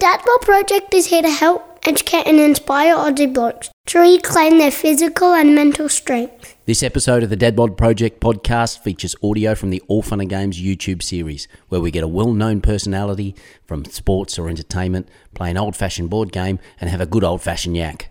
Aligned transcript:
Dad 0.00 0.22
Bod 0.24 0.40
Project 0.40 0.94
is 0.94 1.08
here 1.08 1.20
to 1.20 1.28
help, 1.28 1.78
educate, 1.86 2.26
and 2.26 2.40
inspire 2.40 2.96
Aussie 2.96 3.30
blokes 3.30 3.68
to 3.84 3.98
reclaim 3.98 4.56
their 4.56 4.70
physical 4.70 5.34
and 5.34 5.54
mental 5.54 5.90
strength. 5.90 6.56
This 6.64 6.82
episode 6.82 7.22
of 7.22 7.28
the 7.28 7.36
Dad 7.36 7.54
Bod 7.54 7.76
Project 7.76 8.18
podcast 8.18 8.78
features 8.78 9.14
audio 9.22 9.54
from 9.54 9.68
the 9.68 9.82
All 9.88 10.00
Fun 10.00 10.22
and 10.22 10.30
Games 10.30 10.58
YouTube 10.58 11.02
series, 11.02 11.48
where 11.68 11.82
we 11.82 11.90
get 11.90 12.02
a 12.02 12.08
well 12.08 12.32
known 12.32 12.62
personality 12.62 13.34
from 13.66 13.84
sports 13.84 14.38
or 14.38 14.48
entertainment, 14.48 15.06
play 15.34 15.50
an 15.50 15.58
old 15.58 15.76
fashioned 15.76 16.08
board 16.08 16.32
game, 16.32 16.58
and 16.80 16.88
have 16.88 17.02
a 17.02 17.06
good 17.06 17.22
old 17.22 17.42
fashioned 17.42 17.76
yak. 17.76 18.10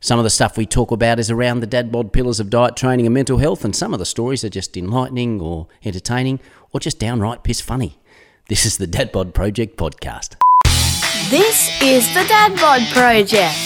Some 0.00 0.18
of 0.18 0.24
the 0.24 0.30
stuff 0.30 0.56
we 0.56 0.64
talk 0.64 0.90
about 0.90 1.18
is 1.18 1.30
around 1.30 1.60
the 1.60 1.66
Dad 1.66 1.92
Bod 1.92 2.14
pillars 2.14 2.40
of 2.40 2.48
diet, 2.48 2.76
training, 2.76 3.04
and 3.04 3.14
mental 3.14 3.36
health, 3.36 3.62
and 3.62 3.76
some 3.76 3.92
of 3.92 3.98
the 3.98 4.06
stories 4.06 4.42
are 4.42 4.48
just 4.48 4.74
enlightening 4.74 5.42
or 5.42 5.68
entertaining 5.84 6.40
or 6.72 6.80
just 6.80 6.98
downright 6.98 7.42
piss 7.42 7.60
funny. 7.60 7.98
This 8.48 8.64
is 8.64 8.78
the 8.78 8.86
Dad 8.86 9.12
Bod 9.12 9.34
Project 9.34 9.76
podcast. 9.76 10.36
This 11.30 11.70
is 11.82 12.06
the 12.14 12.24
Dad 12.28 12.54
Bod 12.60 12.82
Project. 12.92 13.56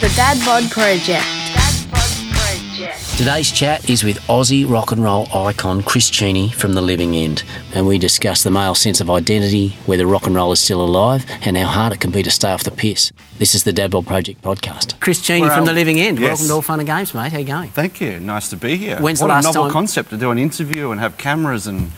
The 0.00 0.12
Dad 0.14 0.38
Bod 0.44 0.70
Project. 0.70 1.24
Dad 1.24 1.86
Bod 1.90 2.32
Project. 2.32 3.16
Today's 3.18 3.50
chat 3.50 3.88
is 3.90 4.04
with 4.04 4.18
Aussie 4.28 4.68
rock 4.68 4.92
and 4.92 5.02
roll 5.02 5.26
icon 5.34 5.82
Chris 5.82 6.08
Cheney 6.10 6.50
from 6.50 6.74
The 6.74 6.80
Living 6.82 7.16
End, 7.16 7.42
and 7.74 7.86
we 7.88 7.98
discuss 7.98 8.42
the 8.44 8.50
male 8.50 8.74
sense 8.76 9.00
of 9.00 9.10
identity, 9.10 9.70
whether 9.86 10.06
rock 10.06 10.26
and 10.26 10.34
roll 10.36 10.52
is 10.52 10.60
still 10.60 10.80
alive, 10.84 11.24
and 11.42 11.56
how 11.56 11.66
hard 11.66 11.92
it 11.92 12.00
can 12.00 12.10
be 12.12 12.22
to 12.22 12.30
stay 12.30 12.50
off 12.52 12.62
the 12.62 12.70
piss. 12.70 13.10
This 13.38 13.54
is 13.54 13.64
the 13.64 13.72
Dad 13.72 13.90
Bod 13.90 14.06
Project 14.06 14.42
podcast. 14.42 15.00
Chris 15.00 15.20
Cheney 15.22 15.42
Well, 15.42 15.56
from 15.56 15.64
The 15.66 15.72
Living 15.72 15.98
End. 15.98 16.18
yes. 16.20 16.28
Welcome 16.28 16.46
to 16.48 16.52
All 16.54 16.62
Fun 16.62 16.78
and 16.80 16.86
Games, 16.88 17.14
mate. 17.14 17.32
How 17.32 17.38
you 17.38 17.46
going? 17.46 17.70
Thank 17.70 18.00
you. 18.00 18.20
Nice 18.20 18.48
to 18.50 18.56
be 18.56 18.76
here. 18.76 18.98
When's 19.00 19.18
the 19.18 19.24
what 19.26 19.30
last 19.34 19.44
a 19.46 19.48
novel 19.48 19.62
time- 19.64 19.72
concept 19.72 20.10
to 20.10 20.16
do 20.16 20.30
an 20.30 20.38
interview 20.38 20.90
and 20.92 21.00
have 21.00 21.16
cameras 21.18 21.66
and 21.66 21.90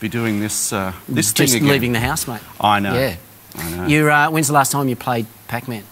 be 0.00 0.08
doing 0.08 0.40
this 0.40 0.72
uh, 0.72 0.92
this 1.08 1.32
Just 1.32 1.52
thing 1.52 1.62
again. 1.62 1.72
leaving 1.72 1.92
the 1.92 2.00
house, 2.00 2.26
mate. 2.26 2.40
I 2.60 2.80
know. 2.80 2.94
Yeah. 2.94 3.16
I 3.56 3.70
know. 3.76 3.86
You, 3.86 4.08
uh, 4.10 4.28
when's 4.30 4.46
the 4.46 4.52
last 4.52 4.70
time 4.72 4.88
you 4.88 4.96
played 4.96 5.26
Pac-Man? 5.48 5.82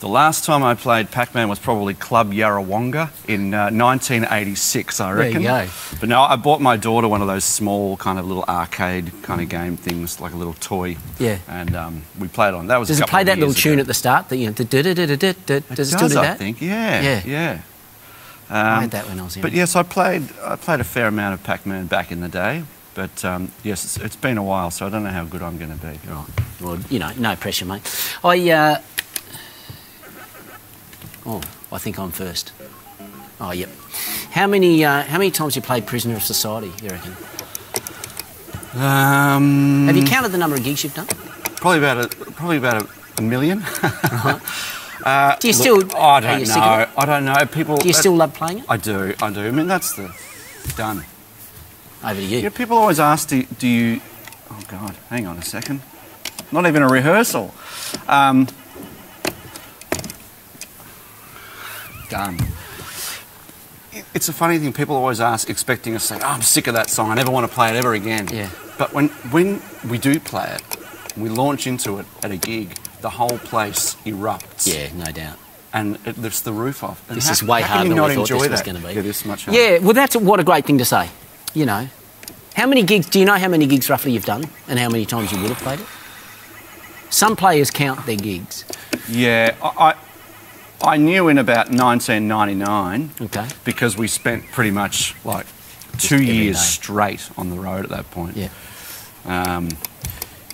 The 0.00 0.08
last 0.08 0.44
time 0.46 0.62
I 0.64 0.74
played 0.74 1.10
Pac-Man 1.10 1.48
was 1.50 1.58
probably 1.58 1.92
Club 1.92 2.32
Yarrawonga 2.32 3.10
in 3.28 3.52
uh, 3.52 3.64
1986, 3.70 4.98
I 5.00 5.12
reckon. 5.12 5.42
There 5.42 5.62
you 5.62 5.66
go. 5.68 5.72
But 6.00 6.08
now 6.08 6.22
I 6.24 6.36
bought 6.36 6.60
my 6.62 6.76
daughter 6.78 7.06
one 7.06 7.20
of 7.20 7.28
those 7.28 7.44
small 7.44 7.98
kind 7.98 8.18
of 8.18 8.26
little 8.26 8.44
arcade 8.44 9.12
kind 9.22 9.42
of 9.42 9.48
game 9.50 9.76
things, 9.76 10.18
like 10.20 10.32
a 10.32 10.36
little 10.36 10.54
toy. 10.54 10.96
Yeah. 11.18 11.38
And 11.48 11.76
um, 11.76 12.02
we 12.18 12.28
played 12.28 12.54
on. 12.54 12.68
That 12.68 12.78
was. 12.78 12.88
a 12.88 12.92
Does 12.92 13.00
it 13.00 13.08
play 13.08 13.24
that 13.24 13.38
little 13.38 13.52
years 13.54 13.62
tune 13.62 13.78
at 13.78 13.86
the 13.86 13.92
start? 13.94 14.30
That 14.30 14.36
you 14.38 14.46
know, 14.46 14.52
da- 14.52 14.64
da- 14.64 14.82
da- 14.94 14.94
da- 15.06 15.16
da- 15.16 15.32
da- 15.46 15.54
It 15.56 15.68
does 15.74 15.92
it 15.92 15.96
still 15.96 16.08
do 16.08 16.18
I 16.18 16.22
that? 16.22 16.38
think. 16.38 16.62
Yeah. 16.62 17.00
Yeah. 17.02 17.22
Yeah. 17.26 17.60
I 18.48 18.80
had 18.80 18.90
that 18.92 19.06
when 19.06 19.20
I 19.20 19.22
was 19.22 19.36
young. 19.36 19.42
But 19.42 19.52
yes, 19.52 19.76
I 19.76 19.82
played. 19.82 20.24
I 20.44 20.56
played 20.56 20.80
a 20.80 20.84
fair 20.84 21.06
amount 21.08 21.34
of 21.34 21.44
Pac-Man 21.44 21.86
back 21.86 22.10
in 22.10 22.20
the 22.20 22.28
day. 22.28 22.64
But 22.94 23.24
um, 23.24 23.52
yes, 23.62 23.84
it's, 23.84 23.96
it's 24.04 24.16
been 24.16 24.38
a 24.38 24.42
while, 24.42 24.70
so 24.70 24.86
I 24.86 24.90
don't 24.90 25.04
know 25.04 25.10
how 25.10 25.24
good 25.24 25.42
I'm 25.42 25.58
going 25.58 25.76
to 25.76 25.86
be. 25.86 25.98
Right. 26.08 26.26
Well, 26.60 26.78
you 26.90 26.98
know, 26.98 27.10
no 27.16 27.36
pressure, 27.36 27.64
mate. 27.64 27.82
I. 28.24 28.50
Uh... 28.50 28.80
Oh, 31.26 31.40
I 31.72 31.78
think 31.78 31.98
I'm 31.98 32.10
first. 32.10 32.52
Oh, 33.40 33.52
yep. 33.52 33.68
How 34.30 34.46
many? 34.46 34.84
Uh, 34.84 35.02
how 35.02 35.18
many 35.18 35.30
times 35.30 35.56
you 35.56 35.62
played 35.62 35.86
Prisoner 35.86 36.16
of 36.16 36.22
Society? 36.22 36.72
You 36.82 36.90
reckon? 36.90 37.16
Um, 38.74 39.86
Have 39.86 39.96
you 39.96 40.04
counted 40.04 40.30
the 40.30 40.38
number 40.38 40.56
of 40.56 40.62
gigs 40.62 40.84
you've 40.84 40.94
done? 40.94 41.08
probably 41.60 41.78
about 41.78 42.04
a 42.04 42.08
probably 42.32 42.56
about 42.56 42.82
a, 42.82 42.88
a 43.18 43.22
million. 43.22 43.62
uh, 45.04 45.36
Do 45.36 45.46
you 45.46 45.52
still? 45.52 45.78
look, 45.78 45.94
I 45.94 46.20
don't 46.20 46.40
know. 46.40 46.44
sick 46.46 46.62
of 46.62 46.80
it? 46.80 46.88
I 46.96 47.06
don't 47.06 47.24
know. 47.24 47.46
People. 47.46 47.76
Do 47.76 47.86
you 47.86 47.94
still 47.94 48.16
love 48.16 48.34
playing 48.34 48.60
it? 48.60 48.64
I 48.68 48.76
do. 48.76 49.14
I 49.22 49.30
do. 49.30 49.40
I 49.40 49.50
mean, 49.50 49.66
that's 49.66 49.94
the 49.94 50.12
done. 50.76 51.04
Over 52.02 52.14
to 52.14 52.22
you. 52.22 52.38
Yeah, 52.38 52.48
people 52.48 52.76
always 52.78 52.98
ask, 53.00 53.28
do, 53.28 53.42
do 53.42 53.68
you? 53.68 54.00
Oh 54.50 54.60
God, 54.68 54.96
hang 55.10 55.26
on 55.26 55.36
a 55.38 55.42
second. 55.42 55.80
Not 56.52 56.66
even 56.66 56.82
a 56.82 56.88
rehearsal. 56.88 57.54
Um, 58.08 58.48
done. 62.08 62.38
It's 64.14 64.28
a 64.28 64.32
funny 64.32 64.58
thing. 64.58 64.72
People 64.72 64.96
always 64.96 65.20
ask, 65.20 65.48
expecting 65.50 65.94
us 65.94 66.08
to 66.08 66.14
say, 66.14 66.20
oh, 66.22 66.28
"I'm 66.28 66.42
sick 66.42 66.66
of 66.66 66.74
that 66.74 66.90
song. 66.90 67.10
I 67.10 67.14
never 67.14 67.30
want 67.30 67.48
to 67.48 67.52
play 67.54 67.70
it 67.70 67.76
ever 67.76 67.92
again." 67.94 68.28
Yeah. 68.32 68.48
But 68.78 68.92
when 68.92 69.08
when 69.30 69.62
we 69.88 69.98
do 69.98 70.18
play 70.20 70.48
it, 70.56 70.62
we 71.16 71.28
launch 71.28 71.66
into 71.66 71.98
it 71.98 72.06
at 72.22 72.30
a 72.30 72.36
gig. 72.36 72.76
The 73.02 73.10
whole 73.10 73.38
place 73.38 73.96
erupts. 74.04 74.66
Yeah, 74.72 74.88
no 74.96 75.10
doubt. 75.12 75.38
And 75.72 75.98
it 76.04 76.18
lifts 76.18 76.40
the 76.40 76.52
roof 76.52 76.82
off. 76.82 77.02
And 77.08 77.16
This 77.16 77.26
how- 77.26 77.32
is 77.32 77.42
way 77.42 77.62
harder 77.62 77.88
than 77.88 78.02
we 78.02 78.14
thought 78.14 78.28
this 78.28 78.30
enjoy 78.30 78.48
was 78.48 78.62
gonna 78.62 78.80
be. 78.80 78.88
It 78.88 79.06
is 79.06 79.24
much 79.24 79.44
harder. 79.44 79.58
Yeah, 79.60 79.78
well, 79.78 79.92
that's 79.94 80.16
what 80.16 80.40
a 80.40 80.44
great 80.44 80.66
thing 80.66 80.78
to 80.78 80.84
say. 80.84 81.08
You 81.54 81.66
know, 81.66 81.88
how 82.54 82.66
many 82.66 82.82
gigs? 82.82 83.08
Do 83.08 83.18
you 83.18 83.24
know 83.24 83.34
how 83.36 83.48
many 83.48 83.66
gigs 83.66 83.90
roughly 83.90 84.12
you've 84.12 84.24
done, 84.24 84.44
and 84.68 84.78
how 84.78 84.88
many 84.88 85.04
times 85.04 85.32
you 85.32 85.40
would 85.40 85.50
have 85.50 85.58
played 85.58 85.80
it? 85.80 85.86
Some 87.12 87.34
players 87.36 87.70
count 87.70 88.06
their 88.06 88.16
gigs. 88.16 88.64
Yeah, 89.08 89.56
I, 89.62 89.94
I 90.80 90.96
knew 90.96 91.26
in 91.28 91.38
about 91.38 91.70
1999 91.70 93.10
Okay. 93.22 93.48
because 93.64 93.96
we 93.96 94.06
spent 94.06 94.44
pretty 94.52 94.70
much 94.70 95.16
like 95.24 95.46
Just 95.94 96.08
two 96.08 96.22
years 96.22 96.56
day. 96.56 96.62
straight 96.62 97.30
on 97.36 97.50
the 97.50 97.58
road 97.58 97.84
at 97.84 97.90
that 97.90 98.08
point. 98.12 98.36
Yeah. 98.36 98.48
Um, 99.24 99.68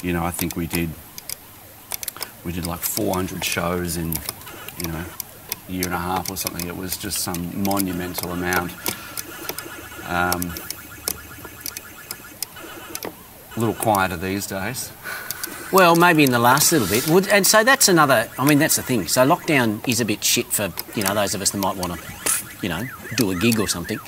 you 0.02 0.12
know, 0.14 0.24
I 0.24 0.30
think 0.30 0.56
we 0.56 0.66
did 0.66 0.88
we 2.44 2.52
did 2.52 2.66
like 2.66 2.80
400 2.80 3.44
shows 3.44 3.96
in 3.98 4.14
you 4.84 4.92
know 4.92 5.04
a 5.68 5.72
year 5.72 5.84
and 5.84 5.94
a 5.94 5.98
half 5.98 6.30
or 6.30 6.36
something. 6.36 6.66
It 6.66 6.76
was 6.76 6.96
just 6.96 7.18
some 7.18 7.62
monumental 7.64 8.32
amount. 8.32 8.72
Um, 10.06 10.54
a 13.56 13.60
little 13.60 13.74
quieter 13.74 14.16
these 14.16 14.46
days. 14.46 14.92
Well, 15.72 15.96
maybe 15.96 16.22
in 16.22 16.30
the 16.30 16.38
last 16.38 16.70
little 16.72 16.86
bit. 16.88 17.28
And 17.32 17.46
so 17.46 17.64
that's 17.64 17.88
another. 17.88 18.28
I 18.38 18.44
mean, 18.46 18.58
that's 18.58 18.76
the 18.76 18.82
thing. 18.82 19.08
So 19.08 19.26
lockdown 19.26 19.86
is 19.88 20.00
a 20.00 20.04
bit 20.04 20.22
shit 20.22 20.46
for 20.46 20.72
you 20.94 21.02
know 21.02 21.14
those 21.14 21.34
of 21.34 21.40
us 21.42 21.50
that 21.50 21.58
might 21.58 21.76
want 21.76 21.94
to, 21.94 22.46
you 22.62 22.68
know, 22.68 22.84
do 23.16 23.30
a 23.30 23.34
gig 23.34 23.58
or 23.58 23.66
something. 23.68 23.98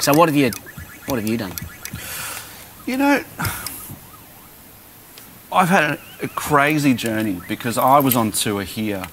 So 0.00 0.12
what 0.12 0.28
have 0.28 0.36
you, 0.36 0.50
what 1.06 1.20
have 1.20 1.28
you 1.28 1.36
done? 1.36 1.52
You 2.86 2.96
know, 2.96 3.22
I've 5.52 5.68
had 5.68 5.84
a, 5.84 5.98
a 6.24 6.28
crazy 6.28 6.94
journey 6.94 7.40
because 7.48 7.78
I 7.78 8.00
was 8.00 8.16
on 8.16 8.32
tour 8.32 8.62
here 8.62 9.04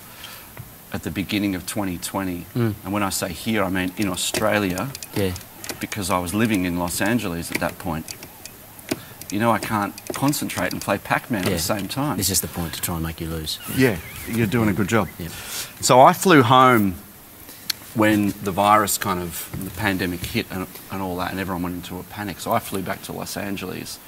at 0.92 1.04
the 1.04 1.12
beginning 1.12 1.56
of 1.56 1.66
2020. 1.68 2.46
Mm. 2.56 2.74
And 2.84 2.94
when 2.94 3.04
I 3.04 3.10
say 3.10 3.32
here, 3.32 3.64
I 3.64 3.70
mean 3.70 3.94
in 3.98 4.08
Australia 4.10 4.90
Yeah. 5.16 5.36
because 5.80 6.10
I 6.10 6.18
was 6.20 6.34
living 6.34 6.66
in 6.66 6.80
Los 6.80 7.00
Angeles 7.00 7.52
at 7.52 7.60
that 7.60 7.78
point. 7.78 8.06
You 9.32 9.40
know, 9.40 9.52
I 9.52 9.60
can't 9.60 9.94
concentrate 10.14 10.74
and 10.74 10.82
play 10.82 10.98
Pac 10.98 11.32
Man 11.32 11.46
at 11.46 11.52
the 11.52 11.60
same 11.60 11.88
time. 11.88 12.18
This 12.18 12.30
is 12.30 12.42
the 12.42 12.48
point 12.48 12.74
to 12.74 12.82
try 12.82 12.96
and 12.96 13.04
make 13.04 13.22
you 13.22 13.30
lose. 13.30 13.60
Yeah, 13.78 13.98
you're 14.28 14.48
doing 14.48 14.68
a 14.70 14.74
good 14.74 14.90
job. 14.90 15.08
Yeah. 15.18 15.30
So 15.80 16.02
I 16.02 16.14
flew 16.14 16.44
home 16.44 16.96
when 17.96 18.34
the 18.44 18.52
virus 18.52 18.98
kind 18.98 19.20
of, 19.22 19.50
the 19.64 19.70
pandemic 19.72 20.20
hit 20.22 20.48
and, 20.52 20.68
and 20.92 21.02
all 21.02 21.16
that, 21.18 21.32
and 21.32 21.40
everyone 21.40 21.64
went 21.64 21.76
into 21.76 21.98
a 21.98 22.04
panic. 22.04 22.40
So 22.40 22.52
I 22.52 22.60
flew 22.60 22.82
back 22.82 23.02
to 23.04 23.14
Los 23.14 23.36
Angeles, 23.38 24.00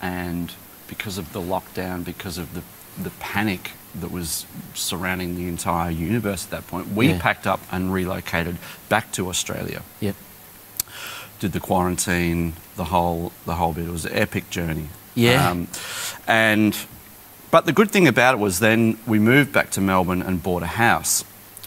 and 0.00 0.52
because 0.88 1.18
of 1.18 1.32
the 1.32 1.40
lockdown, 1.40 2.04
because 2.04 2.38
of 2.38 2.54
the, 2.54 2.62
the 3.02 3.10
panic 3.20 3.72
that 3.94 4.10
was 4.10 4.46
surrounding 4.74 5.36
the 5.36 5.46
entire 5.48 5.90
universe 5.90 6.44
at 6.44 6.50
that 6.50 6.66
point, 6.66 6.88
we 6.88 7.08
Yeah. 7.08 7.20
packed 7.20 7.46
up 7.46 7.60
and 7.70 7.92
relocated 7.92 8.56
back 8.88 9.12
to 9.12 9.28
Australia. 9.28 9.82
Yep. 10.00 10.16
Did 11.42 11.50
the 11.50 11.58
quarantine, 11.58 12.52
the 12.76 12.84
whole, 12.84 13.32
the 13.46 13.56
whole 13.56 13.72
bit. 13.72 13.88
It 13.88 13.90
was 13.90 14.04
an 14.06 14.12
epic 14.14 14.48
journey. 14.48 14.90
Yeah. 15.16 15.50
Um, 15.50 15.66
and 16.28 16.76
but 17.50 17.66
the 17.66 17.72
good 17.72 17.90
thing 17.90 18.06
about 18.06 18.34
it 18.36 18.38
was 18.38 18.60
then 18.60 18.96
we 19.08 19.18
moved 19.18 19.52
back 19.52 19.70
to 19.70 19.80
Melbourne 19.80 20.22
and 20.22 20.40
bought 20.40 20.62
a 20.62 20.66
house. 20.66 21.24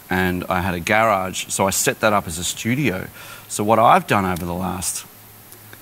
And 0.09 0.45
I 0.47 0.61
had 0.61 0.75
a 0.75 0.79
garage, 0.79 1.47
so 1.49 1.67
I 1.67 1.71
set 1.71 1.99
that 1.99 2.13
up 2.13 2.25
as 2.25 2.37
a 2.37 2.45
studio. 2.45 3.07
So 3.49 3.65
what 3.65 3.77
I've 3.77 4.07
done 4.07 4.23
over 4.23 4.45
the 4.45 4.53
last 4.53 5.05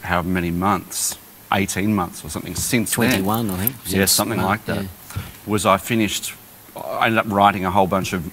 however 0.01 0.27
many 0.27 0.49
months, 0.49 1.15
18 1.51 1.93
months 1.93 2.25
or 2.25 2.29
something 2.29 2.55
since 2.55 2.95
then, 2.95 3.11
Twenty-one, 3.11 3.51
I 3.51 3.67
think. 3.67 3.75
yeah, 3.95 4.05
something 4.05 4.39
Mark, 4.39 4.49
like 4.49 4.65
that, 4.65 4.81
yeah. 4.85 5.21
was 5.45 5.67
I 5.67 5.77
finished, 5.77 6.33
I 6.75 7.05
ended 7.05 7.19
up 7.19 7.31
writing 7.31 7.63
a 7.63 7.69
whole 7.69 7.85
bunch 7.85 8.11
of 8.13 8.23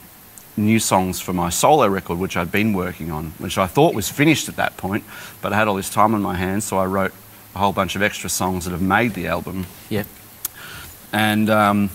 new 0.57 0.79
songs 0.79 1.21
for 1.21 1.33
my 1.33 1.49
solo 1.51 1.87
record, 1.89 2.19
which 2.19 2.37
I'd 2.37 2.53
been 2.53 2.73
working 2.73 3.11
on, 3.11 3.33
which 3.39 3.57
I 3.59 3.67
thought 3.67 3.95
was 3.95 4.09
finished 4.11 4.49
at 4.49 4.57
that 4.57 4.77
point, 4.77 5.05
but 5.41 5.53
I 5.53 5.57
had 5.57 5.69
all 5.69 5.77
this 5.77 5.91
time 5.91 6.15
on 6.15 6.23
my 6.23 6.35
hands, 6.35 6.65
so 6.65 6.79
I 6.79 6.87
wrote 6.87 7.13
a 7.55 7.59
whole 7.59 7.73
bunch 7.73 7.97
of 7.97 8.03
extra 8.03 8.29
songs 8.31 8.65
that 8.65 8.71
have 8.73 8.83
made 8.83 9.15
the 9.15 9.27
album 9.29 9.67
Yeah. 9.89 10.05
and 11.13 11.49
um, 11.51 11.91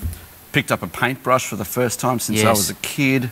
picked 0.51 0.71
up 0.71 0.81
a 0.83 0.87
paintbrush 0.87 1.45
for 1.47 1.55
the 1.55 1.65
first 1.65 1.99
time 1.99 2.19
since 2.19 2.43
I 2.43 2.49
was 2.49 2.69
a 2.69 2.75
kid. 2.75 3.29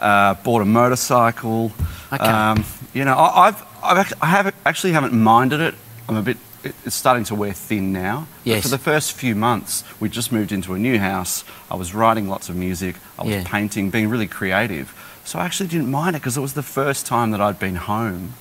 Uh, 0.00 0.34
bought 0.34 0.62
a 0.62 0.64
motorcycle. 0.64 1.72
Okay. 2.12 2.22
Um, 2.24 2.64
you 2.94 3.04
know, 3.04 3.14
I, 3.16 3.48
I've, 3.48 3.64
I've 3.82 4.12
I 4.22 4.26
have 4.26 4.54
actually 4.64 4.92
haven't 4.92 5.12
minded 5.12 5.60
it. 5.60 5.74
I'm 6.08 6.16
a 6.16 6.22
bit. 6.22 6.36
It- 6.64 6.74
It's 6.84 6.96
starting 6.96 7.24
to 7.24 7.34
wear 7.34 7.52
thin 7.52 7.92
now. 7.92 8.26
But 8.44 8.50
Yes. 8.50 8.62
for 8.62 8.68
the 8.68 8.78
first 8.78 9.12
few 9.12 9.34
months, 9.34 9.84
we 10.00 10.08
just 10.08 10.32
moved 10.32 10.50
into 10.52 10.74
a 10.74 10.78
new 10.78 10.98
house. 10.98 11.44
I 11.70 11.74
was 11.76 11.94
writing 11.94 12.28
lots 12.28 12.48
of 12.48 12.56
music. 12.56 12.96
I 13.18 13.22
was 13.22 13.30
Yeah. 13.34 13.42
painting, 13.44 13.90
being 13.90 14.08
really 14.10 14.26
creative. 14.26 14.92
So 15.24 15.38
I 15.38 15.44
actually 15.44 15.68
didn't 15.68 15.90
mind 15.90 16.16
it 16.16 16.20
because 16.20 16.36
it 16.36 16.40
was 16.40 16.54
the 16.54 16.62
first 16.62 17.06
time 17.06 17.30
that 17.32 17.40
I'd 17.40 17.58
been 17.58 17.76
home 17.76 18.34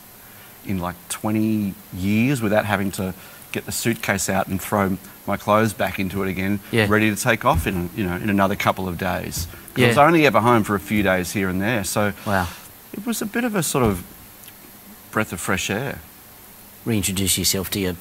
in 0.66 0.80
like 0.80 0.96
20 1.10 1.74
years 1.94 2.42
without 2.42 2.66
having 2.66 2.92
to 2.94 3.14
get 3.52 3.66
the 3.66 3.72
suitcase 3.72 4.30
out 4.30 4.48
and 4.48 4.62
throw 4.62 4.98
my 5.25 5.38
clothes 5.38 5.74
back 5.74 6.00
into 6.00 6.24
it 6.24 6.30
again, 6.30 6.60
Yeah. 6.72 6.86
ready 6.90 7.10
to 7.10 7.16
take 7.16 7.46
off 7.46 7.66
in 7.68 7.90
you 7.96 8.06
know 8.06 8.16
in 8.16 8.30
another 8.30 8.56
couple 8.56 8.88
of 8.88 8.98
days. 8.98 9.48
'Cause 9.74 9.78
I 9.78 9.81
Yeah. 9.81 9.88
was 9.90 9.98
only 9.98 10.25
ever 10.25 10.40
home 10.42 10.64
for 10.64 10.75
a 10.75 10.80
few 10.80 11.04
days 11.04 11.31
here 11.31 11.50
and 11.50 11.62
there, 11.62 11.84
so 11.84 12.14
Wow. 12.25 12.48
it 12.94 13.06
was 13.06 13.22
a 13.22 13.25
bit 13.25 13.44
of 13.44 13.56
a 13.56 13.64
sort 13.64 13.84
of 13.86 14.04
breath 15.12 15.31
of 15.34 15.40
fresh 15.40 15.69
air. 15.69 16.00
Reintroduce 16.86 17.38
yourself 17.38 17.69
to 17.72 17.80
your 17.80 17.96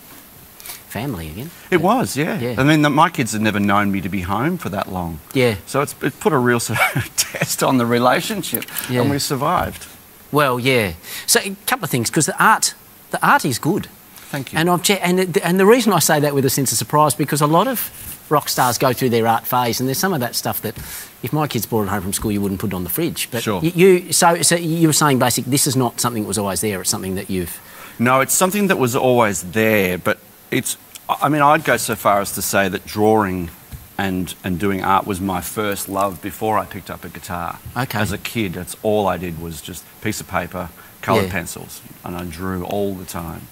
family 0.89 1.29
again. 1.29 1.51
It 1.71 1.81
was, 1.81 2.17
yeah. 2.17 2.39
Yeah. 2.39 2.55
I 2.59 2.65
mean, 2.65 2.83
the, 2.83 2.91
my 2.91 3.11
kids 3.11 3.33
had 3.33 3.43
never 3.43 3.61
known 3.61 3.91
me 3.93 4.01
to 4.01 4.09
be 4.09 4.23
home 4.23 4.59
for 4.59 4.69
that 4.71 4.91
long. 4.91 5.21
Yeah. 5.35 5.57
So 5.67 5.81
it's 5.83 5.95
it 6.03 6.19
put 6.21 6.33
a 6.33 6.39
real 6.39 6.61
sort 6.61 6.79
of 6.97 7.17
test 7.17 7.63
on 7.63 7.79
the 7.79 7.87
relationship, 7.87 8.65
Yeah. 8.89 9.03
and 9.03 9.11
we 9.11 9.19
survived. 9.19 9.87
Well, 10.33 10.59
yeah. 10.59 10.93
So 11.27 11.41
a 11.41 11.55
couple 11.67 11.85
of 11.85 11.91
things 11.91 12.11
because 12.11 12.27
the 12.27 12.43
art, 12.43 12.75
the 13.11 13.25
art 13.27 13.45
is 13.45 13.59
good. 13.59 13.87
Thank 14.31 14.53
you. 14.53 14.59
And 14.59 14.69
I've 14.69 14.89
and 14.91 15.19
the, 15.21 15.47
and 15.47 15.59
the 15.61 15.67
reason 15.67 15.93
I 15.93 16.01
say 16.01 16.19
that 16.21 16.35
with 16.35 16.45
a 16.45 16.51
sense 16.51 16.73
of 16.73 16.79
surprise 16.79 17.15
because 17.15 17.41
a 17.41 17.47
lot 17.47 17.69
of 17.69 17.91
rock 18.29 18.49
stars 18.49 18.77
go 18.77 18.93
through 18.93 19.11
their 19.11 19.27
art 19.29 19.47
phase, 19.47 19.79
and 19.81 19.89
there's 19.89 19.99
some 19.99 20.13
of 20.13 20.19
that 20.21 20.35
stuff 20.35 20.61
that 20.63 20.77
if 21.23 21.33
my 21.33 21.47
kids 21.47 21.65
brought 21.65 21.85
it 21.85 21.89
home 21.91 22.03
from 22.03 22.13
school, 22.13 22.33
you 22.33 22.41
wouldn't 22.41 22.61
put 22.61 22.73
it 22.73 22.75
on 22.75 22.83
the 22.83 22.91
fridge. 22.91 23.31
But 23.31 23.43
Sure. 23.45 23.63
you, 23.63 24.13
so 24.13 24.43
so 24.43 24.57
you 24.57 24.89
were 24.89 24.93
saying 24.93 25.19
basic. 25.21 25.45
This 25.45 25.67
is 25.69 25.77
not 25.77 26.01
something 26.01 26.23
that 26.25 26.29
was 26.29 26.39
always 26.39 26.61
there. 26.61 26.81
It's 26.81 26.91
something 26.91 27.15
that 27.15 27.31
you've. 27.31 27.61
No, 28.01 28.21
it's 28.21 28.35
something 28.35 28.67
that 28.67 28.79
was 28.79 28.95
always 28.97 29.43
there, 29.53 29.97
but 29.97 30.19
it's. 30.57 30.77
I 31.09 31.29
mean, 31.29 31.43
I'd 31.43 31.65
go 31.65 31.77
so 31.77 31.95
far 31.95 32.21
as 32.21 32.33
to 32.33 32.43
say 32.43 32.69
that 32.69 32.85
drawing 32.85 33.51
and 33.99 34.35
and 34.45 34.59
doing 34.59 34.83
art 34.83 35.07
was 35.07 35.21
my 35.21 35.41
first 35.41 35.89
love 35.89 36.21
before 36.21 36.59
I 36.59 36.65
picked 36.67 36.91
up 36.91 37.05
a 37.05 37.09
guitar. 37.09 37.59
Okay. 37.77 37.99
As 37.99 38.13
a 38.13 38.19
kid, 38.19 38.55
that's 38.55 38.77
all 38.83 39.07
I 39.07 39.17
did 39.17 39.41
was 39.41 39.61
just 39.61 39.85
piece 40.03 40.21
of 40.21 40.29
paper, 40.29 40.69
coloured 41.03 41.27
Yeah. 41.27 41.33
pencils, 41.33 41.81
and 42.05 42.17
I 42.17 42.25
drew 42.25 42.65
all 42.65 42.95
the 42.95 43.05
time. 43.05 43.43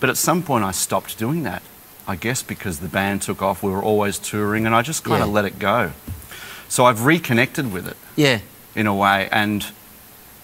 But 0.00 0.10
at 0.10 0.16
some 0.16 0.42
point, 0.42 0.64
I 0.64 0.72
stopped 0.72 1.16
doing 1.18 1.44
that. 1.44 1.62
I 2.08 2.16
guess 2.16 2.42
because 2.42 2.80
the 2.80 2.88
band 2.88 3.22
took 3.22 3.40
off, 3.40 3.62
we 3.62 3.70
were 3.70 3.82
always 3.82 4.18
touring, 4.18 4.66
and 4.66 4.74
I 4.74 4.82
just 4.82 5.04
kind 5.04 5.22
of 5.22 5.28
Yeah. 5.28 5.34
let 5.34 5.44
it 5.44 5.58
go. 5.60 5.92
So 6.68 6.84
I've 6.86 7.04
reconnected 7.04 7.72
with 7.72 7.86
it 7.86 7.96
Yeah. 8.16 8.40
in 8.74 8.86
a 8.88 8.94
way, 8.94 9.28
and 9.30 9.64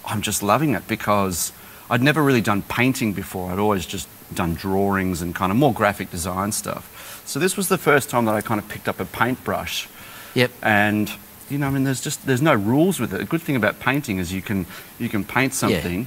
I'm 0.05 0.23
just 0.23 0.43
loving 0.43 0.75
it 0.75 0.87
because 0.87 1.51
I'd 1.91 2.03
never 2.03 2.23
really 2.23 2.41
done 2.41 2.63
painting 2.63 3.13
before. 3.13 3.51
I'd 3.51 3.59
always 3.59 3.85
just 3.87 4.07
done 4.35 4.55
drawings 4.55 5.23
and 5.23 5.35
kind 5.35 5.51
of 5.53 5.59
more 5.59 5.73
graphic 5.73 6.11
design 6.11 6.53
stuff. 6.53 7.23
So 7.27 7.39
this 7.39 7.57
was 7.57 7.69
the 7.69 7.79
first 7.79 8.09
time 8.11 8.25
that 8.27 8.35
I 8.35 8.41
kind 8.41 8.61
of 8.61 8.69
picked 8.69 8.89
up 8.89 9.01
a 9.01 9.05
paintbrush, 9.05 9.89
Yep. 10.35 10.51
and 10.63 11.11
you 11.51 11.57
know, 11.59 11.67
I 11.67 11.71
mean, 11.71 11.85
there's 11.85 12.01
just 12.03 12.27
there's 12.27 12.43
no 12.43 12.55
rules 12.55 13.01
with 13.01 13.15
it. 13.15 13.21
A 13.21 13.25
good 13.25 13.41
thing 13.43 13.57
about 13.57 13.81
painting 13.81 14.19
is 14.19 14.33
you 14.33 14.43
can 14.43 14.67
you 14.99 15.09
can 15.09 15.25
paint 15.25 15.55
something, 15.55 16.07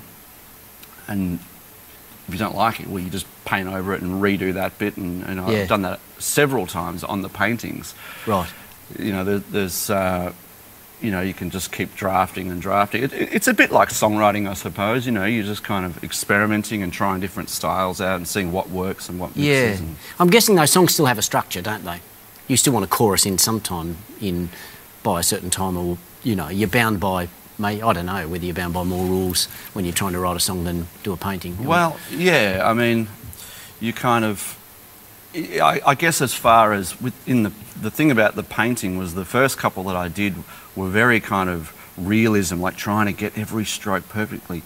and 1.08 1.40
if 2.28 2.34
you 2.34 2.38
don't 2.40 2.56
like 2.56 2.80
it, 2.80 2.88
well, 2.88 3.02
you 3.04 3.10
just 3.10 3.26
paint 3.46 3.68
over 3.68 3.94
it 3.94 4.02
and 4.02 4.22
redo 4.22 4.54
that 4.54 4.78
bit. 4.78 4.98
And, 4.98 5.24
and 5.26 5.38
Yeah. 5.38 5.62
I've 5.64 5.68
done 5.68 5.82
that 5.82 6.00
several 6.20 6.68
times 6.68 7.04
on 7.04 7.24
the 7.24 7.30
paintings 7.30 7.94
Right. 8.28 8.48
you 9.00 9.12
know, 9.12 9.24
there, 9.24 9.40
there's, 9.40 9.90
uh, 9.90 10.32
you 11.02 11.10
know, 11.12 11.22
you 11.22 11.34
can 11.34 11.50
just 11.50 11.72
keep 11.72 11.96
drafting 11.96 12.52
and 12.52 12.62
drafting. 12.62 13.04
It, 13.04 13.14
it- 13.14 13.34
it's 13.34 13.48
a 13.48 13.54
bit 13.54 13.72
like 13.72 13.90
songwriting, 13.90 14.48
I 14.50 14.54
suppose. 14.54 15.06
You 15.06 15.12
know, 15.12 15.26
you're 15.26 15.44
just 15.46 15.64
kind 15.64 15.86
of 15.86 16.04
experimenting 16.04 16.84
and 16.84 16.94
trying 16.94 17.20
different 17.22 17.50
styles 17.50 18.00
out 18.02 18.18
and 18.18 18.28
seeing 18.28 18.52
what 18.52 18.70
works 18.70 19.10
and 19.10 19.20
what 19.20 19.36
Yeah. 19.36 19.64
mixes. 19.70 19.80
And, 19.82 19.96
I'm 20.20 20.30
guessing 20.30 20.56
those 20.56 20.72
songs 20.72 20.94
still 20.94 21.08
have 21.08 21.18
a 21.18 21.22
structure, 21.24 21.62
don't 21.62 21.84
they? 21.84 22.00
You 22.48 22.58
still 22.58 22.74
want 22.74 22.86
a 22.86 22.88
chorus 22.88 23.26
in 23.26 23.38
sometime 23.38 23.98
in 24.20 24.50
by 25.04 25.20
a 25.20 25.24
certain 25.24 25.50
time, 25.50 25.76
or 25.78 25.98
you 26.24 26.36
know, 26.36 26.50
you're 26.50 26.68
bound 26.70 27.00
by. 27.00 27.28
May 27.58 27.82
I 27.82 27.94
don't 27.94 28.06
know 28.08 28.28
whether 28.28 28.44
you're 28.46 28.56
bound 28.56 28.74
by 28.74 28.84
more 28.84 29.06
rules 29.06 29.46
when 29.74 29.86
you're 29.86 29.94
trying 29.94 30.14
to 30.14 30.20
write 30.20 30.36
a 30.36 30.40
song 30.40 30.64
than 30.64 30.88
do 31.04 31.14
a 31.14 31.18
painting. 31.18 31.64
well, 31.66 31.98
yeah, 32.12 32.62
I 32.64 32.74
mean, 32.74 33.08
you 33.80 33.94
kind 33.94 34.26
of. 34.26 34.58
I, 35.34 35.82
I 35.86 35.96
guess 35.96 36.22
as 36.22 36.34
far 36.34 36.74
as 36.74 37.00
within 37.02 37.44
the 37.44 37.52
the 37.82 37.92
thing 37.92 38.12
about 38.12 38.36
the 38.36 38.44
painting 38.44 38.98
was 38.98 39.16
the 39.16 39.26
first 39.26 39.58
couple 39.58 39.84
that 39.86 39.96
I 39.96 40.08
did 40.08 40.36
were 40.76 40.88
very 40.88 41.20
kind 41.20 41.50
of 41.50 41.74
realism, 41.98 42.62
like 42.62 42.76
trying 42.76 43.08
to 43.08 43.14
get 43.14 43.38
every 43.38 43.66
stroke 43.66 44.08
perfectly. 44.08 44.62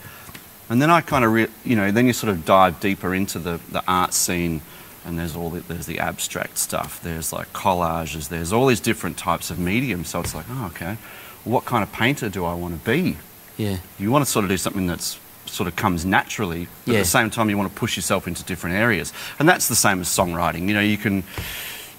And 0.69 0.81
then 0.81 0.89
I 0.89 1.01
kind 1.01 1.23
of, 1.23 1.31
re- 1.31 1.47
you 1.63 1.75
know, 1.75 1.91
then 1.91 2.07
you 2.07 2.13
sort 2.13 2.31
of 2.31 2.43
dive 2.43 2.79
deeper 2.79 3.13
into 3.13 3.39
the, 3.39 3.59
the 3.71 3.83
art 3.87 4.13
scene, 4.13 4.61
and 5.05 5.17
there's 5.17 5.35
all 5.35 5.49
the, 5.51 5.61
there's 5.61 5.85
the 5.85 5.99
abstract 5.99 6.57
stuff. 6.57 7.01
There's 7.01 7.31
like 7.31 7.53
collages. 7.53 8.27
There's 8.29 8.51
all 8.51 8.65
these 8.67 8.79
different 8.81 9.17
types 9.17 9.49
of 9.49 9.59
mediums. 9.59 10.09
So 10.09 10.19
it's 10.21 10.35
like, 10.35 10.45
oh, 10.49 10.65
okay, 10.73 10.97
what 11.43 11.65
kind 11.65 11.83
of 11.83 11.91
painter 11.93 12.29
do 12.29 12.43
I 12.43 12.53
want 12.55 12.77
to 12.83 12.85
be? 12.91 13.17
yeah, 13.57 13.77
You 13.97 14.11
want 14.11 14.25
to 14.25 14.29
sort 14.31 14.43
of 14.43 14.49
do 14.49 14.57
something 14.57 14.87
that's 14.87 15.19
sort 15.45 15.67
of 15.67 15.75
comes 15.75 16.05
naturally, 16.05 16.67
but 16.85 16.93
Yeah. 16.93 16.99
at 16.99 17.03
the 17.03 17.09
same 17.09 17.29
time 17.29 17.49
you 17.49 17.57
want 17.57 17.71
to 17.73 17.79
push 17.79 17.95
yourself 17.95 18.27
into 18.27 18.43
different 18.43 18.75
areas. 18.75 19.13
And 19.39 19.47
that's 19.47 19.67
the 19.67 19.75
same 19.75 20.01
as 20.01 20.07
songwriting. 20.07 20.67
You 20.67 20.73
know, 20.73 20.81
you 20.81 20.97
can 20.97 21.23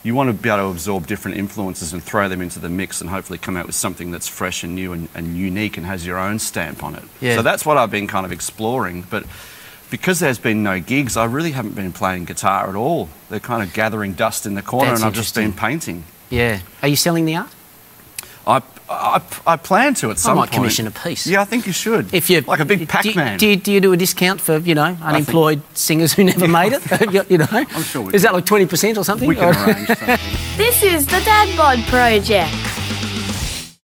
you 0.02 0.14
want 0.14 0.28
to 0.28 0.32
be 0.34 0.48
able 0.48 0.58
to 0.58 0.66
absorb 0.70 1.06
different 1.08 1.36
influences 1.36 1.92
and 1.92 2.00
throw 2.00 2.28
them 2.28 2.40
into 2.40 2.60
the 2.60 2.68
mix 2.68 3.00
and 3.00 3.10
hopefully 3.10 3.38
come 3.40 3.56
out 3.56 3.66
with 3.66 3.74
something 3.74 4.12
that's 4.12 4.28
fresh 4.28 4.62
and 4.62 4.74
new 4.76 4.92
and, 4.92 5.08
and 5.16 5.36
unique 5.36 5.76
and 5.76 5.84
has 5.84 6.06
your 6.06 6.16
own 6.16 6.38
stamp 6.38 6.84
on 6.84 6.94
it. 6.94 7.02
Yeah. 7.20 7.34
So 7.34 7.42
that's 7.42 7.66
what 7.66 7.76
I've 7.76 7.90
been 7.90 8.06
kind 8.06 8.24
of 8.24 8.30
exploring. 8.30 9.04
But 9.10 9.24
because 9.90 10.20
there's 10.20 10.38
been 10.38 10.62
no 10.62 10.78
gigs, 10.78 11.16
I 11.16 11.24
really 11.24 11.50
haven't 11.52 11.74
been 11.74 11.92
playing 11.92 12.24
guitar 12.26 12.68
at 12.68 12.76
all. 12.76 13.08
They're 13.30 13.40
kind 13.40 13.64
of 13.64 13.72
gathering 13.74 14.12
dust 14.12 14.46
in 14.46 14.54
the 14.54 14.62
corner 14.62 14.90
That's 14.90 15.00
and 15.00 15.08
I've 15.08 15.14
just 15.14 15.34
been 15.34 15.52
painting. 15.52 16.04
yeah. 16.30 16.60
Are 16.82 16.88
you 16.88 16.96
selling 16.96 17.24
the 17.24 17.34
art? 17.36 17.50
I, 18.46 18.62
I, 18.88 19.20
I 19.46 19.56
plan 19.56 19.94
to 19.94 20.10
at 20.12 20.18
some 20.18 20.36
might 20.36 20.42
point. 20.50 20.52
commission 20.52 20.86
a 20.86 20.90
piece. 20.92 21.26
Yeah, 21.26 21.40
I 21.42 21.44
think 21.44 21.66
you 21.66 21.72
should. 21.72 22.14
If 22.14 22.30
you 22.30 22.42
like 22.42 22.60
a 22.60 22.64
big 22.64 22.78
do- 22.80 22.86
Pac-Man. 22.86 23.38
Do, 23.38 23.48
you, 23.48 23.56
do 23.56 23.72
you 23.72 23.80
do 23.80 23.92
a 23.92 23.96
discount 23.96 24.40
for 24.40 24.58
you 24.58 24.74
know 24.74 24.96
unemployed 25.02 25.62
singers 25.74 26.12
who 26.12 26.22
never 26.24 26.46
made 26.46 26.72
it? 26.72 26.82
you, 27.12 27.24
you 27.28 27.38
know, 27.38 27.46
I'm 27.50 27.82
sure 27.82 28.02
we 28.02 28.14
is 28.14 28.22
that 28.22 28.32
like 28.32 28.46
twenty 28.46 28.66
percent 28.66 28.98
or 28.98 29.04
something? 29.04 29.26
we 29.28 29.34
can 29.34 29.54
Or- 29.54 29.64
arrange 29.64 29.88
something. 29.88 30.18
This 30.56 30.82
is 30.82 31.04
the 31.06 31.20
Dad 31.24 31.54
Bod 31.56 31.80
Project. 31.88 32.54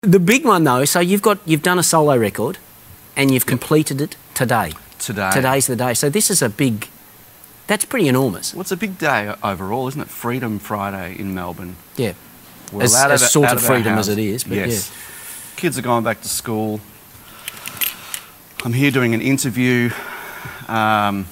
The 0.02 0.20
big 0.20 0.46
one 0.46 0.64
though, 0.64 0.86
so 0.86 1.00
you've 1.00 1.22
got 1.22 1.40
you've 1.46 1.64
done 1.64 1.78
a 1.80 1.84
solo 1.84 2.16
record, 2.18 2.58
and 3.16 3.32
you've 3.32 3.46
completed 3.46 4.00
it 4.02 4.16
today. 4.34 4.72
Today. 5.00 5.32
Today's 5.34 5.68
the 5.68 5.76
day. 5.76 5.94
So 5.94 6.10
this 6.10 6.30
is 6.32 6.42
a 6.42 6.50
big. 6.50 6.88
That's 7.68 7.84
pretty 7.86 8.08
enormous. 8.08 8.54
Well, 8.54 8.62
it's 8.62 8.72
a 8.72 8.78
big 8.78 8.98
day 9.00 9.34
overall, 9.44 9.88
isn't 9.88 10.00
it? 10.00 10.10
Freedom 10.10 10.60
Friday 10.60 11.16
in 11.20 11.34
Melbourne. 11.34 11.76
Yeah. 11.98 12.14
We're 12.72 12.84
As- 12.84 12.94
allowed 12.94 13.12
as 13.12 13.24
out 13.24 13.30
sort 13.30 13.50
out 13.50 13.56
of 13.58 13.64
freedom 13.64 13.94
house. 13.94 14.08
as 14.08 14.18
it 14.18 14.20
is, 14.20 14.44
but 14.44 14.58
yes. 14.58 14.92
Kids 15.56 15.78
are 15.78 15.82
going 15.82 16.04
back 16.04 16.22
to 16.22 16.28
school. 16.30 16.82
I'm 18.64 18.74
here 18.74 18.92
doing 18.92 19.14
an 19.14 19.22
interview, 19.22 19.92
um, 20.68 21.28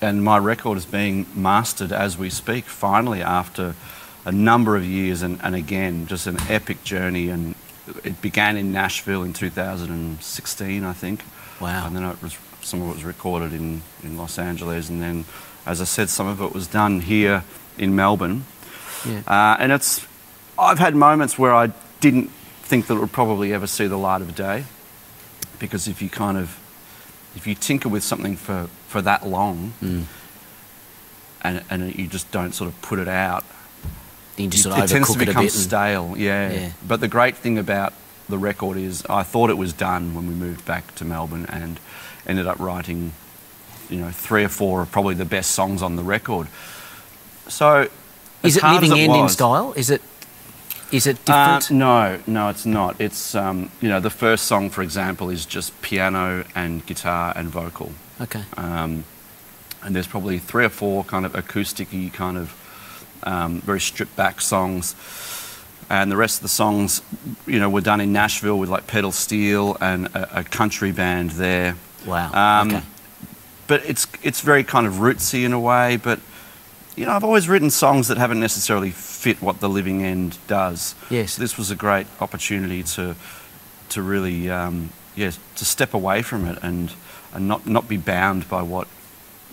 and 0.00 0.24
my 0.24 0.38
record 0.38 0.78
is 0.78 0.86
being 0.86 1.26
mastered 1.34 1.92
as 1.92 2.16
we 2.16 2.30
speak. 2.30 2.64
Finally, 2.64 3.22
after 3.22 3.74
a 4.24 4.32
number 4.32 4.74
of 4.76 4.84
years, 4.84 5.22
and, 5.22 5.38
and 5.42 5.54
again, 5.54 6.06
just 6.06 6.26
an 6.26 6.38
epic 6.48 6.82
journey. 6.84 7.28
And 7.28 7.54
it 8.02 8.20
began 8.20 8.56
in 8.56 8.72
Nashville 8.72 9.22
in 9.22 9.32
2016, 9.32 10.84
I 10.84 10.92
think. 10.92 11.22
Wow. 11.60 11.86
And 11.86 11.96
then 11.96 12.04
it 12.04 12.22
was, 12.22 12.36
some 12.62 12.82
of 12.82 12.90
it 12.90 12.94
was 12.94 13.04
recorded 13.04 13.52
in, 13.52 13.82
in 14.02 14.16
Los 14.16 14.38
Angeles, 14.38 14.88
and 14.88 15.00
then, 15.02 15.24
as 15.66 15.80
I 15.80 15.84
said, 15.84 16.08
some 16.08 16.26
of 16.26 16.40
it 16.40 16.52
was 16.52 16.66
done 16.66 17.00
here 17.00 17.44
in 17.76 17.94
Melbourne. 17.94 18.44
Yeah. 19.06 19.20
Uh, 19.26 19.56
and 19.60 19.70
it's, 19.72 20.06
I've 20.58 20.78
had 20.78 20.94
moments 20.94 21.38
where 21.38 21.54
I 21.54 21.70
didn't 22.00 22.30
think 22.62 22.86
that 22.88 22.94
it 22.94 23.00
would 23.00 23.12
probably 23.12 23.52
ever 23.52 23.66
see 23.66 23.86
the 23.86 23.96
light 23.98 24.20
of 24.20 24.34
day, 24.34 24.64
because 25.58 25.88
if 25.88 26.02
you 26.02 26.08
kind 26.10 26.36
of, 26.38 26.58
if 27.36 27.46
you 27.46 27.54
tinker 27.54 27.88
with 27.88 28.02
something 28.02 28.36
for, 28.36 28.68
for 28.88 29.00
that 29.02 29.26
long, 29.26 29.72
Mm. 29.82 30.04
and, 31.42 31.62
and 31.70 31.94
you 31.94 32.06
just 32.06 32.30
don't 32.30 32.52
sort 32.54 32.68
of 32.68 32.80
put 32.82 32.98
it 32.98 33.08
out, 33.08 33.44
You 34.36 34.48
it 34.48 34.54
sort 34.54 34.78
of 34.78 34.88
tends 34.90 35.12
to 35.14 35.20
it 35.22 35.26
become 35.26 35.48
stale. 35.48 36.14
Yeah. 36.16 36.50
Yeah. 36.52 36.70
But 36.86 37.00
the 37.00 37.08
great 37.08 37.36
thing 37.36 37.58
about 37.58 37.92
the 38.28 38.38
record 38.38 38.76
is, 38.76 39.04
I 39.08 39.22
thought 39.22 39.50
it 39.50 39.56
was 39.56 39.72
done 39.72 40.14
when 40.14 40.26
we 40.28 40.34
moved 40.34 40.64
back 40.66 40.94
to 40.96 41.04
Melbourne, 41.04 41.46
and 41.48 41.80
ended 42.26 42.46
up 42.46 42.58
writing, 42.58 43.12
you 43.88 43.98
know, 44.00 44.10
three 44.10 44.44
or 44.44 44.48
four 44.48 44.82
of 44.82 44.90
probably 44.92 45.14
the 45.14 45.24
best 45.24 45.52
songs 45.52 45.82
on 45.82 45.96
the 45.96 46.02
record. 46.02 46.46
So, 47.48 47.88
is 48.42 48.56
it 48.56 48.62
living 48.64 48.92
end 48.92 49.14
in 49.14 49.28
style? 49.28 49.72
Is 49.74 49.88
it? 49.90 50.02
Is 50.90 51.06
it 51.06 51.18
uh, 51.28 51.58
different? 51.58 51.78
no, 51.78 52.18
no, 52.26 52.48
it's 52.48 52.64
not. 52.64 53.00
It's 53.00 53.34
um, 53.34 53.70
you 53.80 53.88
know 53.88 54.00
the 54.00 54.10
first 54.10 54.46
song, 54.46 54.70
for 54.70 54.82
example, 54.82 55.28
is 55.28 55.44
just 55.44 55.80
piano 55.82 56.44
and 56.54 56.84
guitar 56.86 57.32
and 57.36 57.48
vocal, 57.48 57.92
okay. 58.20 58.44
um, 58.56 59.04
and 59.82 59.94
there's 59.94 60.06
probably 60.06 60.38
three 60.38 60.64
or 60.64 60.70
four 60.70 61.04
kind 61.04 61.26
of 61.26 61.34
acousticy, 61.34 62.10
kind 62.12 62.38
of 62.38 63.20
um, 63.22 63.60
very 63.60 63.80
stripped 63.80 64.16
back 64.16 64.40
songs, 64.40 64.94
and 65.90 66.10
the 66.10 66.16
rest 66.16 66.38
of 66.38 66.42
the 66.42 66.48
songs, 66.48 67.02
you 67.46 67.58
know, 67.58 67.68
were 67.68 67.82
done 67.82 68.00
in 68.00 68.12
Nashville 68.12 68.58
with 68.58 68.70
like 68.70 68.86
pedal 68.86 69.12
steel 69.12 69.76
and 69.82 70.06
a, 70.08 70.40
a 70.40 70.44
country 70.44 70.92
band 70.92 71.32
there. 71.32 71.76
Wow. 72.06 72.32
Um, 72.32 72.68
okay. 72.68 72.82
but 73.66 73.84
it's 73.84 74.06
it's 74.22 74.40
very 74.40 74.64
kind 74.64 74.86
of 74.86 74.94
rootsy 74.94 75.44
in 75.44 75.52
a 75.52 75.60
way. 75.60 75.96
But 75.96 76.20
you 76.98 77.06
know, 77.06 77.12
I've 77.12 77.24
always 77.24 77.48
written 77.48 77.70
songs 77.70 78.08
that 78.08 78.18
haven't 78.18 78.40
necessarily 78.40 78.90
fit 78.90 79.40
what 79.40 79.60
the 79.60 79.68
Living 79.68 80.02
End 80.02 80.36
does. 80.48 80.94
Yes. 81.10 81.36
This 81.36 81.56
was 81.56 81.70
a 81.70 81.76
great 81.76 82.06
opportunity 82.20 82.82
to 82.94 83.14
to 83.90 84.02
really 84.02 84.50
um, 84.50 84.90
yes 85.16 85.38
to 85.56 85.64
step 85.64 85.94
away 85.94 86.22
from 86.22 86.44
it 86.46 86.58
and 86.62 86.92
and 87.32 87.46
not 87.48 87.66
not 87.66 87.88
be 87.88 87.96
bound 87.96 88.48
by 88.48 88.62
what 88.62 88.88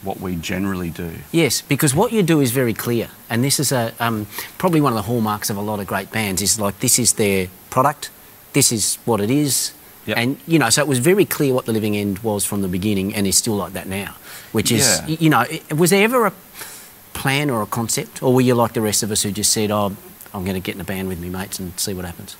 what 0.04 0.20
we 0.20 0.36
generally 0.36 0.90
do. 0.90 1.12
Yes, 1.32 1.62
because 1.62 1.96
what 1.96 2.12
you 2.12 2.24
do 2.24 2.42
is 2.42 2.52
very 2.52 2.74
clear, 2.74 3.10
and 3.30 3.44
this 3.44 3.60
is 3.60 3.72
a 3.72 3.94
um, 4.00 4.26
probably 4.58 4.82
one 4.82 4.92
of 4.94 4.98
the 4.98 5.04
hallmarks 5.04 5.50
of 5.50 5.58
a 5.58 5.62
lot 5.62 5.80
of 5.80 5.88
great 5.88 6.12
bands. 6.12 6.42
Is 6.42 6.60
like 6.60 6.80
this 6.80 7.00
is 7.00 7.14
their 7.14 7.48
product, 7.70 8.10
this 8.54 8.72
is 8.72 8.98
what 9.06 9.20
it 9.22 9.30
is, 9.30 9.74
Yep. 10.06 10.18
and 10.18 10.38
you 10.48 10.60
know, 10.60 10.70
so 10.70 10.82
it 10.82 10.88
was 10.88 11.00
very 11.00 11.26
clear 11.26 11.54
what 11.54 11.66
the 11.66 11.74
Living 11.74 11.96
End 11.96 12.20
was 12.20 12.46
from 12.46 12.62
the 12.62 12.68
beginning, 12.68 13.14
and 13.16 13.26
is 13.28 13.38
still 13.38 13.56
like 13.56 13.74
that 13.74 13.88
now. 13.88 14.16
Which 14.52 14.72
is, 14.72 15.02
Yeah. 15.08 15.18
you 15.20 15.30
know, 15.30 15.44
was 15.76 15.90
there 15.90 16.04
ever 16.04 16.28
a 16.28 16.32
plan 17.16 17.50
or 17.50 17.62
a 17.64 17.66
concept, 17.66 18.22
or 18.22 18.34
were 18.34 18.42
you 18.42 18.54
like 18.54 18.74
the 18.74 18.82
rest 18.82 19.02
of 19.04 19.10
us 19.12 19.24
who 19.24 19.32
just 19.32 19.52
said, 19.52 19.72
"Oh, 19.72 19.96
I'm 20.34 20.44
going 20.44 20.54
to 20.56 20.60
get 20.60 20.76
in 20.76 20.82
a 20.82 20.86
band 20.86 21.08
with 21.08 21.20
me 21.20 21.30
mates 21.30 21.60
and 21.60 21.78
see 21.80 21.94
what 21.96 22.06
happens"? 22.06 22.36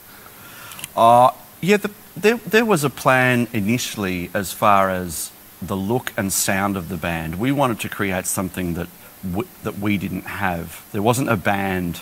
Uh, 0.96 1.32
yeah, 1.62 1.78
the, 1.78 1.90
there, 2.16 2.38
there 2.38 2.66
was 2.66 2.84
a 2.84 2.90
plan 2.90 3.48
initially 3.54 4.30
as 4.34 4.52
far 4.54 4.90
as 4.90 5.32
the 5.62 5.76
look 5.76 6.14
and 6.18 6.32
sound 6.32 6.78
of 6.78 6.90
the 6.90 6.98
band. 6.98 7.40
We 7.40 7.52
wanted 7.52 7.80
to 7.82 7.90
create 7.90 8.26
something 8.28 8.76
that, 8.76 8.88
w- 9.24 9.48
that 9.64 9.80
we 9.80 9.98
didn't 9.98 10.26
have. 10.26 10.86
There 10.92 11.02
wasn't 11.02 11.30
a 11.30 11.38
band. 11.38 12.02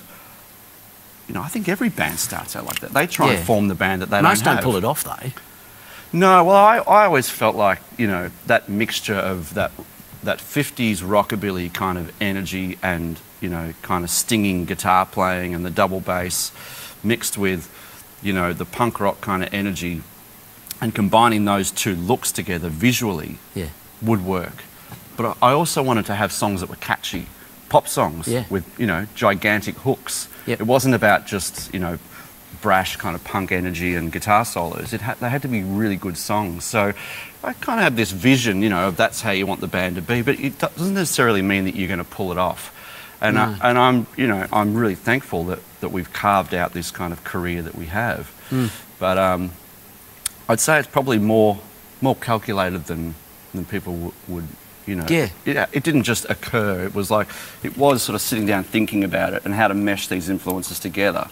You 1.27 1.36
know, 1.36 1.42
I 1.42 1.48
think 1.48 1.70
every 1.70 1.89
band 1.89 2.20
starts 2.20 2.56
out 2.56 2.65
like 2.65 2.80
that. 2.82 2.92
They 2.92 3.08
try 3.08 3.27
Yeah. 3.27 3.34
and 3.38 3.46
form 3.48 3.68
the 3.70 3.75
band 3.75 4.01
that 4.01 4.10
they 4.10 4.22
Most 4.22 4.44
don't 4.44 4.56
don't 4.56 4.63
pull 4.63 4.75
it 4.75 4.84
off 4.84 5.03
though. 5.03 5.32
No, 6.12 6.44
well, 6.44 6.56
I, 6.56 6.77
I 6.77 7.06
always 7.06 7.30
felt 7.30 7.56
like, 7.56 7.80
you 7.98 8.06
know, 8.08 8.30
that 8.46 8.70
mixture 8.70 9.15
of 9.15 9.53
that, 9.56 9.72
that 10.24 10.39
50s 10.39 10.98
rockabilly 11.01 11.74
kind 11.74 11.98
of 11.98 12.12
energy 12.22 12.77
and, 12.82 13.20
you 13.42 13.50
know, 13.50 13.74
kind 13.82 14.03
of 14.03 14.10
stinging 14.10 14.65
guitar 14.65 15.06
playing 15.06 15.53
and 15.53 15.65
the 15.65 15.70
double 15.72 16.00
bass 16.00 16.51
mixed 17.03 17.38
with, 17.38 17.70
you 18.22 18.34
know, 18.34 18.53
the 18.53 18.65
punk 18.65 19.00
rock 19.00 19.20
kind 19.22 19.44
of 19.44 19.53
energy 19.53 20.01
and 20.82 20.96
combining 20.96 21.46
those 21.46 21.72
two 21.72 21.96
looks 21.96 22.32
together 22.32 22.70
visually 22.70 23.38
Yeah. 23.53 23.68
would 24.01 24.24
work. 24.25 24.63
But 25.18 25.38
I 25.42 25.51
also 25.51 25.84
wanted 25.84 26.06
to 26.08 26.15
have 26.15 26.32
songs 26.32 26.62
that 26.62 26.70
were 26.70 26.77
catchy, 26.77 27.27
pop 27.70 27.88
songs 27.88 28.27
Yeah. 28.27 28.46
with, 28.50 28.63
you 28.80 28.88
know, 28.88 29.08
gigantic 29.15 29.75
hooks. 29.80 30.27
Yep. 30.46 30.62
It 30.62 30.68
wasn't 30.68 30.96
about 30.96 31.27
just, 31.27 31.74
you 31.74 31.80
know, 31.80 32.00
brash 32.63 32.96
kind 32.96 33.13
of 33.13 33.24
punk 33.25 33.51
energy 33.51 33.93
and 33.93 34.10
guitar 34.10 34.46
solos. 34.46 34.93
It 34.93 35.01
had, 35.01 35.20
they 35.20 35.29
had 35.29 35.41
to 35.41 35.50
be 35.50 35.63
really 35.63 35.98
good 35.98 36.17
songs. 36.17 36.63
So 36.63 36.93
I 37.43 37.53
kind 37.53 37.77
of 37.77 37.84
have 37.84 37.98
this 37.98 38.12
vision, 38.12 38.63
you 38.63 38.70
know, 38.70 38.88
of 38.88 38.96
that's 38.96 39.22
how 39.22 39.32
you 39.32 39.46
want 39.46 39.60
the 39.60 39.67
band 39.67 39.98
to 39.98 40.01
be, 40.01 40.22
but 40.22 40.39
it 40.39 40.58
doesn't 40.58 40.93
necessarily 40.93 41.41
mean 41.41 41.65
that 41.65 41.75
you're 41.75 41.89
going 41.89 42.00
to 42.00 42.05
pull 42.05 42.32
it 42.32 42.38
off. 42.38 42.72
And, 43.20 43.38
I, 43.38 43.58
and 43.62 43.77
I'm, 43.77 44.08
you 44.17 44.27
know, 44.27 44.48
I'm 44.51 44.75
really 44.75 44.96
thankful 44.96 45.43
that, 45.46 45.60
that 45.82 45.89
we've 45.89 46.12
carved 46.12 46.53
out 46.53 46.74
this 46.74 46.89
kind 46.89 47.12
of 47.12 47.24
career 47.25 47.62
that 47.62 47.75
we 47.75 47.88
have. 47.88 48.32
Mm. 48.50 48.72
But 48.98 49.17
um, 49.17 49.51
I'd 50.48 50.62
say 50.62 50.79
it's 50.79 50.88
probably 50.88 51.20
more, 51.20 51.60
more 52.01 52.15
calculated 52.15 52.86
than, 52.86 53.15
than 53.53 53.65
people 53.65 53.93
w- 53.93 54.13
would, 54.29 54.48
you 54.86 54.96
know. 54.96 55.05
Yeah. 55.10 55.29
It, 55.46 55.70
it 55.72 55.84
didn't 55.84 56.03
just 56.03 56.29
occur. 56.29 56.86
It 56.86 56.96
was 56.96 57.12
like, 57.12 57.27
it 57.62 57.77
was 57.77 58.03
sort 58.03 58.15
of 58.15 58.22
sitting 58.22 58.46
down 58.46 58.63
thinking 58.63 59.03
about 59.03 59.34
it 59.34 59.43
and 59.43 59.53
how 59.53 59.67
to 59.67 59.74
mesh 59.74 60.08
these 60.08 60.29
influences 60.29 60.79
together 60.79 61.29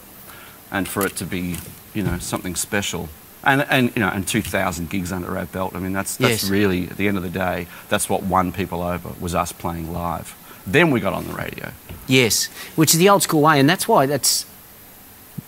and 0.72 0.88
for 0.88 1.06
it 1.06 1.16
to 1.18 1.26
be, 1.26 1.58
you 1.94 2.04
know, 2.04 2.18
something 2.20 2.56
special. 2.56 3.10
And, 3.44 3.66
and 3.70 3.92
you 3.96 4.02
know, 4.02 4.10
and 4.10 4.28
2,000 4.28 4.90
gigs 4.90 5.12
under 5.12 5.38
our 5.38 5.46
belt. 5.48 5.76
I 5.76 5.80
mean, 5.80 5.94
that's, 5.94 6.16
that's 6.18 6.44
Yes. 6.44 6.50
really, 6.50 6.88
at 6.88 6.98
the 6.98 7.08
end 7.08 7.18
of 7.18 7.24
the 7.24 7.30
day, 7.30 7.68
that's 7.90 8.08
what 8.08 8.24
won 8.24 8.52
people 8.52 8.82
over, 8.84 9.10
was 9.20 9.34
us 9.34 9.52
playing 9.52 9.92
live. 9.92 10.36
Then 10.68 10.92
we 10.92 11.00
got 11.00 11.14
on 11.14 11.26
the 11.28 11.34
radio. 11.34 11.72
Yes, 12.08 12.46
which 12.76 12.94
is 12.94 13.00
the 13.00 13.10
old 13.10 13.24
school 13.24 13.42
way, 13.42 13.60
and 13.60 13.68
that's 13.68 13.88
why 13.88 14.06
that's 14.06 14.46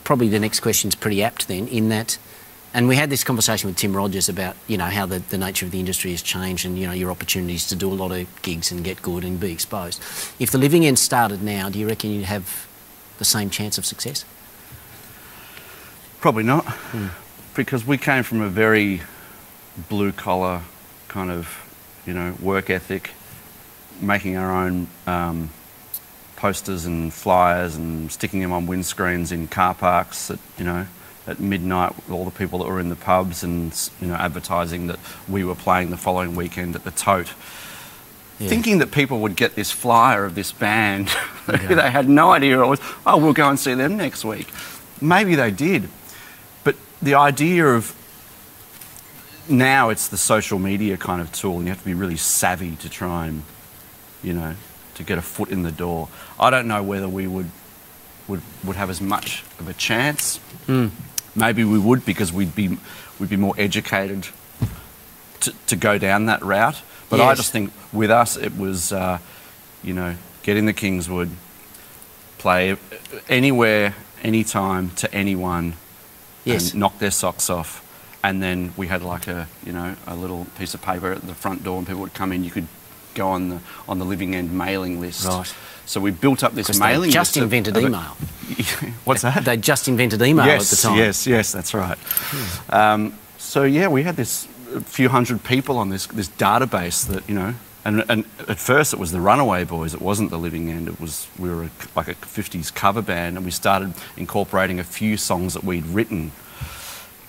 probably 0.03 0.27
the 0.27 0.39
next 0.39 0.61
question's 0.61 0.95
pretty 0.95 1.23
apt 1.23 1.47
then, 1.47 1.67
in 1.67 1.89
that. 1.89 2.17
And 2.73 2.87
we 2.87 2.95
had 2.95 3.11
this 3.11 3.23
conversation 3.23 3.69
with 3.69 3.77
Tim 3.77 3.95
Rogers 3.95 4.27
about 4.27 4.55
you 4.67 4.77
know 4.77 4.85
how 4.85 5.05
the, 5.05 5.19
the 5.19 5.37
nature 5.37 5.65
of 5.67 5.71
the 5.71 5.79
industry 5.79 6.09
has 6.11 6.23
changed, 6.23 6.65
and 6.65 6.79
you 6.79 6.87
know 6.87 6.93
your 6.93 7.11
opportunities 7.11 7.67
to 7.67 7.75
do 7.75 7.91
a 7.91 7.93
lot 7.93 8.11
of 8.11 8.27
gigs 8.41 8.71
and 8.71 8.83
get 8.83 9.03
good 9.03 9.23
and 9.23 9.39
be 9.39 9.51
exposed. 9.51 10.01
If 10.39 10.49
the 10.49 10.57
living 10.57 10.83
end 10.83 10.97
started 10.97 11.43
now, 11.43 11.69
do 11.69 11.77
you 11.77 11.87
reckon 11.87 12.09
you'd 12.09 12.25
have 12.25 12.65
the 13.19 13.25
same 13.25 13.51
chance 13.51 13.77
of 13.77 13.85
success? 13.85 14.25
Probably 16.23 16.43
not, 16.43 16.65
because 17.53 17.85
we 17.85 17.97
came 17.97 18.23
from 18.23 18.39
a 18.39 18.47
very 18.47 19.01
blue 19.89 20.13
collar 20.13 20.61
kind 21.09 21.29
of, 21.29 21.53
you 22.05 22.13
know, 22.13 22.33
work 22.41 22.69
ethic, 22.69 23.11
making 23.99 24.37
our 24.37 24.49
own 24.49 24.87
um, 25.05 25.49
posters 26.37 26.85
and 26.85 27.13
flyers 27.13 27.75
and 27.75 28.09
sticking 28.09 28.39
them 28.39 28.53
on 28.53 28.67
windscreens 28.67 29.33
in 29.33 29.49
car 29.49 29.73
parks 29.73 30.31
at, 30.31 30.39
you 30.57 30.63
know, 30.63 30.87
at 31.27 31.41
midnight 31.41 31.93
with 31.93 32.11
all 32.11 32.23
the 32.23 32.31
people 32.31 32.59
that 32.59 32.69
were 32.69 32.79
in 32.79 32.87
the 32.87 32.95
pubs 32.95 33.43
and, 33.43 33.89
you 33.99 34.07
know, 34.07 34.15
advertising 34.15 34.87
that 34.87 34.99
we 35.27 35.43
were 35.43 35.55
playing 35.55 35.89
the 35.89 35.97
following 35.97 36.37
weekend 36.37 36.73
at 36.73 36.85
the 36.85 36.91
Tote. 36.91 37.33
Yeah. 38.39 38.47
Thinking 38.47 38.77
that 38.77 38.91
people 38.91 39.19
would 39.19 39.35
get 39.35 39.55
this 39.55 39.71
flyer 39.71 40.23
of 40.23 40.35
this 40.35 40.53
band, 40.53 41.09
Okay. 41.49 41.75
they 41.75 41.91
had 41.91 42.07
no 42.07 42.31
idea 42.31 42.63
it 42.63 42.65
was, 42.65 42.79
oh, 43.05 43.17
we'll 43.17 43.33
go 43.33 43.49
and 43.49 43.59
see 43.59 43.73
them 43.73 43.97
next 43.97 44.23
week. 44.23 44.47
Maybe 45.01 45.35
they 45.35 45.51
did. 45.51 45.89
The 47.03 47.15
idea 47.15 47.67
of 47.67 47.93
now 49.49 49.89
it's 49.89 50.07
the 50.07 50.17
social 50.17 50.57
media 50.57 50.95
kind 50.95 51.21
of 51.21 51.31
tool, 51.33 51.57
and 51.57 51.65
you 51.65 51.69
have 51.69 51.79
to 51.79 51.85
be 51.85 51.93
really 51.93 52.15
savvy 52.15 52.77
to 52.77 52.89
try 52.89 53.27
and, 53.27 53.43
you 54.23 54.33
know, 54.33 54.55
to 54.95 55.03
get 55.03 55.17
a 55.17 55.21
foot 55.21 55.49
in 55.49 55.63
the 55.63 55.71
door. 55.71 56.07
I 56.39 56.49
don't 56.49 56.67
know 56.67 56.81
whether 56.81 57.09
we 57.09 57.27
would 57.27 57.49
would, 58.27 58.41
would 58.63 58.77
have 58.77 58.89
as 58.89 59.01
much 59.01 59.43
of 59.59 59.67
a 59.67 59.73
chance. 59.73 60.39
Mm. 60.67 60.91
Maybe 61.35 61.65
we 61.65 61.77
would 61.77 62.05
because 62.05 62.31
we'd 62.31 62.55
be 62.55 62.77
we'd 63.19 63.29
be 63.29 63.35
more 63.35 63.53
educated 63.57 64.27
to, 65.41 65.53
to 65.67 65.75
go 65.75 65.97
down 65.97 66.27
that 66.27 66.41
route. 66.41 66.81
But 67.09 67.19
I 67.19 67.35
just 67.35 67.51
think 67.51 67.73
with 67.91 68.09
us 68.09 68.37
it 68.37 68.57
was, 68.57 68.93
uh, 68.93 69.19
you 69.83 69.93
know, 69.93 70.15
get 70.41 70.57
in 70.57 70.65
the 70.65 70.73
Kingswood, 70.73 71.31
play 72.37 72.77
anywhere, 73.27 73.93
anytime 74.23 74.91
to 74.91 75.13
anyone, 75.13 75.73
Yes. 76.45 76.71
and 76.71 76.79
knock 76.79 76.99
their 76.99 77.11
socks 77.11 77.49
off. 77.49 77.81
And 78.23 78.41
then 78.41 78.73
we 78.77 78.87
had 78.87 79.01
like 79.01 79.27
a, 79.27 79.47
you 79.65 79.73
know, 79.73 79.95
a 80.07 80.15
little 80.15 80.45
piece 80.57 80.73
of 80.73 80.81
paper 80.81 81.11
at 81.11 81.21
the 81.21 81.33
front 81.33 81.63
door, 81.63 81.77
and 81.77 81.85
people 81.85 82.01
would 82.01 82.13
come 82.13 82.31
in. 82.31 82.43
You 82.43 82.51
could 82.51 82.67
go 83.15 83.29
on 83.29 83.49
the 83.49 83.59
on 83.87 83.99
the 83.99 84.05
living 84.05 84.33
end 84.35 84.51
mailing 84.57 85.01
list. 85.01 85.25
Right. 85.27 85.53
So 85.85 85.99
we 85.99 86.11
built 86.11 86.43
up 86.43 86.53
this 86.53 86.79
mailing 86.79 87.11
just 87.11 87.35
list. 87.35 87.37
of- 87.37 87.43
invented 87.43 87.75
of 87.75 87.83
email. 87.83 88.01
What's 89.03 89.23
that? 89.23 89.43
They 89.43 89.57
just 89.57 89.87
invented 89.87 90.21
email 90.21 90.45
yes, 90.45 90.71
at 90.71 90.77
the 90.77 90.87
time. 90.87 90.97
Yes, 90.97 91.27
yes, 91.27 91.51
that's 91.51 91.73
right. 91.73 91.97
Um, 92.69 93.13
so 93.37 93.63
yeah, 93.63 93.89
we 93.89 94.03
had 94.03 94.15
this 94.15 94.47
few 94.85 95.09
hundred 95.09 95.43
people 95.43 95.77
on 95.77 95.89
this 95.89 96.07
this 96.07 96.29
database 96.29 97.05
that 97.07 97.27
you 97.27 97.35
know, 97.35 97.53
and 97.85 98.03
and 98.09 98.25
at 98.47 98.59
first 98.59 98.93
it 98.93 98.99
was 98.99 99.11
the 99.11 99.19
Runaway 99.21 99.63
Boys. 99.65 99.93
It 99.93 100.01
wasn't 100.01 100.29
the 100.29 100.37
Living 100.39 100.69
End. 100.69 100.87
It 100.87 100.99
was 100.99 101.27
we 101.37 101.49
were 101.49 101.63
a, 101.63 101.69
like 101.95 102.07
a 102.07 102.15
'50s 102.15 102.73
cover 102.73 103.01
band, 103.01 103.35
and 103.37 103.45
we 103.45 103.51
started 103.51 103.93
incorporating 104.17 104.79
a 104.79 104.83
few 104.83 105.17
songs 105.17 105.53
that 105.53 105.63
we'd 105.63 105.85
written. 105.85 106.31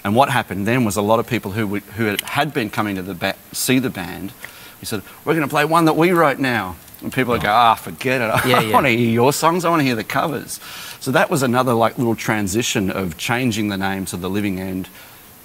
And 0.05 0.15
what 0.15 0.29
happened 0.29 0.67
then 0.67 0.85
was 0.85 0.97
a 0.97 1.03
lot 1.03 1.19
of 1.19 1.27
people 1.27 1.53
who 1.53 1.67
would, 1.67 1.83
who 1.97 2.15
had- 2.25 2.53
been 2.53 2.69
coming 2.69 2.95
to 2.97 3.03
the 3.03 3.15
ba- 3.15 3.37
see 3.53 3.79
the 3.79 3.89
band. 3.91 4.33
We 4.81 4.87
said, 4.87 5.03
"We're 5.25 5.35
going 5.35 5.47
to 5.49 5.51
play 5.51 5.65
one 5.65 5.87
that 5.87 5.97
we 5.97 6.11
wrote 6.13 6.39
now." 6.39 6.77
And 7.01 7.11
people 7.13 7.33
would 7.33 7.43
go, 7.43 7.51
"Ah, 7.51 7.75
forget 7.75 8.21
it. 8.21 8.25
I 8.45 8.47
Yeah, 8.49 8.61
yeah. 8.61 8.73
want 8.73 8.85
to 8.87 8.91
hear 8.91 9.09
your 9.11 9.33
songs. 9.33 9.65
I 9.65 9.71
want 9.71 9.81
to 9.81 9.85
hear 9.87 9.97
the 9.97 10.05
covers." 10.05 10.61
So 11.01 11.11
that 11.13 11.31
was 11.31 11.43
another 11.43 11.73
like 11.75 11.97
little 11.99 12.17
transition 12.17 12.91
of 12.91 13.17
changing 13.17 13.69
the 13.69 13.77
name 13.79 14.05
to 14.07 14.17
the 14.17 14.29
Living 14.31 14.61
End, 14.61 14.89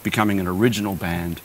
becoming 0.03 0.39
an 0.41 0.47
original 0.47 0.95
band, 0.95 1.39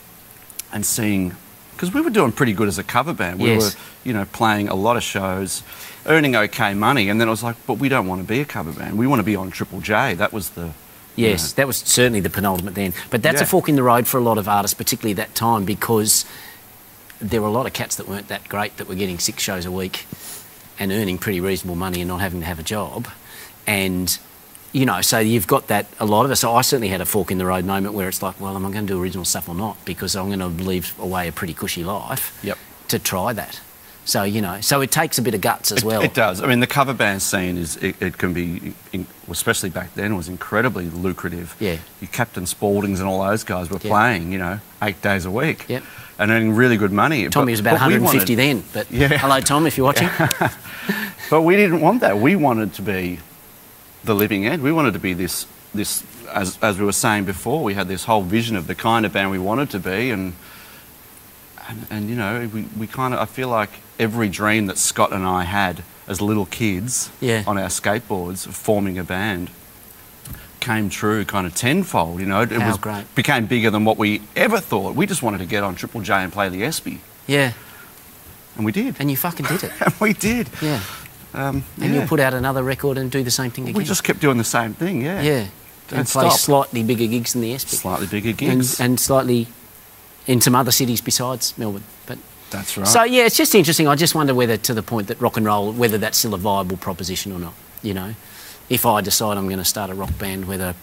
and 0.73 0.85
seeing 0.85 1.35
because 1.75 1.93
we 1.93 2.01
were 2.01 2.09
doing 2.09 2.31
pretty 2.31 2.53
good 2.53 2.67
as 2.67 2.77
a 2.77 2.83
cover 2.83 3.13
band. 3.13 3.39
We 3.39 3.49
Yes. 3.51 3.75
were, 3.75 3.81
you 4.03 4.13
know, 4.13 4.25
playing 4.25 4.69
a 4.69 4.75
lot 4.75 4.95
of 4.97 5.03
shows, 5.03 5.61
earning 6.05 6.35
okay 6.35 6.73
money, 6.73 7.09
and 7.09 7.19
then 7.19 7.27
I 7.27 7.31
was 7.31 7.43
like, 7.43 7.55
but 7.67 7.75
we 7.79 7.89
don't 7.89 8.07
want 8.07 8.21
to 8.21 8.27
be 8.27 8.39
a 8.39 8.45
cover 8.45 8.71
band. 8.71 8.97
We 8.97 9.07
want 9.07 9.19
to 9.19 9.23
be 9.23 9.35
on 9.35 9.51
Triple 9.51 9.81
J. 9.81 10.13
That 10.15 10.31
was 10.33 10.51
the 10.51 10.71
you 11.17 11.27
Yes, 11.27 11.51
know. 11.53 11.55
that 11.61 11.67
was 11.67 11.77
certainly 11.77 12.19
the 12.19 12.29
penultimate 12.29 12.75
then. 12.75 12.93
But 13.09 13.23
that's 13.23 13.39
a 13.41 13.45
fork 13.45 13.69
in 13.69 13.75
the 13.77 13.83
road 13.83 14.05
for 14.07 14.17
a 14.17 14.21
lot 14.23 14.37
of 14.37 14.47
artists, 14.49 14.73
particularly 14.73 15.13
that 15.13 15.33
time, 15.35 15.63
because 15.63 16.25
there 17.19 17.41
were 17.41 17.47
a 17.47 17.51
lot 17.51 17.65
of 17.65 17.71
cats 17.73 17.95
that 17.95 18.07
weren't 18.07 18.27
that 18.27 18.47
great 18.49 18.75
that 18.77 18.87
were 18.89 18.95
getting 18.95 19.17
six 19.19 19.41
shows 19.41 19.65
a 19.65 19.71
week 19.71 20.05
and 20.77 20.91
earning 20.91 21.17
pretty 21.17 21.39
reasonable 21.39 21.75
money 21.77 22.01
and 22.01 22.09
not 22.09 22.19
having 22.19 22.41
to 22.41 22.45
have 22.45 22.59
a 22.59 22.63
job. 22.63 23.07
And, 23.65 24.17
you 24.75 24.85
know, 24.85 24.99
so 25.01 25.19
you've 25.19 25.47
got 25.47 25.67
that, 25.67 25.85
a 26.01 26.05
lot 26.05 26.25
of 26.25 26.31
us. 26.31 26.41
So 26.41 26.53
I 26.53 26.61
certainly 26.61 26.89
had 26.89 26.99
a 26.99 27.05
fork 27.05 27.31
in 27.31 27.37
the 27.37 27.45
road 27.45 27.63
moment 27.65 27.93
where 27.93 28.09
it's 28.09 28.21
like, 28.21 28.39
well, 28.41 28.55
am 28.55 28.65
I 28.65 28.71
going 28.71 28.85
to 28.85 28.93
do 28.93 29.01
original 29.01 29.23
stuff 29.23 29.47
or 29.47 29.55
not? 29.55 29.77
Because 29.85 30.15
I'm 30.17 30.27
going 30.27 30.39
to 30.39 30.47
leave 30.47 30.93
away 30.99 31.29
a 31.29 31.31
pretty 31.31 31.53
cushy 31.53 31.83
life 31.83 32.37
Yep. 32.43 32.57
to 32.89 32.99
try 32.99 33.31
that. 33.33 33.61
So, 34.03 34.23
you 34.23 34.41
know, 34.41 34.59
so 34.61 34.81
it 34.81 34.91
takes 34.91 35.17
a 35.17 35.21
bit 35.21 35.33
of 35.33 35.39
guts 35.41 35.71
as 35.71 35.77
It- 35.79 35.83
well. 35.85 36.01
It, 36.01 36.13
does. 36.13 36.41
I 36.41 36.47
mean, 36.47 36.59
the 36.59 36.67
cover 36.67 36.93
band 36.93 37.21
scene 37.21 37.57
is 37.57 37.77
it, 37.77 37.95
it 38.01 38.17
can 38.17 38.33
be, 38.33 38.73
in, 38.91 39.07
especially 39.29 39.69
back 39.69 39.93
then, 39.95 40.15
was 40.17 40.27
incredibly 40.27 40.85
lucrative. 40.89 41.55
Yeah. 41.59 41.77
Your 42.01 42.09
Captain 42.11 42.45
Spauldings 42.45 42.99
and 42.99 43.07
all 43.07 43.23
those 43.25 43.43
guys 43.45 43.69
were 43.69 43.79
Yeah. 43.81 43.89
playing, 43.89 44.31
you 44.33 44.37
know, 44.39 44.59
eight 44.83 45.01
days 45.01 45.25
a 45.25 45.31
week. 45.31 45.65
Yep. 45.69 45.83
And 46.19 46.31
earning 46.31 46.53
really 46.53 46.75
good 46.77 46.91
money. 46.91 47.27
Tommy 47.29 47.45
But- 47.45 47.51
was 47.51 47.59
about 47.61 47.73
150 47.79 48.35
wanted- 48.35 48.37
then. 48.37 48.63
But 48.73 48.91
Yeah. 48.91 49.07
hello, 49.17 49.39
Tom, 49.39 49.65
if 49.67 49.77
you're 49.77 49.85
watching. 49.87 50.09
But 51.29 51.41
we 51.41 51.55
didn't 51.55 51.79
want 51.81 52.01
that. 52.01 52.19
We 52.19 52.35
wanted 52.35 52.73
to 52.75 52.81
be 52.83 53.19
the 54.05 54.15
living 54.15 54.45
end. 54.45 54.61
We 54.63 54.71
wanted 54.71 54.93
to 54.93 54.99
be 54.99 55.13
this, 55.13 55.45
this 55.73 56.03
as, 56.31 56.57
as 56.61 56.77
we 56.79 56.85
were 56.85 56.91
saying 56.91 57.25
before, 57.25 57.63
we 57.63 57.73
had 57.73 57.87
this 57.87 58.05
whole 58.05 58.21
vision 58.23 58.55
of 58.55 58.67
the 58.67 58.75
kind 58.75 59.05
of 59.05 59.13
band 59.13 59.31
we 59.31 59.39
wanted 59.39 59.69
to 59.71 59.79
be. 59.79 60.09
And 60.11 60.33
and, 61.67 61.87
and 61.89 62.09
you 62.09 62.15
know, 62.15 62.47
we, 62.53 62.63
we 62.77 62.85
kind 62.87 63.13
of, 63.15 63.19
I 63.19 63.25
feel 63.25 63.49
like 63.49 63.71
every 63.97 64.29
dream 64.29 64.67
that 64.67 64.77
Scott 64.77 65.11
and 65.11 65.25
I 65.25 65.43
had 65.45 65.81
as 66.07 66.21
little 66.21 66.45
kids 66.45 67.09
Yeah. 67.19 67.43
on 67.47 67.57
our 67.57 67.69
skateboards 67.69 68.45
of 68.45 68.55
forming 68.55 68.99
a 68.99 69.03
band 69.03 69.49
came 70.59 70.89
true 70.89 71.25
kind 71.25 71.47
of 71.47 71.55
tenfold, 71.55 72.19
you 72.19 72.27
know. 72.27 72.41
It 72.41 72.51
How 72.51 72.67
was, 72.67 72.77
great. 72.77 73.05
became 73.15 73.47
bigger 73.47 73.71
than 73.71 73.83
what 73.83 73.97
we 73.97 74.21
ever 74.35 74.59
thought. 74.59 74.95
We 74.95 75.07
just 75.07 75.23
wanted 75.23 75.39
to 75.39 75.45
get 75.47 75.63
on 75.63 75.73
Triple 75.75 76.01
J 76.01 76.13
and 76.13 76.31
play 76.31 76.49
the 76.49 76.63
ESPY, 76.63 76.99
Yeah. 77.27 77.53
and 78.55 78.63
we 78.65 78.71
did. 78.71 78.95
And 78.99 79.09
you 79.09 79.17
fucking 79.17 79.45
did 79.47 79.63
it. 79.63 79.71
And 79.81 79.93
we 79.99 80.13
did. 80.13 80.49
Yeah. 80.61 80.81
Um, 81.35 81.63
And 81.81 81.91
yeah. 81.93 81.99
you'll 81.99 82.07
put 82.07 82.19
out 82.19 82.33
another 82.33 82.63
record 82.63 82.97
and 82.97 83.11
do 83.11 83.21
the 83.23 83.31
same 83.31 83.51
thing 83.51 83.65
again. 83.65 83.75
we 83.77 83.83
just 83.83 84.03
kept 84.03 84.19
doing 84.21 84.37
the 84.37 84.43
same 84.43 84.73
thing, 84.73 85.01
yeah. 85.01 85.21
yeah. 85.21 85.47
Don't 85.89 85.99
And 85.99 86.07
play 86.07 86.29
stop. 86.29 86.39
slightly 86.39 86.83
bigger 86.83 87.07
gigs 87.07 87.33
than 87.33 87.41
the 87.41 87.53
ESPY. 87.53 87.75
Slightly 87.77 88.07
bigger 88.07 88.29
and, 88.29 88.37
gigs. 88.37 88.79
and 88.79 88.99
slightly 88.99 89.47
in 90.27 90.41
some 90.41 90.55
other 90.55 90.71
cities 90.71 91.01
besides 91.01 91.53
Melbourne. 91.57 91.83
But 92.07 92.17
That's 92.49 92.77
right. 92.77 92.87
so 92.87 93.03
yeah, 93.03 93.25
it's 93.25 93.37
just 93.37 93.53
interesting. 93.53 93.87
I 93.87 93.95
just 93.95 94.15
wonder 94.15 94.33
whether 94.33 94.57
to 94.57 94.73
the 94.73 94.81
point 94.81 95.07
that 95.09 95.19
rock 95.21 95.37
and 95.37 95.45
roll, 95.45 95.71
whether 95.73 95.97
that's 95.97 96.17
still 96.17 96.33
a 96.33 96.37
viable 96.39 96.77
proposition 96.77 97.31
or 97.31 97.39
not. 97.39 97.53
You 97.83 97.93
know, 97.93 98.15
if 98.69 98.85
I 98.85 99.01
decide 99.01 99.37
I'm 99.37 99.45
going 99.47 99.59
to 99.59 99.65
start 99.65 99.89
a 99.91 99.93
rock 99.93 100.17
band, 100.17 100.45
whether 100.47 100.73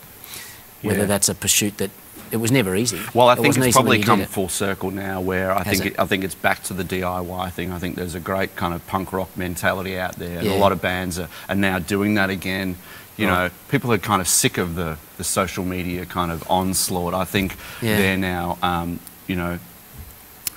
whether 0.82 1.00
Yeah. 1.00 1.04
that's 1.06 1.28
a 1.28 1.34
pursuit 1.34 1.78
that 1.78 1.90
it 2.32 2.38
was 2.38 2.50
never 2.50 2.74
easy. 2.74 2.98
Well, 3.14 3.28
I 3.28 3.34
It 3.34 3.40
think 3.42 3.58
it's 3.58 3.76
probably 3.76 4.00
come 4.02 4.22
it. 4.22 4.28
full 4.28 4.48
circle 4.48 4.90
now, 4.90 5.20
where 5.20 5.52
I 5.52 5.62
Has 5.62 5.78
think 5.78 5.92
it? 5.92 5.92
it, 5.94 6.00
I 6.00 6.06
think 6.06 6.24
it's 6.24 6.34
back 6.34 6.62
to 6.64 6.72
the 6.74 6.82
DIY 6.82 7.50
thing. 7.52 7.70
I 7.72 7.78
think 7.78 7.94
there's 7.94 8.14
a 8.14 8.20
great 8.20 8.56
kind 8.56 8.72
of 8.72 8.84
punk 8.86 9.12
rock 9.12 9.36
mentality 9.36 9.98
out 9.98 10.16
there, 10.16 10.38
and 10.38 10.46
Yeah. 10.48 10.54
a 10.54 10.58
lot 10.58 10.72
of 10.72 10.80
bands 10.80 11.18
are, 11.18 11.28
are 11.48 11.54
now 11.54 11.78
doing 11.78 12.14
that 12.14 12.30
again. 12.30 12.76
You 13.18 13.28
Right. 13.28 13.44
know, 13.44 13.50
people 13.68 13.92
are 13.92 13.98
kind 13.98 14.22
of 14.22 14.26
sick 14.28 14.56
of 14.56 14.74
the, 14.74 14.96
the 15.18 15.24
social 15.24 15.64
media 15.66 16.06
kind 16.06 16.32
of 16.32 16.42
onslaught. 16.50 17.12
I 17.12 17.24
think 17.24 17.56
Yeah. 17.82 17.98
they're 17.98 18.16
now, 18.16 18.56
um, 18.62 18.98
you 19.26 19.36
know, 19.36 19.58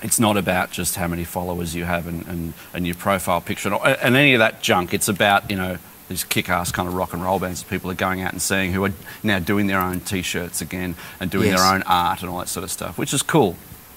it's 0.02 0.18
not 0.18 0.36
about 0.38 0.70
just 0.70 0.96
how 0.96 1.08
many 1.08 1.24
followers 1.24 1.74
you 1.74 1.84
have 1.84 2.06
and, 2.06 2.26
and, 2.26 2.52
and 2.72 2.86
your 2.86 2.94
profile 2.94 3.40
picture 3.42 3.68
and, 3.72 3.96
and 4.02 4.16
any 4.16 4.32
of 4.34 4.38
that 4.38 4.62
junk. 4.62 4.94
It's 4.94 5.08
about, 5.08 5.50
you 5.50 5.56
know, 5.56 5.76
these 6.08 6.24
kick-ass 6.24 6.70
kind 6.72 6.88
of 6.88 6.94
rock 6.94 7.12
and 7.12 7.22
roll 7.22 7.38
bands 7.38 7.62
that 7.62 7.68
people 7.68 7.90
are 7.90 7.94
going 7.94 8.20
out 8.22 8.32
and 8.32 8.40
seeing 8.40 8.72
who 8.72 8.84
are 8.84 8.92
now 9.22 9.38
doing 9.38 9.66
their 9.66 9.80
own 9.80 10.00
T-shirts 10.00 10.60
again 10.60 10.94
and 11.20 11.30
doing 11.30 11.48
Yes. 11.50 11.60
their 11.60 11.72
own 11.74 11.82
art 11.84 12.22
and 12.22 12.30
all 12.30 12.38
that 12.38 12.48
sort 12.48 12.64
of 12.64 12.70
stuff, 12.70 12.96
which 12.98 13.12
is 13.12 13.22
cool 13.22 13.56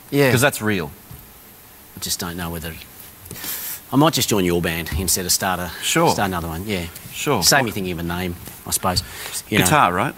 Yeah, 0.10 0.28
because 0.28 0.42
that's 0.42 0.62
real. 0.62 0.92
I 1.96 2.00
just 2.00 2.20
don't 2.20 2.36
know 2.38 2.50
whether. 2.50 2.74
I 3.92 3.96
might 3.96 4.14
just 4.14 4.30
join 4.30 4.46
your 4.46 4.62
band 4.62 4.90
instead 4.98 5.26
of 5.26 5.32
start 5.32 5.60
a 5.60 5.72
Sure. 5.82 6.12
start 6.12 6.28
another 6.30 6.48
one. 6.48 6.66
Yeah, 6.68 6.86
Sure. 7.14 7.44
Save 7.44 7.66
me 7.66 7.72
thinking 7.72 7.92
of 7.94 8.00
a 8.00 8.04
name, 8.04 8.36
I 8.66 8.72
suppose. 8.72 9.04
You 9.50 9.60
know. 9.60 9.66
Guitar, 9.66 9.94
right? 9.94 10.16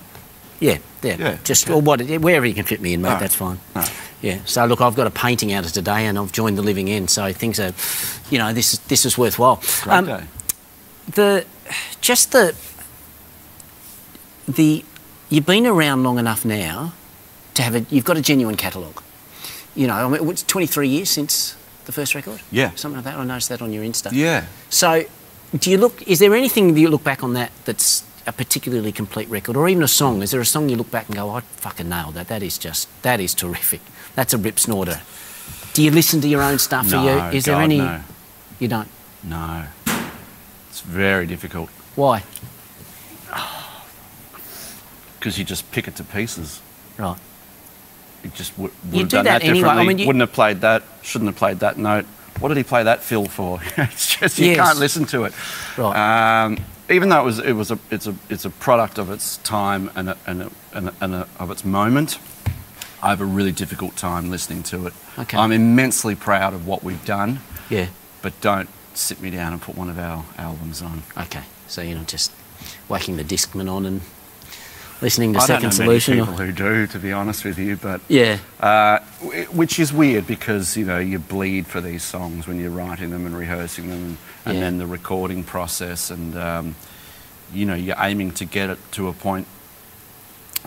Yeah, 0.60 0.78
yeah. 1.02 1.16
Yeah, 1.18 1.38
Just 1.44 1.66
okay. 1.66 1.74
or 1.74 1.82
what, 1.82 2.02
wherever 2.02 2.46
you 2.46 2.54
can 2.54 2.66
fit 2.66 2.80
me 2.82 2.94
in, 2.94 3.02
mate. 3.02 3.10
Right. 3.10 3.20
That's 3.20 3.34
fine. 3.36 3.60
Right. 3.76 3.92
Yeah. 4.22 4.38
So 4.46 4.64
look, 4.66 4.80
I've 4.82 4.96
got 4.96 5.08
a 5.08 5.12
painting 5.12 5.52
out 5.52 5.66
of 5.66 5.72
today, 5.72 6.06
and 6.06 6.20
I've 6.20 6.32
joined 6.32 6.58
the 6.58 6.62
Living 6.62 6.90
End. 6.90 7.10
So 7.10 7.34
things 7.34 7.60
are, 7.60 7.74
you 8.30 8.38
know, 8.38 8.54
this 8.54 8.74
is 8.74 8.80
this 8.82 9.04
is 9.06 9.18
worthwhile. 9.18 9.60
Great 9.82 9.96
Um, 9.96 10.06
day. 10.06 10.24
the 11.16 11.46
just 12.02 12.32
the 12.32 12.56
the 14.48 14.84
you've 15.30 15.46
been 15.46 15.66
around 15.66 16.04
long 16.04 16.20
enough 16.20 16.46
now 16.46 16.94
to 17.54 17.62
have 17.62 17.76
a 17.76 17.86
you've 17.90 18.06
got 18.06 18.18
a 18.18 18.22
genuine 18.22 18.56
catalogue. 18.56 19.02
You 19.76 19.88
know, 19.88 19.94
I 19.94 20.08
mean, 20.10 20.30
it's 20.30 20.44
23 20.44 20.90
years 20.90 21.10
since 21.10 21.56
the 21.86 21.92
first 21.92 22.14
record. 22.14 22.42
Yeah. 22.52 22.72
Something 22.76 22.98
like 22.98 23.06
that. 23.06 23.16
I 23.20 23.24
noticed 23.24 23.50
that 23.50 23.62
on 23.62 23.72
your 23.72 23.84
Insta. 23.84 24.10
Yeah. 24.12 24.46
So, 24.70 25.06
do 25.58 25.72
you 25.72 25.78
look? 25.78 26.02
Is 26.08 26.20
there 26.20 26.36
anything 26.36 26.74
that 26.74 26.80
you 26.80 26.90
look 26.90 27.04
back 27.04 27.24
on 27.24 27.34
that 27.34 27.52
that's 27.66 28.04
a 28.28 28.32
particularly 28.32 28.92
complete 28.92 29.30
record, 29.30 29.56
or 29.56 29.68
even 29.70 29.84
a 29.84 29.88
song? 29.88 30.22
Is 30.22 30.32
there 30.32 30.42
a 30.42 30.46
song 30.46 30.70
you 30.70 30.76
look 30.76 30.92
back 30.92 31.08
and 31.08 31.16
go, 31.16 31.30
oh, 31.30 31.36
"I 31.36 31.40
fucking 31.42 31.88
nailed 31.88 32.16
that. 32.16 32.28
That 32.28 32.44
is 32.44 32.58
just 32.58 32.88
that 33.04 33.20
is 33.20 33.34
terrific. 33.34 33.82
That's 34.16 34.34
a 34.34 34.38
rip 34.38 34.60
snorter." 34.60 35.02
Do 35.74 35.84
you 35.84 35.92
listen 35.92 36.20
to 36.22 36.28
your 36.28 36.42
own 36.42 36.60
stuff? 36.60 36.92
No, 36.92 37.04
you? 37.04 37.38
Is 37.38 37.46
there 37.46 37.62
any? 37.62 37.78
no. 37.78 38.02
You 38.60 38.68
don't. 38.68 38.90
No. 39.24 39.66
It's 40.72 40.80
very 40.80 41.26
difficult 41.28 41.70
Why? 41.96 42.24
because 45.20 45.38
you 45.38 45.44
just 45.44 45.70
pick 45.72 45.88
it 45.90 45.96
to 45.98 46.04
pieces. 46.06 46.62
Right. 46.98 47.18
You 48.24 48.30
just 48.32 48.58
would, 48.58 48.72
would 48.86 49.00
have 49.02 49.10
do 49.10 49.18
done 49.18 49.26
that 49.26 49.42
that, 49.42 49.48
anyway. 49.48 49.68
I 49.68 49.72
differently. 49.74 49.88
mean, 49.88 49.98
you- 50.00 50.08
Wouldn't 50.08 50.22
have 50.22 50.32
played 50.34 50.62
that. 50.62 50.84
Shouldn't 51.02 51.28
have 51.30 51.36
played 51.36 51.60
that 51.60 51.78
note. 51.78 52.06
What 52.40 52.48
did 52.48 52.58
he 52.58 52.64
play 52.64 52.84
that 52.84 53.04
fill 53.04 53.26
for? 53.26 53.60
it's 53.78 54.16
just 54.16 54.40
you 54.40 54.48
Yes. 54.48 54.58
can't 54.66 54.80
listen 54.80 55.06
to 55.08 55.26
it. 55.26 55.34
Right. 55.78 56.46
Um, 56.46 56.58
even 56.90 57.10
though 57.10 57.22
it 57.22 57.26
was, 57.26 57.40
it 57.40 57.54
was 57.54 57.72
a, 57.72 57.80
it's 57.92 58.08
a, 58.08 58.16
it's 58.30 58.46
a 58.46 58.50
product 58.50 58.98
of 58.98 59.12
its 59.12 59.38
time 59.38 59.92
and, 59.96 60.10
a, 60.10 60.18
and, 60.26 60.44
a, 60.44 60.52
and, 60.74 60.88
a, 60.90 60.94
and 61.02 61.14
a, 61.16 61.28
of 61.38 61.52
its 61.52 61.66
moment. 61.66 62.18
I 63.04 63.10
have 63.10 63.20
a 63.22 63.26
really 63.26 63.52
difficult 63.52 63.98
time 63.98 64.32
listening 64.32 64.64
to 64.64 64.88
it. 64.88 64.94
Okay. 65.20 65.38
I'm 65.38 65.52
immensely 65.52 66.16
proud 66.16 66.54
of 66.54 66.66
what 66.66 66.82
we've 66.84 67.04
done, 67.04 67.40
Yeah. 67.70 67.88
but 68.22 68.40
don't 68.42 68.70
sit 68.94 69.22
me 69.22 69.30
down 69.30 69.54
and 69.54 69.62
put 69.62 69.76
one 69.76 69.90
of 69.90 69.98
our 70.00 70.26
albums 70.38 70.82
on. 70.82 71.04
Okay. 71.18 71.44
So 71.68 71.82
you're 71.82 71.98
not 71.98 72.08
just 72.08 72.32
whacking 72.88 73.18
the 73.18 73.24
Discman 73.24 73.72
on 73.72 73.86
and 73.86 74.02
listening 75.02 75.34
to 75.34 75.40
I 75.40 75.46
Second 75.46 75.62
don't 75.70 75.80
know 75.80 75.86
Solution. 75.86 76.12
many 76.18 76.22
or- 76.22 76.32
people 76.34 76.46
who 76.46 76.52
do, 76.52 76.88
to 76.88 77.00
be 77.00 77.12
honest 77.12 77.44
with 77.46 77.58
you, 77.58 77.76
but 77.76 78.02
yeah. 78.08 78.38
uh, 78.60 79.00
which 79.52 79.80
is 79.80 79.92
weird 79.92 80.28
because 80.28 80.78
you 80.78 80.86
know 80.86 81.00
you 81.00 81.18
bleed 81.20 81.66
for 81.68 81.82
these 81.82 82.04
songs 82.04 82.48
when 82.48 82.60
you're 82.60 82.70
writing 82.72 83.10
them 83.10 83.26
and 83.26 83.36
rehearsing 83.36 83.88
them, 83.90 83.98
and, 84.04 84.18
and 84.46 84.56
Yeah. 84.56 84.62
then 84.62 84.78
the 84.78 84.86
recording 84.88 85.44
process, 85.44 86.12
and 86.12 86.38
um, 86.38 86.76
you 87.54 87.66
know 87.66 87.74
you're 87.76 87.96
aiming 88.00 88.32
to 88.34 88.46
get 88.46 88.70
it 88.70 88.78
to 88.94 89.08
a 89.08 89.14
point 89.14 89.48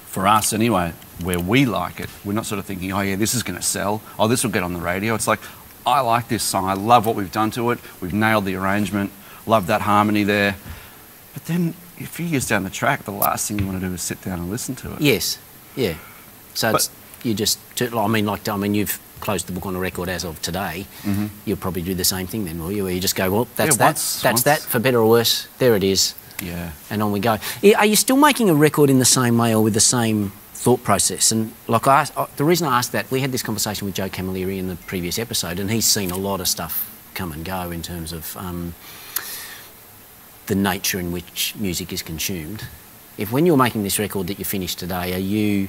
for 0.07 0.27
us 0.27 0.53
anyway 0.53 0.93
where 1.23 1.39
we 1.39 1.65
like 1.65 2.01
it. 2.01 2.09
We're 2.25 2.33
not 2.33 2.47
sort 2.47 2.59
of 2.59 2.67
thinking, 2.67 2.93
oh 2.93 3.01
yeah, 3.01 3.15
this 3.17 3.35
is 3.35 3.43
going 3.45 3.57
to 3.59 3.65
sell. 3.65 4.03
Oh, 4.19 4.27
this 4.27 4.43
will 4.43 4.51
get 4.51 4.63
on 4.65 4.73
the 4.75 4.81
radio. 4.81 5.15
It's 5.15 5.29
like 5.29 5.41
I 5.87 6.01
like 6.01 6.29
this 6.29 6.43
song. 6.43 6.67
I 6.67 6.75
love 6.75 7.07
what 7.07 7.15
we've 7.17 7.33
done 7.33 7.51
to 7.53 7.71
it. 7.71 7.79
We've 8.01 8.15
nailed 8.15 8.45
the 8.47 8.57
arrangement. 8.57 9.11
Love 9.47 9.67
that 9.67 9.83
harmony 9.83 10.25
there. 10.25 10.57
But 11.35 11.45
then 11.47 11.75
a 12.01 12.05
few 12.07 12.25
years 12.27 12.49
down 12.49 12.65
the 12.65 12.71
track, 12.71 13.05
the 13.05 13.11
last 13.13 13.49
thing 13.49 13.59
you 13.59 13.67
want 13.67 13.81
to 13.81 13.87
do 13.87 13.93
is 13.93 14.01
sit 14.03 14.21
down 14.23 14.39
and 14.39 14.51
listen 14.51 14.75
to 14.77 14.95
it. 14.95 15.01
Yes. 15.01 15.39
Yeah. 15.77 15.95
So 16.55 16.73
But- 16.73 16.77
it's, 16.77 16.91
you 17.23 17.35
just. 17.35 17.59
I 17.81 18.07
mean, 18.09 18.27
like 18.27 18.49
I 18.49 18.57
mean, 18.57 18.75
you've 18.75 18.99
closed 19.21 19.47
the 19.47 19.53
book 19.53 19.67
on 19.67 19.75
a 19.77 19.79
record 19.79 20.09
as 20.09 20.25
of 20.25 20.41
today. 20.43 20.87
You'll 21.45 21.57
probably 21.57 21.83
do 21.83 21.95
the 21.95 22.05
same 22.05 22.27
thing 22.27 22.45
then, 22.45 22.59
will 22.63 22.71
you? 22.73 22.85
Where 22.85 22.93
you 22.93 23.01
just 23.01 23.17
go, 23.17 23.31
well, 23.31 23.49
that's 23.57 23.77
Mm-hmm. 23.77 23.81
Yeah, 23.83 23.87
that. 23.87 23.95
once- 23.95 24.23
that's 24.23 24.33
once. 24.35 24.43
that. 24.45 24.61
For 24.61 24.79
better 24.79 24.99
or 25.01 25.09
worse, 25.09 25.49
there 25.59 25.75
it 25.77 25.83
is, 25.85 26.15
Yeah. 26.43 26.71
and 26.91 27.03
on 27.03 27.13
we 27.13 27.21
go. 27.21 27.39
Are 27.79 27.87
you 27.87 27.97
still 27.97 28.17
making 28.17 28.51
a 28.51 28.55
record 28.55 28.91
in 28.91 28.99
the 28.99 29.05
same 29.07 29.37
way 29.39 29.55
or 29.55 29.63
with 29.63 29.75
the 29.75 29.81
same 29.81 30.33
thought 30.65 30.83
process? 30.83 31.31
And 31.31 31.53
like 31.69 31.87
I, 31.87 32.09
the 32.37 32.45
reason 32.45 32.67
I 32.67 32.79
asked 32.79 32.93
that, 32.93 33.11
we 33.11 33.21
had 33.21 33.33
this 33.33 33.43
conversation 33.43 33.85
with 33.85 33.95
Joe 33.95 34.09
Camilleri 34.09 34.59
in 34.59 34.69
the 34.69 34.77
previous 34.77 35.19
episode, 35.19 35.61
and 35.61 35.71
he's 35.71 35.85
seen 35.85 36.11
a 36.11 36.17
lot 36.17 36.41
of 36.41 36.49
stuff 36.49 36.91
come 37.13 37.33
and 37.33 37.45
go 37.45 37.71
in 37.71 37.83
terms 37.83 38.15
of 38.15 38.35
um, 38.39 38.75
the 40.47 40.55
nature 40.55 40.99
in 40.99 41.13
which 41.13 41.55
music 41.57 41.93
is 41.93 42.03
consumed. 42.03 42.67
If 43.19 43.31
when 43.31 43.45
you're 43.45 43.59
making 43.59 43.83
this 43.83 43.99
record 43.99 44.27
that 44.29 44.39
you 44.39 44.47
finished 44.47 44.79
today, 44.79 45.13
are 45.13 45.19
you 45.19 45.69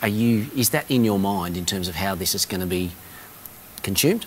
are 0.00 0.08
you 0.08 0.46
is 0.56 0.70
that 0.70 0.90
in 0.90 1.04
your 1.04 1.18
mind 1.18 1.58
in 1.58 1.66
terms 1.66 1.86
of 1.86 1.96
how 1.96 2.14
this 2.14 2.34
is 2.34 2.46
going 2.46 2.62
to 2.62 2.66
be 2.66 2.92
consumed? 3.82 4.24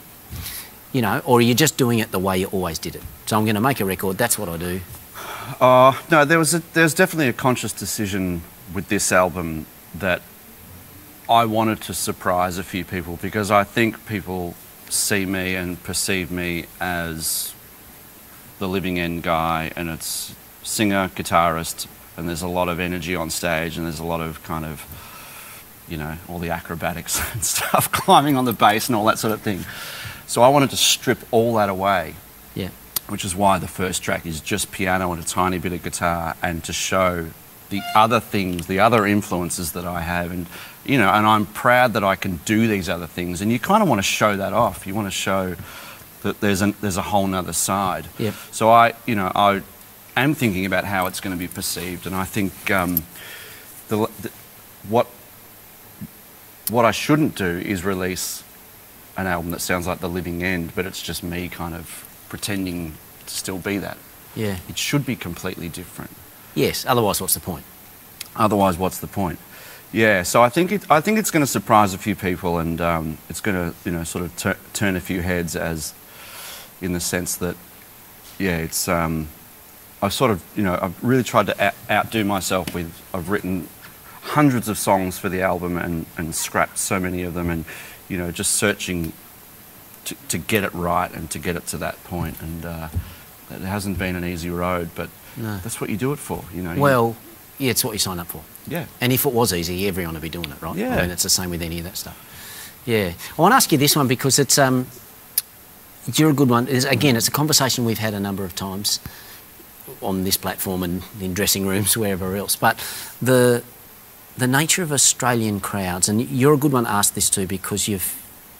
You 0.94 1.02
know, 1.02 1.24
or 1.26 1.40
are 1.40 1.42
you 1.42 1.56
just 1.56 1.76
doing 1.76 1.98
it 1.98 2.12
the 2.12 2.20
way 2.20 2.38
you 2.38 2.48
always 2.48 2.78
did 2.78 2.96
it? 2.96 3.02
So 3.26 3.36
I'm 3.36 3.46
going 3.46 3.56
to 3.56 3.62
make 3.62 3.80
a 3.80 3.86
record. 3.86 4.20
That's 4.20 4.38
what 4.38 4.48
I 4.48 4.58
do. 4.58 4.82
Uh, 5.60 5.98
no, 6.12 6.24
there 6.24 6.38
was 6.38 6.54
a, 6.54 6.60
there's 6.74 6.94
definitely 6.94 7.30
a 7.30 7.34
conscious 7.34 7.74
decision 7.74 8.44
with 8.74 8.88
this 8.90 9.12
album 9.12 9.66
that 9.96 10.22
I 11.30 11.46
wanted 11.46 11.82
to 11.82 11.94
surprise 11.94 12.58
a 12.58 12.64
few 12.64 12.84
people 12.84 13.18
because 13.22 13.52
I 13.52 13.64
think 13.64 14.06
people 14.06 14.56
see 14.90 15.26
me 15.26 15.56
and 15.56 15.82
perceive 15.84 16.32
me 16.32 16.66
as 16.80 17.54
the 18.60 18.68
living 18.68 19.00
end 19.00 19.24
guy, 19.24 19.72
and 19.76 19.90
it's 19.90 20.36
singer, 20.62 21.10
guitarist, 21.16 21.88
and 22.18 22.28
there's 22.30 22.42
a 22.44 22.48
lot 22.48 22.70
of 22.70 22.80
energy 22.80 23.16
on 23.16 23.30
stage, 23.30 23.78
and 23.78 23.86
there's 23.88 24.00
a 24.00 24.04
lot 24.04 24.22
of 24.22 24.44
kind 24.44 24.66
of, 24.66 24.86
you 25.88 25.98
know, 25.98 26.16
all 26.28 26.38
the 26.38 26.50
acrobatics 26.50 27.20
and 27.34 27.44
stuff, 27.44 27.92
climbing 27.94 28.36
on 28.38 28.46
the 28.46 28.54
bass 28.54 28.88
and 28.88 28.96
all 28.96 29.06
that 29.06 29.18
sort 29.18 29.34
of 29.34 29.42
thing. 29.42 29.64
So 30.28 30.44
I 30.44 30.50
wanted 30.50 30.70
to 30.72 30.78
strip 30.78 31.18
all 31.32 31.56
that 31.56 31.70
away 31.70 32.14
Yeah. 32.54 32.70
which 33.10 33.26
is 33.26 33.36
why 33.36 33.58
the 33.58 33.68
first 33.68 34.04
track 34.04 34.26
is 34.26 34.40
just 34.42 34.72
piano 34.72 35.12
and 35.12 35.22
a 35.22 35.26
tiny 35.26 35.58
bit 35.58 35.74
of 35.74 35.82
guitar, 35.82 36.36
and 36.44 36.64
to 36.66 36.74
show 36.74 37.28
the 37.72 37.82
other 37.96 38.20
things, 38.20 38.68
the 38.68 38.80
other 38.80 39.08
influences 39.08 39.72
that 39.72 39.86
I 39.86 40.02
have, 40.02 40.32
and 40.32 40.46
you 40.86 41.00
know, 41.00 41.10
and 41.10 41.26
I'm 41.26 41.48
proud 41.48 41.94
that 41.94 42.04
I 42.04 42.16
can 42.16 42.38
do 42.46 42.68
these 42.68 42.88
other 42.88 43.08
things, 43.08 43.42
and 43.42 43.52
you 43.52 43.60
kind 43.60 43.82
of 43.82 43.90
want 43.90 44.00
to 44.00 44.04
show 44.04 44.38
that 44.38 44.54
off. 44.54 44.86
You 44.86 44.94
want 44.94 45.08
to 45.08 45.12
show 45.12 45.56
that 46.22 46.40
there's 46.40 46.62
a 46.62 46.74
there's 46.82 46.98
a 46.98 47.02
whole 47.02 47.26
nother 47.26 47.54
side. 47.54 48.08
Yep. 48.20 48.34
So 48.52 48.70
I, 48.70 48.94
you 49.08 49.16
know, 49.16 49.32
I 49.34 49.62
am 50.16 50.36
thinking 50.36 50.68
about 50.68 50.86
how 50.86 51.08
it's 51.08 51.20
going 51.20 51.36
to 51.36 51.40
be 51.40 51.48
perceived, 51.48 52.06
and 52.06 52.14
I 52.14 52.26
think 52.26 52.70
um, 52.70 53.04
the, 53.88 54.08
the 54.22 54.32
what 54.88 55.08
what 56.70 56.86
I 56.86 56.92
shouldn't 56.92 57.36
do 57.36 57.58
is 57.60 57.84
release 57.84 58.44
an 59.18 59.28
album 59.28 59.52
that 59.52 59.62
sounds 59.62 59.88
like 59.88 60.00
the 60.00 60.10
living 60.10 60.44
end, 60.44 60.74
but 60.76 60.86
it's 60.86 61.02
just 61.02 61.24
me 61.24 61.50
kind 61.50 61.74
of 61.74 62.08
pretending 62.30 62.94
to 63.26 63.34
still 63.34 63.58
be 63.58 63.78
that. 63.78 63.98
Yeah. 64.36 64.58
It 64.70 64.78
should 64.78 65.06
be 65.06 65.16
completely 65.16 65.68
different. 65.68 66.12
Yes. 66.56 66.86
Otherwise, 66.86 67.22
what's 67.22 67.34
the 67.34 67.40
point? 67.40 67.64
Otherwise, 68.36 68.78
what's 68.78 69.00
the 69.00 69.08
point? 69.08 69.40
Yeah, 69.94 70.24
so 70.24 70.42
I 70.42 70.48
think 70.48 70.72
it, 70.72 70.90
I 70.90 71.02
think 71.02 71.20
it's 71.20 71.32
going 71.32 71.44
to 71.44 71.48
surprise 71.48 71.94
a 71.94 71.98
few 71.98 72.16
people, 72.16 72.60
and 72.60 72.80
um, 72.80 73.18
it's 73.30 73.42
going 73.42 73.58
to 73.58 73.76
you 73.84 73.92
know 73.92 74.06
sort 74.06 74.24
of 74.24 74.36
tur- 74.38 74.58
turn 74.72 74.96
a 74.96 75.02
few 75.02 75.22
heads 75.22 75.56
as, 75.56 75.94
in 76.82 76.94
the 76.94 77.02
sense 77.02 77.36
that, 77.38 77.58
yeah, 78.40 78.58
it's 78.58 78.88
um, 78.88 79.28
I've 80.02 80.14
sort 80.14 80.32
of 80.32 80.42
you 80.56 80.64
know 80.64 80.80
I've 80.82 81.04
really 81.04 81.24
tried 81.24 81.48
to 81.48 81.62
out- 81.62 81.74
outdo 81.90 82.24
myself 82.24 82.74
with 82.74 83.02
I've 83.14 83.30
written 83.30 83.68
hundreds 84.22 84.70
of 84.70 84.78
songs 84.78 85.20
for 85.20 85.28
the 85.28 85.42
album 85.42 85.78
and 85.78 86.06
and 86.18 86.34
scrapped 86.34 86.78
so 86.78 86.98
many 86.98 87.24
of 87.24 87.34
them, 87.34 87.50
and 87.50 87.66
you 88.08 88.18
know 88.18 88.32
just 88.32 88.54
searching 88.54 89.12
to, 90.06 90.16
to 90.30 90.38
get 90.38 90.64
it 90.64 90.74
right 90.74 91.12
and 91.12 91.30
to 91.32 91.40
get 91.40 91.58
it 91.58 91.68
to 91.68 91.78
that 91.80 92.02
point, 92.06 92.42
and 92.42 92.66
uh, 92.66 92.88
it 93.50 93.60
hasn't 93.60 94.00
been 94.00 94.16
an 94.16 94.24
easy 94.24 94.50
road, 94.50 94.92
but 94.96 95.10
No. 95.38 95.58
that's 95.63 95.80
what 95.82 95.89
you 95.89 95.98
do 95.98 96.12
it 96.13 96.20
for, 96.20 96.44
you 96.54 96.62
know. 96.62 96.74
you- 96.74 96.82
Well, 96.82 97.15
yeah, 97.58 97.72
it's 97.72 97.84
what 97.86 97.94
you 97.94 98.00
sign 98.00 98.20
up 98.20 98.28
for. 98.28 98.41
yeah. 98.67 98.86
And 99.00 99.12
if 99.13 99.26
it 99.26 99.34
was 99.34 99.54
easy, 99.54 99.88
everyone 99.88 100.13
would 100.13 100.22
be 100.22 100.30
doing 100.30 100.50
it, 100.52 100.62
right? 100.62 100.76
Yeah. 100.76 100.96
I 100.98 101.02
mean, 101.02 101.12
it's 101.12 101.24
the 101.24 101.30
same 101.30 101.50
with 101.50 101.62
any 101.62 101.78
of 101.80 101.84
that 101.86 101.98
stuff. 101.98 102.17
Yeah. 102.86 103.13
I 103.38 103.41
want 103.41 103.52
to 103.52 103.56
ask 103.56 103.72
you 103.72 103.78
this 103.78 103.96
one 103.96 104.08
because 104.08 104.39
it's 104.39 104.58
um, 104.58 104.88
you're 106.15 106.32
a 106.32 106.34
good 106.34 106.50
one. 106.50 106.67
It's, 106.67 106.86
again, 106.86 107.15
it's 107.15 107.28
a 107.28 107.32
conversation 107.32 107.86
we've 107.86 108.00
had 108.00 108.13
a 108.13 108.20
number 108.20 108.44
of 108.44 108.56
times 108.56 109.00
on 110.02 110.24
this 110.24 110.38
platform 110.38 110.84
and 110.84 111.04
in 111.20 111.34
dressing 111.34 111.65
rooms, 111.67 111.96
wherever 112.02 112.36
else. 112.36 112.56
But 112.56 112.78
the 113.22 113.63
the 114.38 114.48
nature 114.48 114.82
of 114.82 114.91
Australian 114.91 115.60
crowds, 115.60 116.08
and 116.10 116.22
you're 116.22 116.54
a 116.54 116.58
good 116.58 116.72
one 116.72 116.86
to 116.86 116.89
ask 116.89 117.13
this 117.13 117.30
too 117.30 117.46
because 117.46 117.88
you've 117.88 118.15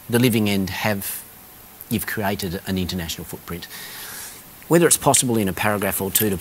the 0.08 0.18
living 0.18 0.48
end 0.48 0.70
have 0.70 1.22
you've 1.88 2.06
created 2.06 2.60
an 2.66 2.78
international 2.78 3.24
footprint. 3.24 3.66
Whether 4.68 4.86
it's 4.86 4.96
possible 4.98 5.36
in 5.36 5.48
a 5.48 5.52
paragraph 5.52 6.00
or 6.00 6.10
two 6.10 6.30
to 6.30 6.38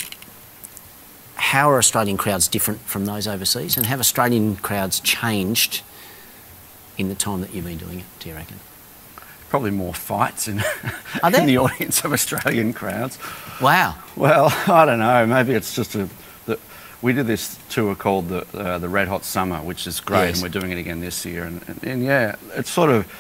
how 1.36 1.70
are 1.70 1.78
Australian 1.78 2.18
crowds 2.18 2.48
different 2.48 2.82
from 2.82 3.06
those 3.06 3.28
overseas, 3.28 3.78
and 3.78 3.86
have 3.86 4.00
Australian 4.00 4.56
crowds 4.58 5.00
changed 5.00 5.82
in 6.98 7.10
the 7.10 7.16
time 7.16 7.42
that 7.42 7.54
you've 7.54 7.66
been 7.66 7.78
doing 7.78 8.00
it? 8.00 8.06
Do 8.20 8.30
you 8.30 8.36
reckon? 8.36 8.58
Probably 9.50 9.72
more 9.72 9.94
fights 9.94 10.48
in, 10.48 10.60
in 11.24 11.46
the 11.46 11.58
audience 11.58 12.04
of 12.06 12.14
Australian 12.14 12.74
crowds. 12.74 13.18
Wow. 13.62 13.96
Well, 14.16 14.48
I 14.68 14.86
don't 14.86 15.00
know. 15.00 15.26
Maybe 15.26 15.54
it's 15.54 15.76
just 15.76 15.96
a. 15.96 16.08
The, 16.46 16.58
we 17.02 17.14
did 17.14 17.28
this 17.28 17.58
tour 17.70 17.96
called 17.96 18.30
the 18.30 18.46
uh, 18.58 18.78
the 18.78 18.88
Red 18.90 19.08
Hot 19.08 19.26
Summer, 19.26 19.58
which 19.58 19.88
is 19.88 20.00
great, 20.00 20.28
Yes. 20.28 20.42
and 20.42 20.44
we're 20.44 20.60
doing 20.60 20.72
it 20.72 20.78
again 20.80 21.02
this 21.02 21.26
year. 21.26 21.44
And, 21.44 21.62
and, 21.68 21.84
and 21.84 22.04
yeah, 22.04 22.36
it's 22.56 22.70
sort 22.70 22.92
of. 22.92 23.12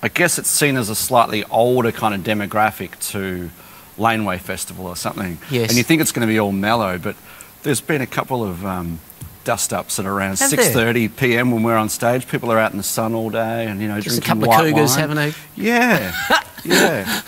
I 0.00 0.06
guess 0.08 0.38
it's 0.38 0.48
seen 0.48 0.76
as 0.76 0.88
a 0.90 0.94
slightly 0.94 1.42
older 1.50 1.90
kind 1.90 2.14
of 2.14 2.20
demographic 2.20 2.96
to 3.10 3.50
Laneway 3.98 4.38
Festival 4.38 4.86
or 4.86 4.94
something. 4.94 5.38
Yes. 5.50 5.70
And 5.70 5.76
you 5.76 5.82
think 5.82 6.00
it's 6.00 6.12
going 6.12 6.26
to 6.26 6.32
be 6.32 6.38
all 6.38 6.52
mellow, 6.52 6.98
but 6.98 7.16
there's 7.62 7.80
been 7.80 8.00
a 8.00 8.06
couple 8.06 8.44
of 8.44 8.64
um, 8.64 9.00
dust 9.44 9.72
ups 9.72 9.98
at 9.98 10.06
around 10.06 10.34
6:30 10.34 11.16
p.m. 11.16 11.50
when 11.50 11.62
we're 11.62 11.76
on 11.76 11.88
stage. 11.88 12.28
People 12.28 12.50
are 12.52 12.58
out 12.58 12.72
in 12.72 12.76
the 12.78 12.82
sun 12.84 13.14
all 13.14 13.30
day, 13.30 13.66
and 13.66 13.80
you 13.80 13.88
know, 13.88 14.00
Just 14.00 14.18
a 14.18 14.20
drinking 14.20 14.42
couple 14.50 14.54
of 14.66 14.72
cougars 14.74 14.90
wine. 14.92 15.00
having 15.00 15.18
a. 15.18 15.34
Yeah, 15.56 16.14
yeah. 16.64 17.22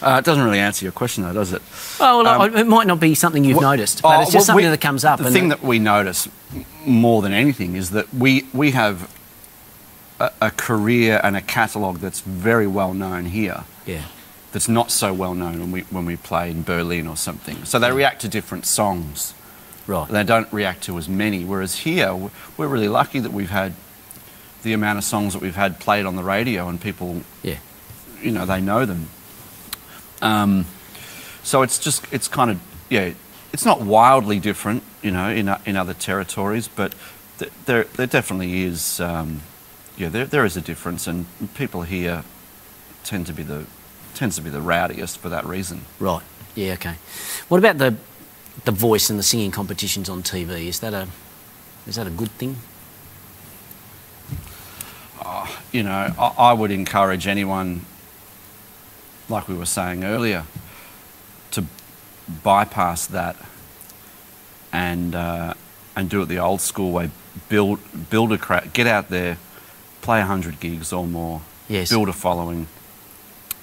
Uh, 0.00 0.16
it 0.18 0.24
doesn't 0.24 0.42
really 0.42 0.58
answer 0.58 0.84
your 0.84 0.90
question, 0.90 1.22
though, 1.22 1.32
does 1.32 1.52
it? 1.52 1.62
Oh, 2.00 2.24
well, 2.24 2.42
Um, 2.42 2.56
it 2.56 2.66
might 2.66 2.88
not 2.88 2.98
be 2.98 3.14
something 3.14 3.44
you've 3.44 3.58
Well- 3.58 3.70
noticed, 3.70 4.02
but 4.02 4.08
oh, 4.18 4.22
it's 4.22 4.32
just 4.32 4.34
well, 4.34 4.44
something 4.56 4.64
we- 4.66 4.70
that 4.70 4.80
comes 4.80 5.04
up. 5.04 5.20
The 5.20 5.30
thing 5.30 5.48
that 5.50 5.62
we 5.62 5.78
notice 5.78 6.28
more 6.84 7.22
than 7.22 7.32
anything 7.32 7.76
is 7.76 7.90
that 7.90 8.12
we 8.12 8.46
we 8.52 8.72
have 8.72 9.08
a, 10.18 10.30
a 10.40 10.50
career 10.50 11.20
and 11.22 11.36
a 11.36 11.40
catalogue 11.40 11.98
that's 11.98 12.20
very 12.20 12.66
well 12.66 12.94
known 12.94 13.26
here. 13.26 13.62
yeah, 13.86 14.02
That's 14.52 14.68
not 14.68 14.90
so 14.90 15.12
well 15.14 15.34
known 15.34 15.60
when 15.60 15.72
we 15.72 15.80
when 15.82 16.04
we 16.04 16.16
play 16.16 16.50
in 16.50 16.62
Berlin 16.62 17.06
or 17.06 17.16
something. 17.16 17.64
So 17.64 17.78
they 17.78 17.90
react 17.90 18.20
to 18.22 18.28
different 18.28 18.66
songs. 18.66 19.34
right. 19.86 20.08
They 20.08 20.24
don't 20.24 20.52
react 20.52 20.82
to 20.84 20.98
as 20.98 21.08
many. 21.08 21.44
Whereas 21.44 21.76
here, 21.80 22.30
we're 22.56 22.68
really 22.68 22.88
lucky 22.88 23.18
that 23.20 23.32
we've 23.32 23.50
had 23.50 23.72
the 24.62 24.72
amount 24.74 24.98
of 24.98 25.04
songs 25.04 25.32
that 25.32 25.42
we've 25.42 25.56
had 25.56 25.80
played 25.80 26.06
on 26.06 26.16
the 26.16 26.22
radio, 26.22 26.68
and 26.68 26.80
people 26.80 27.22
Yeah, 27.42 27.56
you 28.22 28.30
know 28.30 28.46
they 28.46 28.60
know 28.60 28.84
them. 28.86 29.08
Um, 30.20 30.66
so 31.42 31.62
it's 31.62 31.78
just 31.78 32.06
it's 32.12 32.28
kind 32.28 32.50
of 32.50 32.60
yeah, 32.90 33.12
it's 33.52 33.64
not 33.64 33.80
wildly 33.80 34.38
different, 34.38 34.82
you 35.02 35.10
know, 35.10 35.30
in 35.30 35.48
in 35.64 35.76
other 35.76 35.94
territories, 35.94 36.68
but 36.68 36.94
th- 37.38 37.52
there 37.64 37.84
there 37.96 38.06
definitely 38.06 38.64
is. 38.64 39.00
Um, 39.00 39.42
yeah, 39.96 40.08
there 40.10 40.26
there 40.26 40.44
is 40.44 40.56
a 40.56 40.60
difference, 40.60 41.06
and 41.06 41.26
people 41.54 41.82
here 41.82 42.22
tend 43.04 43.26
to 43.26 43.32
be 43.32 43.42
the 43.42 43.64
tends 44.14 44.36
to 44.36 44.42
be 44.42 44.50
the 44.50 44.60
rowdiest 44.60 45.18
for 45.18 45.28
that 45.28 45.44
reason. 45.44 45.82
right. 45.98 46.22
Yeah, 46.54 46.74
okay. 46.74 46.96
What 47.48 47.58
about 47.58 47.78
the 47.78 47.96
the 48.64 48.72
voice 48.72 49.08
and 49.08 49.18
the 49.18 49.22
singing 49.22 49.50
competitions 49.50 50.08
on 50.10 50.22
TV? 50.22 50.66
Is 50.66 50.80
that 50.80 50.92
a 50.92 51.08
is 51.86 51.96
that 51.96 52.06
a 52.06 52.10
good 52.10 52.30
thing? 52.32 52.56
you 55.72 55.82
know, 55.82 56.14
I, 56.18 56.34
I 56.38 56.52
would 56.52 56.70
encourage 56.70 57.26
anyone, 57.26 57.86
like 59.28 59.48
we 59.48 59.54
were 59.54 59.66
saying 59.66 60.04
earlier, 60.04 60.44
to 61.52 61.64
bypass 62.42 63.06
that 63.06 63.36
and 64.72 65.14
uh, 65.14 65.54
and 65.96 66.08
do 66.08 66.22
it 66.22 66.26
the 66.26 66.38
old 66.38 66.60
school 66.60 66.92
way. 66.92 67.10
Build 67.48 67.80
build 68.10 68.32
a 68.32 68.38
crowd, 68.38 68.72
get 68.72 68.86
out 68.86 69.08
there, 69.08 69.38
play 70.02 70.20
hundred 70.20 70.60
gigs 70.60 70.92
or 70.92 71.06
more. 71.06 71.40
Yes. 71.68 71.90
Build 71.90 72.08
a 72.08 72.12
following, 72.12 72.66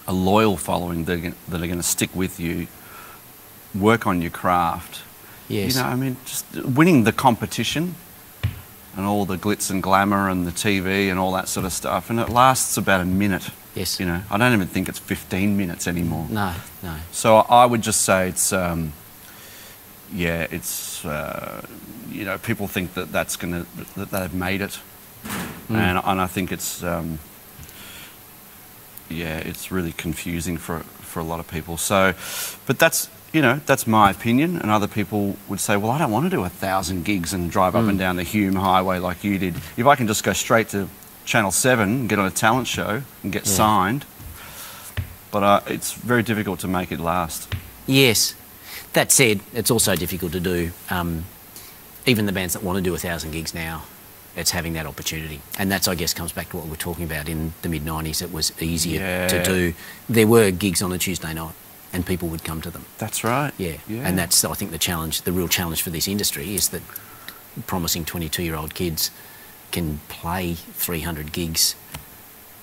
a 0.10 0.13
loyal 0.13 0.58
following 0.58 1.06
that 1.06 1.24
are, 1.24 1.34
that 1.50 1.62
are 1.62 1.67
going 1.67 1.78
to 1.78 1.84
stick 1.84 2.13
with 2.15 2.39
you. 2.39 2.65
Work 3.76 4.08
on 4.08 4.24
your 4.24 4.32
craft. 4.32 5.04
Yes. 5.48 5.76
You 5.76 5.84
know, 5.84 5.88
I 5.88 5.95
mean, 5.95 6.17
just 6.26 6.52
winning 6.65 7.04
the 7.04 7.12
competition 7.12 7.93
and 8.98 9.06
all 9.06 9.26
the 9.26 9.38
glitz 9.38 9.69
and 9.69 9.84
glamour 9.84 10.28
and 10.28 10.48
the 10.48 10.52
TV 10.52 11.12
and 11.12 11.19
all 11.19 11.32
that 11.34 11.48
sort 11.48 11.63
of 11.67 11.72
stuff. 11.72 12.10
And 12.10 12.19
it 12.19 12.28
lasts 12.28 12.76
about 12.76 13.02
a 13.02 13.06
minute. 13.06 13.52
Yes. 13.76 14.00
You 14.00 14.08
know, 14.08 14.24
I 14.32 14.38
don't 14.39 14.52
even 14.52 14.67
think 14.67 14.89
it's 14.89 14.98
15 14.98 15.56
minutes 15.56 15.88
anymore. 15.88 16.26
No, 16.28 16.56
no. 16.82 16.95
So 17.12 17.38
I 17.38 17.67
would 17.67 17.84
just 17.84 18.02
say 18.02 18.30
it's, 18.30 18.52
um, 18.52 18.93
yeah, 20.12 20.48
it's, 20.50 21.06
uh, 21.06 21.63
you 22.10 22.26
know, 22.26 22.39
people 22.39 22.67
think 22.67 22.95
that 22.95 23.12
that's 23.12 23.36
going 23.36 23.63
to, 23.63 24.00
that 24.00 24.10
they've 24.10 24.34
made 24.34 24.62
it. 24.62 24.80
And, 25.69 26.02
and 26.04 26.19
I 26.19 26.26
think 26.26 26.52
it's, 26.52 26.84
um, 26.84 27.19
yeah, 29.10 29.38
it's 29.39 29.72
really 29.72 29.91
confusing 29.91 30.58
for, 30.58 30.80
for 30.80 31.19
a 31.19 31.24
lot 31.24 31.39
of 31.39 31.48
people. 31.48 31.78
So, 31.78 32.13
but 32.65 32.80
that's, 32.80 33.10
you 33.34 33.41
know, 33.41 33.60
that's 33.65 33.86
my 33.88 34.12
opinion. 34.12 34.58
And 34.58 34.69
other 34.72 34.88
people 34.88 35.38
would 35.48 35.60
say, 35.60 35.78
well, 35.78 35.91
I 35.91 35.98
don't 35.98 36.12
want 36.12 36.26
to 36.26 36.30
do 36.30 36.43
a 36.43 36.50
thousand 36.50 37.06
gigs 37.06 37.34
and 37.34 37.50
drive 37.52 37.76
up 37.76 37.86
and 37.88 37.98
down 38.00 38.15
the 38.15 38.24
Hume 38.24 38.56
Highway 38.56 39.00
like 39.00 39.24
you 39.24 39.38
did. 39.38 39.56
If 39.78 39.86
I 39.88 39.95
can 39.95 40.08
just 40.08 40.24
go 40.24 40.34
straight 40.34 40.69
to 40.69 40.88
Channel 41.26 41.52
7 41.52 42.08
get 42.08 42.17
on 42.17 42.26
a 42.26 42.32
talent 42.32 42.67
show 42.67 43.04
and 43.24 43.32
get 43.32 43.43
Yeah. 43.45 43.52
signed. 43.54 44.06
But 45.32 45.43
uh, 45.43 45.62
it's 45.67 45.91
very 45.93 46.24
difficult 46.24 46.60
to 46.62 46.67
make 46.67 46.91
it 46.91 47.00
last. 47.00 47.54
Yes. 47.86 48.34
That 48.93 49.12
said, 49.12 49.41
it's 49.54 49.69
also 49.69 49.95
difficult 49.95 50.32
to 50.32 50.39
do. 50.39 50.72
Um, 50.89 51.26
even 52.08 52.26
the 52.26 52.32
bands 52.32 52.54
that 52.54 52.63
want 52.63 52.78
to 52.78 52.82
do 52.82 52.95
a 52.95 52.98
thousand 52.98 53.30
gigs 53.32 53.54
now, 53.54 53.84
it's 54.35 54.51
having 54.51 54.73
that 54.73 54.85
opportunity, 54.85 55.41
and 55.57 55.71
that's 55.71 55.87
I 55.87 55.95
guess 55.95 56.13
comes 56.13 56.31
back 56.31 56.49
to 56.49 56.57
what 56.57 56.65
we 56.65 56.71
we're 56.71 56.77
talking 56.77 57.05
about 57.05 57.27
in 57.29 57.53
the 57.61 57.69
mid 57.69 57.83
'90s. 57.83 58.21
It 58.21 58.31
was 58.31 58.51
easier 58.61 59.27
to 59.29 59.43
do. 59.43 59.73
There 60.07 60.27
were 60.27 60.51
gigs 60.51 60.81
on 60.81 60.91
a 60.91 60.97
Tuesday 60.97 61.33
night, 61.33 61.53
and 61.93 62.05
people 62.05 62.27
would 62.29 62.43
come 62.43 62.61
to 62.61 62.71
them. 62.71 62.85
That's 62.97 63.23
right. 63.23 63.51
Yeah. 63.57 63.77
and 63.89 64.17
that's 64.17 64.43
I 64.45 64.53
think 64.53 64.71
the 64.71 64.77
challenge, 64.77 65.23
the 65.23 65.31
real 65.31 65.47
challenge 65.47 65.81
for 65.81 65.89
this 65.89 66.07
industry 66.07 66.53
is 66.55 66.69
that 66.69 66.81
promising 67.67 68.05
22-year-old 68.05 68.73
kids 68.75 69.11
can 69.71 69.99
play 70.07 70.53
300 70.53 71.31
gigs 71.31 71.75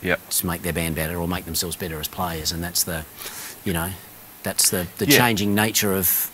Yep. 0.02 0.28
to 0.30 0.46
make 0.46 0.62
their 0.62 0.72
band 0.72 0.94
better 0.94 1.16
or 1.18 1.26
make 1.26 1.44
themselves 1.46 1.74
better 1.76 1.98
as 1.98 2.06
players, 2.08 2.52
and 2.52 2.62
that's 2.62 2.84
the, 2.84 3.04
you 3.64 3.72
know, 3.72 3.90
that's 4.42 4.70
the, 4.70 4.86
the 4.98 5.06
Yeah. 5.06 5.18
changing 5.18 5.54
nature 5.54 5.94
of, 5.94 6.30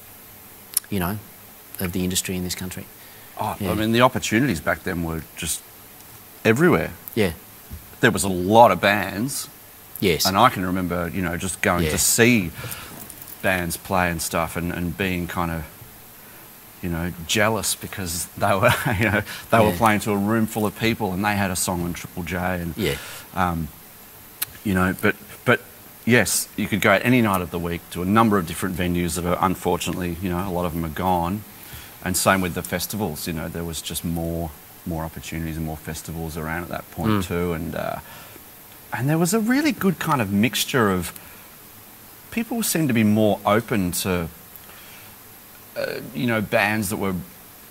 you 0.91 0.99
know, 1.01 1.19
of 1.81 1.93
the 1.93 2.05
industry 2.05 2.37
in 2.37 2.45
this 2.45 2.55
country. 2.55 2.87
Oh, 3.41 3.57
Yeah. 3.61 3.71
I 3.71 3.75
mean, 3.75 3.93
the 3.93 4.03
opportunities 4.03 4.61
back 4.61 4.83
then 4.85 5.03
were 5.05 5.23
just 5.37 5.63
everywhere. 6.45 6.91
Yeah. 7.15 7.33
There 8.01 8.11
was 8.11 8.25
a 8.25 8.29
lot 8.29 8.71
of 8.71 8.81
bands, 8.81 9.49
Yes. 10.01 10.27
and 10.27 10.37
I 10.37 10.49
can 10.51 10.65
remember, 10.67 11.09
you 11.13 11.23
know, 11.23 11.37
just 11.37 11.61
going 11.63 11.85
Yeah. 11.85 11.91
to 11.93 11.99
see 11.99 12.51
bands 13.43 13.77
play 13.77 14.11
and 14.11 14.21
stuff, 14.21 14.57
and, 14.57 14.73
and 14.73 14.97
being 14.97 15.27
kind 15.27 15.51
of, 15.51 15.65
you 16.83 16.89
know, 16.89 17.13
jealous 17.27 17.75
because 17.75 18.27
they 18.37 18.55
were, 18.55 18.73
you 18.99 19.11
know, 19.11 19.23
they 19.51 19.61
were 19.65 19.73
playing 19.73 20.01
to 20.01 20.13
a 20.13 20.17
room 20.17 20.47
full 20.47 20.67
of 20.67 20.79
people, 20.79 21.13
and 21.13 21.25
they 21.25 21.35
had 21.37 21.51
a 21.51 21.57
song 21.57 21.83
on 21.83 21.93
Triple 21.93 22.23
J, 22.25 22.37
and 22.39 22.77
yeah. 22.77 22.97
um, 23.35 23.69
you 24.65 24.75
know, 24.75 24.95
but 25.01 25.17
but 25.45 25.61
yes, 26.05 26.49
you 26.57 26.67
could 26.69 26.81
go 26.81 26.93
any 26.93 27.21
night 27.23 27.41
of 27.41 27.51
the 27.51 27.59
week 27.59 27.81
to 27.91 28.03
a 28.03 28.05
number 28.05 28.39
of 28.39 28.47
different 28.47 28.77
venues 28.77 29.15
that 29.17 29.25
are 29.27 29.39
unfortunately, 29.45 30.17
you 30.23 30.29
know, 30.31 30.39
a 30.49 30.51
lot 30.51 30.65
of 30.65 30.73
them 30.75 30.85
are 30.85 30.89
gone, 30.89 31.43
and 32.05 32.17
same 32.17 32.41
with 32.41 32.55
the 32.55 32.63
festivals. 32.63 33.27
You 33.27 33.33
know, 33.33 33.49
there 33.49 33.65
was 33.65 33.81
just 33.83 34.05
more 34.05 34.51
more 34.85 35.05
opportunities 35.05 35.57
and 35.57 35.65
more 35.65 35.77
festivals 35.77 36.37
around 36.37 36.65
at 36.65 36.69
that 36.71 36.91
point 36.91 37.25
too, 37.25 37.53
and 37.53 37.75
uh, 37.75 37.97
and 38.93 39.09
there 39.09 39.19
was 39.19 39.33
a 39.35 39.41
really 39.41 39.73
good 39.73 39.99
kind 39.99 40.21
of 40.21 40.33
mixture 40.33 40.91
of 40.91 41.13
people 42.31 42.63
seemed 42.63 42.89
to 42.89 42.95
be 42.95 43.05
more 43.05 43.39
open 43.47 43.93
to 43.93 44.29
uh, 45.77 46.01
you 46.15 46.27
know 46.27 46.41
bands 46.41 46.89
that 46.91 46.97
were 46.97 47.15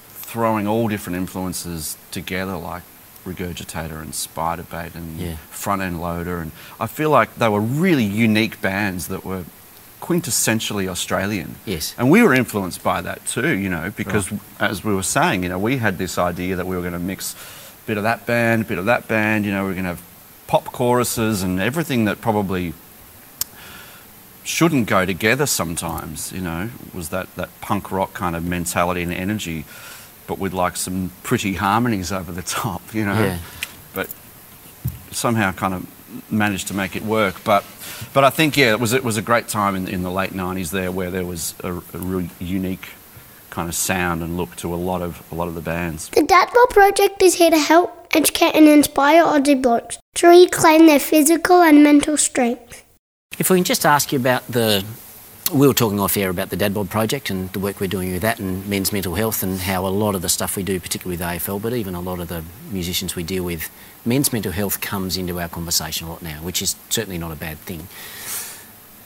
throwing 0.09 0.67
all 0.67 0.87
different 0.87 1.17
influences 1.17 1.97
together, 2.11 2.55
like 2.55 2.83
Regurgitator 3.25 4.01
and 4.01 4.13
Spiderbait 4.13 4.95
and 4.95 5.19
Yeah. 5.19 5.35
Front 5.49 5.81
End 5.81 6.01
Loader, 6.01 6.39
and 6.39 6.51
I 6.79 6.87
feel 6.87 7.09
like 7.09 7.35
they 7.35 7.49
were 7.49 7.59
really 7.59 8.05
unique 8.05 8.61
bands 8.61 9.07
that 9.09 9.25
were 9.25 9.43
quintessentially 10.01 10.87
Australian. 10.89 11.55
Yes. 11.65 11.95
And 11.97 12.09
we 12.11 12.23
were 12.23 12.33
influenced 12.33 12.83
by 12.83 13.01
that 13.01 13.25
too, 13.25 13.55
you 13.55 13.69
know, 13.69 13.93
because 13.95 14.33
as 14.59 14.83
we 14.83 14.93
were 14.93 15.03
saying, 15.03 15.43
you 15.43 15.49
know, 15.49 15.59
we 15.59 15.77
had 15.77 15.97
this 15.97 16.17
idea 16.17 16.55
that 16.57 16.67
we 16.67 16.75
were 16.75 16.81
going 16.81 16.93
to 16.93 16.99
mix 16.99 17.35
a 17.35 17.87
bit 17.87 17.97
of 17.97 18.03
that 18.03 18.25
band, 18.25 18.63
a 18.63 18.65
bit 18.65 18.77
of 18.79 18.85
that 18.85 19.07
band, 19.07 19.45
you 19.45 19.51
know, 19.51 19.65
we 19.65 19.71
are 19.71 19.73
going 19.73 19.83
to 19.83 19.89
have 19.89 20.03
pop 20.47 20.65
choruses 20.65 21.43
and 21.43 21.61
everything 21.61 22.05
that 22.05 22.19
probably 22.19 22.73
shouldn't 24.43 24.87
go 24.87 25.05
together 25.05 25.45
sometimes, 25.45 26.31
you 26.31 26.41
know, 26.41 26.69
was 26.93 27.09
that, 27.09 27.33
that 27.35 27.49
punk 27.61 27.91
rock 27.91 28.13
kind 28.13 28.35
of 28.35 28.43
mentality 28.43 29.03
and 29.03 29.13
energy, 29.13 29.65
but 30.25 30.39
with 30.39 30.51
like 30.51 30.75
some 30.75 31.11
pretty 31.21 31.53
harmonies 31.53 32.11
over 32.11 32.31
the 32.31 32.41
top, 32.59 32.81
you 32.93 33.05
know. 33.05 33.13
Yeah. 33.13 33.37
But 33.93 34.09
somehow 35.11 35.51
kind 35.51 35.73
of 35.73 36.31
managed 36.31 36.67
to 36.67 36.73
make 36.73 36.95
it 36.95 37.03
work. 37.03 37.43
But 37.43 37.63
but 38.13 38.23
I 38.23 38.29
think 38.29 38.57
yeah, 38.57 38.71
it 38.71 38.79
was 38.79 38.93
it 38.93 39.03
was 39.03 39.17
a 39.17 39.21
great 39.21 39.47
time 39.47 39.75
in, 39.75 39.87
in 39.87 40.03
the 40.03 40.11
late 40.11 40.31
'90s 40.31 40.71
there, 40.71 40.91
where 40.91 41.11
there 41.11 41.25
was 41.25 41.55
a, 41.63 41.73
a 41.73 41.97
real 41.97 42.29
unique 42.39 42.89
kind 43.49 43.67
of 43.67 43.75
sound 43.75 44.23
and 44.23 44.37
look 44.37 44.55
to 44.55 44.73
a 44.73 44.75
lot 44.75 45.01
of 45.01 45.21
a 45.31 45.35
lot 45.35 45.47
of 45.47 45.55
the 45.55 45.61
bands. 45.61 46.09
The 46.09 46.23
Dad 46.23 46.49
Bod 46.53 46.69
Project 46.69 47.21
is 47.21 47.35
here 47.35 47.51
to 47.51 47.59
help, 47.59 48.07
educate, 48.15 48.55
and 48.55 48.67
inspire 48.67 49.23
Aussie 49.23 49.61
blokes 49.61 49.99
to 50.15 50.27
reclaim 50.27 50.87
their 50.87 50.99
physical 50.99 51.61
and 51.61 51.83
mental 51.83 52.17
strength. 52.17 52.83
If 53.37 53.49
we 53.49 53.57
can 53.57 53.63
just 53.63 53.85
ask 53.85 54.11
you 54.11 54.19
about 54.19 54.47
the, 54.47 54.83
we 55.53 55.67
were 55.67 55.73
talking 55.73 55.99
off 55.99 56.15
air 56.17 56.29
about 56.29 56.49
the 56.49 56.55
Dad 56.55 56.73
Bod 56.73 56.89
project 56.89 57.29
and 57.29 57.51
the 57.53 57.59
work 57.59 57.79
we're 57.79 57.87
doing 57.87 58.11
with 58.11 58.21
that 58.21 58.39
and 58.39 58.65
men's 58.67 58.91
mental 58.91 59.15
health 59.15 59.43
and 59.43 59.59
how 59.59 59.85
a 59.85 59.89
lot 59.89 60.15
of 60.15 60.21
the 60.21 60.29
stuff 60.29 60.55
we 60.55 60.63
do, 60.63 60.79
particularly 60.79 61.17
with 61.17 61.25
AFL, 61.25 61.61
but 61.61 61.73
even 61.73 61.95
a 61.95 62.01
lot 62.01 62.19
of 62.19 62.27
the 62.29 62.43
musicians 62.71 63.15
we 63.15 63.23
deal 63.23 63.43
with, 63.43 63.69
men's 64.05 64.31
mental 64.31 64.51
health 64.51 64.81
comes 64.81 65.17
into 65.17 65.39
our 65.39 65.49
conversation 65.49 66.07
a 66.07 66.11
lot 66.11 66.21
now, 66.21 66.41
which 66.41 66.61
is 66.61 66.75
certainly 66.89 67.17
not 67.17 67.31
a 67.31 67.35
bad 67.35 67.57
thing. 67.59 67.87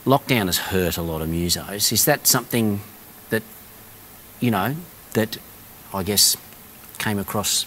Lockdown 0.05 0.45
has 0.45 0.57
hurt 0.57 0.97
a 0.97 1.01
lot 1.01 1.21
of 1.21 1.29
musos. 1.29 1.91
Is 1.91 2.05
that 2.05 2.27
something 2.27 2.81
that, 3.29 3.43
you 4.39 4.51
know, 4.51 4.75
that 5.13 5.37
I 5.93 6.03
guess 6.03 6.37
came 6.99 7.17
across 7.17 7.65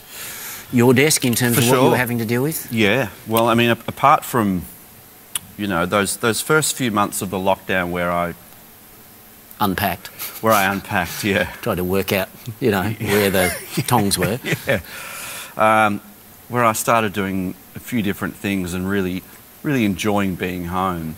your 0.73 0.95
desk 0.95 1.25
in 1.25 1.35
terms 1.35 1.57
For 1.57 1.63
of 1.63 1.69
what 1.69 1.83
you 1.83 1.91
were 1.91 1.97
having 1.97 2.19
to 2.19 2.25
deal 2.25 2.43
with? 2.43 2.73
Yeah, 2.73 3.11
well, 3.27 3.49
I 3.49 3.55
mean, 3.55 3.71
apart 3.71 4.25
from 4.25 4.63
you 5.57 5.67
know 5.67 5.87
those 5.87 6.19
those 6.19 6.41
first 6.41 6.77
few 6.77 6.93
months 6.93 7.21
of 7.21 7.31
the 7.31 7.37
lockdown 7.37 7.91
where 7.91 8.13
I 8.13 8.35
Unpacked. 9.61 10.09
where 10.43 10.53
I 10.53 10.73
unpacked, 10.73 11.25
yeah, 11.25 11.51
Tried 11.63 11.77
to 11.77 11.85
work 11.85 12.13
out, 12.13 12.29
you 12.61 12.71
know, 12.71 12.83
where 12.83 13.31
the 13.31 13.51
tongs 13.87 14.17
were. 14.19 14.39
yeah, 14.67 14.81
um, 15.57 16.01
where 16.49 16.65
I 16.65 16.73
started 16.73 17.13
doing 17.13 17.55
a 17.75 17.81
few 17.81 18.03
different 18.03 18.35
things 18.37 18.75
and 18.75 18.89
really 18.89 19.23
really 19.63 19.85
enjoying 19.85 20.35
being 20.35 20.67
home. 20.67 21.17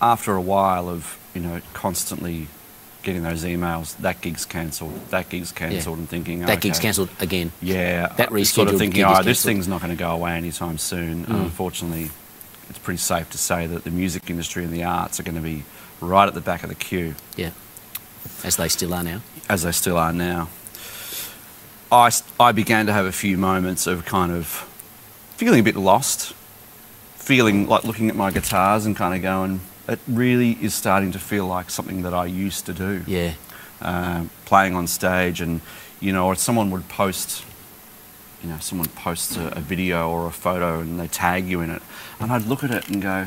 After 0.00 0.32
a 0.34 0.40
while 0.40 0.88
of 0.88 1.18
you 1.34 1.40
know 1.42 1.60
constantly 1.74 2.46
getting 3.02 3.22
those 3.22 3.44
emails, 3.44 3.96
that 3.98 4.20
gig's 4.20 4.44
cancelled, 4.44 4.94
that 5.10 5.28
gig's 5.28 5.52
cancelled, 5.52 5.98
and 5.98 6.08
thinking 6.08 6.40
That 6.40 6.60
gig's 6.60 6.78
cancelled 6.78 7.10
again. 7.18 7.52
Yeah, 7.60 8.08
That 8.16 8.32
uh, 8.32 8.44
sort 8.44 8.68
of 8.68 8.78
thinking, 8.78 9.04
oh, 9.04 9.22
this 9.22 9.42
thing's 9.44 9.68
not 9.68 9.80
going 9.80 9.90
to 9.90 9.96
go 9.96 10.10
away 10.10 10.32
anytime 10.32 10.78
soon. 10.78 11.26
Mm. 11.26 11.42
Unfortunately, 11.42 12.10
it's 12.70 12.78
pretty 12.78 12.98
safe 12.98 13.28
to 13.30 13.38
say 13.38 13.66
that 13.66 13.84
the 13.84 13.90
music 13.90 14.30
industry 14.30 14.64
and 14.64 14.72
the 14.72 14.84
arts 14.84 15.20
are 15.20 15.22
going 15.22 15.34
to 15.34 15.40
be 15.42 15.64
right 16.00 16.26
at 16.26 16.34
the 16.34 16.40
back 16.40 16.62
of 16.62 16.68
the 16.70 16.74
queue, 16.74 17.14
Yeah. 17.36 17.50
As 18.44 18.56
they 18.56 18.68
still 18.68 18.94
are 18.94 19.02
now. 19.02 19.20
as 19.48 19.62
they 19.62 19.72
still 19.72 19.98
are 19.98 20.12
now. 20.12 20.48
I, 21.92 22.10
I 22.38 22.52
began 22.52 22.86
to 22.86 22.92
have 22.92 23.06
a 23.06 23.12
few 23.12 23.36
moments 23.36 23.86
of 23.86 24.04
kind 24.04 24.30
of 24.32 24.46
feeling 25.36 25.60
a 25.60 25.62
bit 25.62 25.76
lost, 25.76 26.34
feeling 27.16 27.66
like 27.68 27.84
looking 27.84 28.08
at 28.08 28.14
my 28.16 28.30
guitars 28.30 28.86
and 28.86 28.94
kind 28.94 29.14
of 29.14 29.22
going, 29.22 29.60
it 29.88 29.98
really 30.06 30.52
is 30.62 30.72
starting 30.74 31.10
to 31.12 31.18
feel 31.18 31.46
like 31.46 31.70
something 31.70 32.02
that 32.02 32.14
I 32.14 32.26
used 32.26 32.66
to 32.66 32.72
do. 32.72 33.02
Yeah. 33.06 33.32
um, 33.82 34.30
playing 34.44 34.74
on 34.76 34.86
stage, 34.86 35.40
and 35.40 35.60
you 35.98 36.12
know, 36.12 36.26
or 36.26 36.34
someone 36.36 36.70
would 36.70 36.88
post, 36.88 37.44
you 38.42 38.50
know, 38.50 38.58
someone 38.60 38.88
posts 38.88 39.36
a, 39.36 39.46
a 39.56 39.60
video 39.60 40.08
or 40.10 40.26
a 40.26 40.30
photo, 40.32 40.80
and 40.80 41.00
they 41.00 41.08
tag 41.08 41.46
you 41.48 41.60
in 41.62 41.70
it, 41.70 41.82
and 42.20 42.30
I'd 42.32 42.42
look 42.46 42.62
at 42.64 42.70
it 42.70 42.88
and 42.88 43.00
go, 43.02 43.26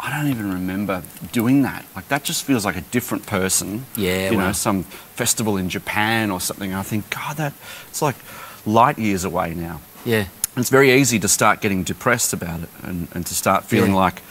I 0.00 0.10
don't 0.16 0.30
even 0.30 0.52
remember 0.52 1.02
doing 1.32 1.62
that. 1.62 1.84
Like 1.96 2.08
that 2.08 2.22
just 2.24 2.44
feels 2.44 2.64
like 2.64 2.76
a 2.76 2.80
different 2.82 3.26
person. 3.26 3.86
Yeah, 3.96 4.30
you 4.30 4.36
know, 4.36 4.52
some 4.52 4.84
festival 4.84 5.56
in 5.56 5.68
Japan 5.68 6.30
or 6.30 6.40
something. 6.40 6.72
I 6.72 6.82
think, 6.82 7.10
God, 7.10 7.36
that 7.36 7.52
it's 7.88 8.00
like 8.00 8.16
light 8.64 8.98
years 8.98 9.24
away 9.24 9.54
now. 9.54 9.80
Yeah. 10.04 10.20
And 10.54 10.62
it's 10.62 10.70
very 10.70 10.92
easy 10.92 11.18
to 11.20 11.28
start 11.28 11.60
getting 11.60 11.82
depressed 11.84 12.32
about 12.32 12.60
it 12.62 12.68
and, 12.82 13.08
and 13.12 13.26
to 13.26 13.34
start 13.34 13.64
feeling 13.64 13.90
Yeah. 13.92 13.98
like 13.98 14.22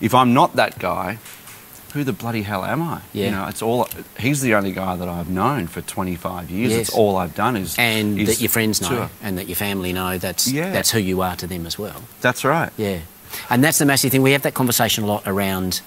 if 0.00 0.14
I'm 0.14 0.32
not 0.34 0.56
that 0.56 0.78
guy, 0.78 1.18
who 1.92 2.04
the 2.04 2.12
bloody 2.12 2.42
hell 2.42 2.64
am 2.64 2.82
I? 2.82 3.00
Yeah. 3.12 3.24
You 3.26 3.30
know, 3.32 3.46
it's 3.48 3.62
all 3.62 3.88
he's 4.18 4.42
the 4.42 4.54
only 4.54 4.72
guy 4.72 4.96
that 4.96 5.08
I've 5.08 5.30
known 5.30 5.66
for 5.66 5.80
25 5.80 6.50
years. 6.50 6.72
Yes. 6.72 6.80
It's 6.88 6.90
all 6.96 7.16
I've 7.16 7.34
done 7.34 7.56
is 7.56 7.74
And 7.78 8.18
is 8.20 8.28
that 8.28 8.40
your 8.40 8.50
friends 8.50 8.80
know 8.82 8.88
tour. 8.90 9.10
and 9.22 9.38
that 9.38 9.48
your 9.48 9.56
family 9.56 9.92
know 9.92 10.18
that's 10.18 10.46
Yeah. 10.50 10.70
that's 10.72 10.90
who 10.90 10.98
you 11.00 11.22
are 11.22 11.34
to 11.36 11.46
them 11.46 11.66
as 11.66 11.78
well. 11.78 12.02
That's 12.20 12.44
right. 12.44 12.70
Yeah. 12.76 12.98
And 13.50 13.62
that's 13.62 13.78
the 13.78 13.86
massive 13.86 14.10
thing. 14.12 14.22
We 14.22 14.32
have 14.32 14.42
that 14.42 14.54
conversation 14.54 15.04
a 15.04 15.06
lot 15.06 15.22
around, 15.26 15.80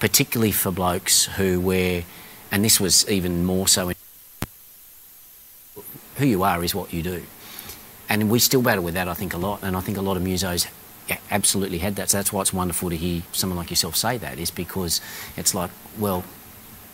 particularly 0.00 0.52
for 0.52 0.70
blokes 0.70 1.26
who 1.26 1.60
wear, 1.60 2.04
and 2.50 2.64
this 2.64 2.80
was 2.80 3.08
even 3.08 3.44
more 3.44 3.68
so 3.68 3.88
in 3.90 3.94
who 6.16 6.26
you 6.26 6.42
are 6.42 6.62
is 6.64 6.74
what 6.74 6.92
you 6.92 7.02
do. 7.02 7.22
And 8.08 8.30
we 8.30 8.38
still 8.38 8.62
battle 8.62 8.82
with 8.82 8.94
that, 8.94 9.06
I 9.08 9.14
think, 9.14 9.34
a 9.34 9.38
lot. 9.38 9.62
And 9.62 9.76
I 9.76 9.80
think 9.80 9.96
a 9.98 10.00
lot 10.00 10.16
of 10.16 10.22
musos 10.22 10.66
a- 11.08 11.18
absolutely 11.30 11.78
had 11.78 11.96
that. 11.96 12.10
So 12.10 12.18
that's 12.18 12.32
why 12.32 12.40
it's 12.40 12.52
wonderful 12.52 12.90
to 12.90 12.96
hear 12.96 13.22
someone 13.32 13.56
like 13.56 13.70
yourself 13.70 13.96
say 13.96 14.18
that, 14.18 14.38
is 14.38 14.50
because 14.50 15.00
it's 15.36 15.54
like, 15.54 15.70
well, 15.98 16.24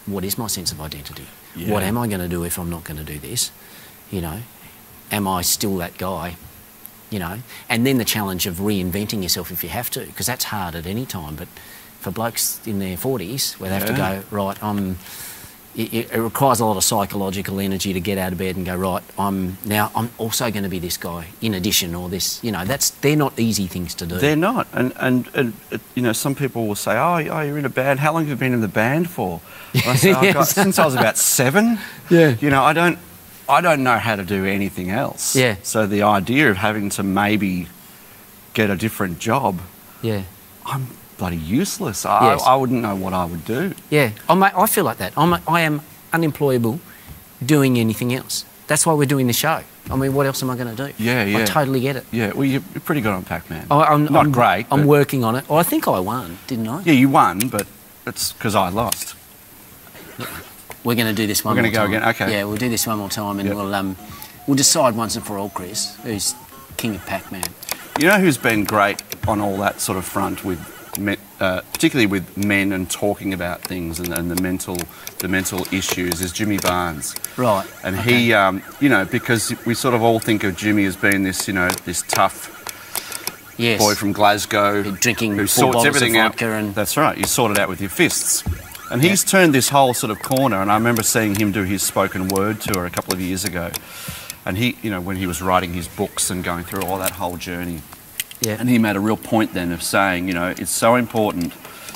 what 0.06 0.24
is 0.24 0.36
my 0.36 0.48
sense 0.48 0.72
of 0.72 0.80
identity? 0.80 1.26
What 1.72 1.82
am 1.84 1.96
I 1.96 2.08
going 2.08 2.20
to 2.20 2.28
do 2.28 2.44
if 2.44 2.58
I'm 2.58 2.68
not 2.68 2.84
going 2.84 2.98
to 2.98 3.04
do 3.04 3.18
this? 3.18 3.50
You 4.10 4.20
know, 4.20 4.40
am 5.10 5.26
I 5.28 5.42
still 5.42 5.76
that 5.76 5.96
guy? 5.96 6.36
You 7.14 7.20
know, 7.20 7.38
and 7.68 7.86
then 7.86 7.98
the 7.98 8.04
challenge 8.04 8.44
of 8.50 8.56
reinventing 8.56 9.22
yourself 9.22 9.52
if 9.52 9.62
you 9.62 9.70
have 9.70 9.88
to, 9.90 10.00
because 10.00 10.26
that's 10.26 10.44
hard 10.44 10.74
at 10.74 10.86
any 10.86 11.06
time. 11.06 11.36
But 11.36 11.48
for 12.00 12.10
blokes 12.10 12.60
in 12.66 12.80
their 12.80 12.96
40s, 12.96 13.60
where 13.60 13.70
they 13.70 13.78
have 13.78 13.86
to 13.86 13.96
go, 13.96 14.22
right, 14.30 14.60
I'm 14.60 14.98
it, 15.76 16.12
it 16.12 16.18
requires 16.18 16.60
a 16.60 16.64
lot 16.64 16.76
of 16.76 16.84
psychological 16.84 17.58
energy 17.58 17.92
to 17.92 18.00
get 18.00 18.16
out 18.18 18.32
of 18.32 18.38
bed 18.38 18.56
and 18.56 18.64
go 18.64 18.76
right. 18.76 19.02
I'm 19.18 19.58
now. 19.64 19.90
I'm 19.94 20.10
also 20.18 20.50
going 20.50 20.62
to 20.62 20.68
be 20.68 20.78
this 20.78 20.96
guy 20.96 21.26
in 21.40 21.54
addition, 21.54 21.94
or 21.94 22.08
this. 22.08 22.42
You 22.44 22.52
know, 22.52 22.64
that's 22.64 22.90
they're 22.90 23.16
not 23.16 23.38
easy 23.38 23.66
things 23.66 23.94
to 23.96 24.06
do. 24.06 24.18
They're 24.18 24.36
not. 24.36 24.68
And, 24.72 24.92
and, 24.96 25.28
and 25.34 25.52
uh, 25.72 25.78
you 25.94 26.02
know, 26.02 26.12
some 26.12 26.34
people 26.34 26.66
will 26.66 26.74
say, 26.74 26.96
oh, 26.96 27.16
oh, 27.30 27.40
you're 27.40 27.58
in 27.58 27.64
a 27.64 27.70
band. 27.70 28.00
How 28.00 28.12
long 28.12 28.22
have 28.22 28.30
you 28.30 28.36
been 28.36 28.52
in 28.52 28.60
the 28.60 28.68
band 28.68 29.10
for? 29.10 29.40
I 29.74 29.96
say, 29.96 30.14
"Oh, 30.14 30.32
God, 30.32 30.44
since 30.44 30.78
I 30.78 30.84
was 30.84 30.94
about 30.94 31.18
seven. 31.18 31.78
Yeah. 32.10 32.36
You 32.40 32.50
know, 32.50 32.62
I 32.62 32.72
don't, 32.72 32.98
I 33.48 33.60
don't 33.60 33.82
know 33.82 33.98
how 33.98 34.16
to 34.16 34.24
do 34.24 34.44
anything 34.44 34.90
else. 34.90 35.36
Yeah. 35.36 35.56
So 35.62 35.86
the 35.86 36.02
idea 36.02 36.50
of 36.50 36.56
having 36.56 36.88
to 36.90 37.02
maybe 37.02 37.68
get 38.54 38.70
a 38.70 38.76
different 38.76 39.18
job, 39.18 39.60
yeah, 40.02 40.22
I'm 40.64 40.86
bloody 41.18 41.36
useless. 41.36 42.04
I, 42.06 42.32
Yes. 42.32 42.42
I 42.46 42.56
wouldn't 42.56 42.80
know 42.82 42.96
what 42.96 43.12
I 43.12 43.24
would 43.24 43.44
do. 43.44 43.74
yeah. 43.90 44.10
I'm, 44.28 44.42
I 44.42 44.66
feel 44.66 44.84
like 44.84 44.98
that. 44.98 45.12
I'm. 45.16 45.34
I 45.46 45.60
am 45.62 45.82
unemployable, 46.12 46.80
doing 47.44 47.78
anything 47.78 48.14
else. 48.14 48.44
That's 48.66 48.86
why 48.86 48.94
we're 48.94 49.04
doing 49.06 49.26
the 49.26 49.32
show. 49.32 49.60
I 49.90 49.96
mean, 49.96 50.14
what 50.14 50.24
else 50.24 50.42
am 50.42 50.48
I 50.48 50.56
going 50.56 50.74
to 50.74 50.86
do? 50.86 50.94
Yeah, 50.96 51.24
yeah. 51.24 51.38
I 51.40 51.44
totally 51.44 51.80
get 51.80 51.96
it. 51.96 52.06
Yeah, 52.10 52.32
well, 52.32 52.46
you're 52.46 52.62
pretty 52.86 53.02
good 53.02 53.12
on 53.12 53.22
Pac-Man. 53.24 53.66
I, 53.70 53.82
I'm 53.84 54.04
Not 54.06 54.24
I'm, 54.26 54.32
great. 54.32 54.64
I'm 54.70 54.86
working 54.86 55.22
on 55.24 55.36
it. 55.36 55.44
Oh, 55.50 55.56
I 55.56 55.62
think 55.62 55.86
I 55.86 56.00
won, 56.00 56.38
didn't 56.46 56.68
I? 56.68 56.80
Yeah, 56.84 56.94
you 56.94 57.10
won, 57.10 57.48
but 57.48 57.66
it's 58.06 58.32
because 58.32 58.54
I 58.54 58.70
lost. 58.70 59.14
We're 60.84 60.94
going 60.94 61.08
to 61.08 61.14
do 61.14 61.26
this 61.26 61.44
one. 61.44 61.56
More 61.56 61.62
time. 61.64 61.72
We're 61.72 61.76
gonna 61.76 61.88
go 61.88 61.92
time. 61.92 62.02
again, 62.12 62.28
okay. 62.28 62.38
Yeah, 62.38 62.44
we'll 62.44 62.56
do 62.56 62.68
this 62.68 62.86
one 62.86 62.98
more 62.98 63.08
time, 63.08 63.38
and 63.40 63.48
Yep. 63.48 63.56
we'll 63.56 63.74
um, 63.74 63.96
we'll 64.46 64.56
decide 64.56 64.94
once 64.94 65.16
and 65.16 65.24
for 65.24 65.38
all, 65.38 65.48
Chris, 65.48 65.96
who's 66.02 66.34
king 66.76 66.94
of 66.96 67.06
Pac-Man. 67.06 67.44
You 67.98 68.06
know 68.08 68.18
who's 68.18 68.36
been 68.38 68.64
great 68.64 69.02
on 69.26 69.40
all 69.40 69.56
that 69.58 69.80
sort 69.80 69.96
of 69.96 70.04
front 70.04 70.44
with, 70.44 70.60
uh, 71.40 71.60
particularly 71.72 72.06
with 72.06 72.36
men 72.36 72.72
and 72.72 72.90
talking 72.90 73.32
about 73.32 73.62
things 73.62 73.98
and, 74.00 74.12
and 74.12 74.30
the 74.30 74.40
mental, 74.42 74.76
the 75.20 75.28
mental 75.28 75.64
issues 75.72 76.20
is 76.20 76.32
Jimmy 76.32 76.58
Barnes. 76.58 77.14
Right. 77.36 77.64
And 77.84 77.96
okay. 77.96 78.12
he, 78.18 78.32
um, 78.34 78.62
you 78.80 78.88
know, 78.88 79.04
because 79.04 79.54
we 79.64 79.74
sort 79.74 79.94
of 79.94 80.02
all 80.02 80.18
think 80.18 80.42
of 80.44 80.56
Jimmy 80.56 80.84
as 80.84 80.96
being 80.96 81.22
this, 81.22 81.46
you 81.48 81.54
know, 81.54 81.68
this 81.84 82.02
tough 82.08 82.50
yes. 83.56 83.80
boy 83.80 83.94
from 83.94 84.12
Glasgow 84.12 84.82
drinking 84.82 85.36
who 85.36 85.46
sorts 85.46 85.84
everything 85.84 86.16
of 86.16 86.32
out. 86.32 86.42
and 86.42 86.74
That's 86.74 86.96
right. 86.96 87.16
You 87.16 87.24
sort 87.24 87.52
it 87.52 87.58
out 87.58 87.68
with 87.68 87.80
your 87.80 87.90
fists. 87.90 88.42
And 88.90 89.02
he's 89.02 89.24
turned 89.24 89.54
this 89.54 89.70
whole 89.70 89.94
sort 89.94 90.10
of 90.10 90.22
corner. 90.22 90.60
And 90.60 90.70
I 90.70 90.74
remember 90.74 91.02
seeing 91.02 91.34
him 91.34 91.52
do 91.52 91.62
his 91.62 91.82
spoken 91.82 92.28
word 92.28 92.60
tour 92.60 92.86
a 92.86 92.90
couple 92.90 93.14
of 93.14 93.20
years 93.20 93.44
ago. 93.44 93.70
And 94.46 94.58
he, 94.58 94.76
you 94.82 94.90
know, 94.90 95.00
when 95.00 95.16
he 95.16 95.26
was 95.26 95.40
writing 95.40 95.72
his 95.72 95.88
books 95.88 96.30
and 96.30 96.44
going 96.44 96.64
through 96.64 96.82
all 96.82 96.98
that 96.98 97.12
whole 97.12 97.36
journey. 97.36 97.80
yeah. 98.40 98.56
And 98.58 98.68
he 98.68 98.78
made 98.78 98.96
a 98.96 99.00
real 99.00 99.16
point 99.16 99.54
then 99.54 99.72
of 99.72 99.82
saying, 99.82 100.28
you 100.28 100.34
know, 100.34 100.50
it's 100.50 100.70
so 100.70 100.96
important 100.96 101.52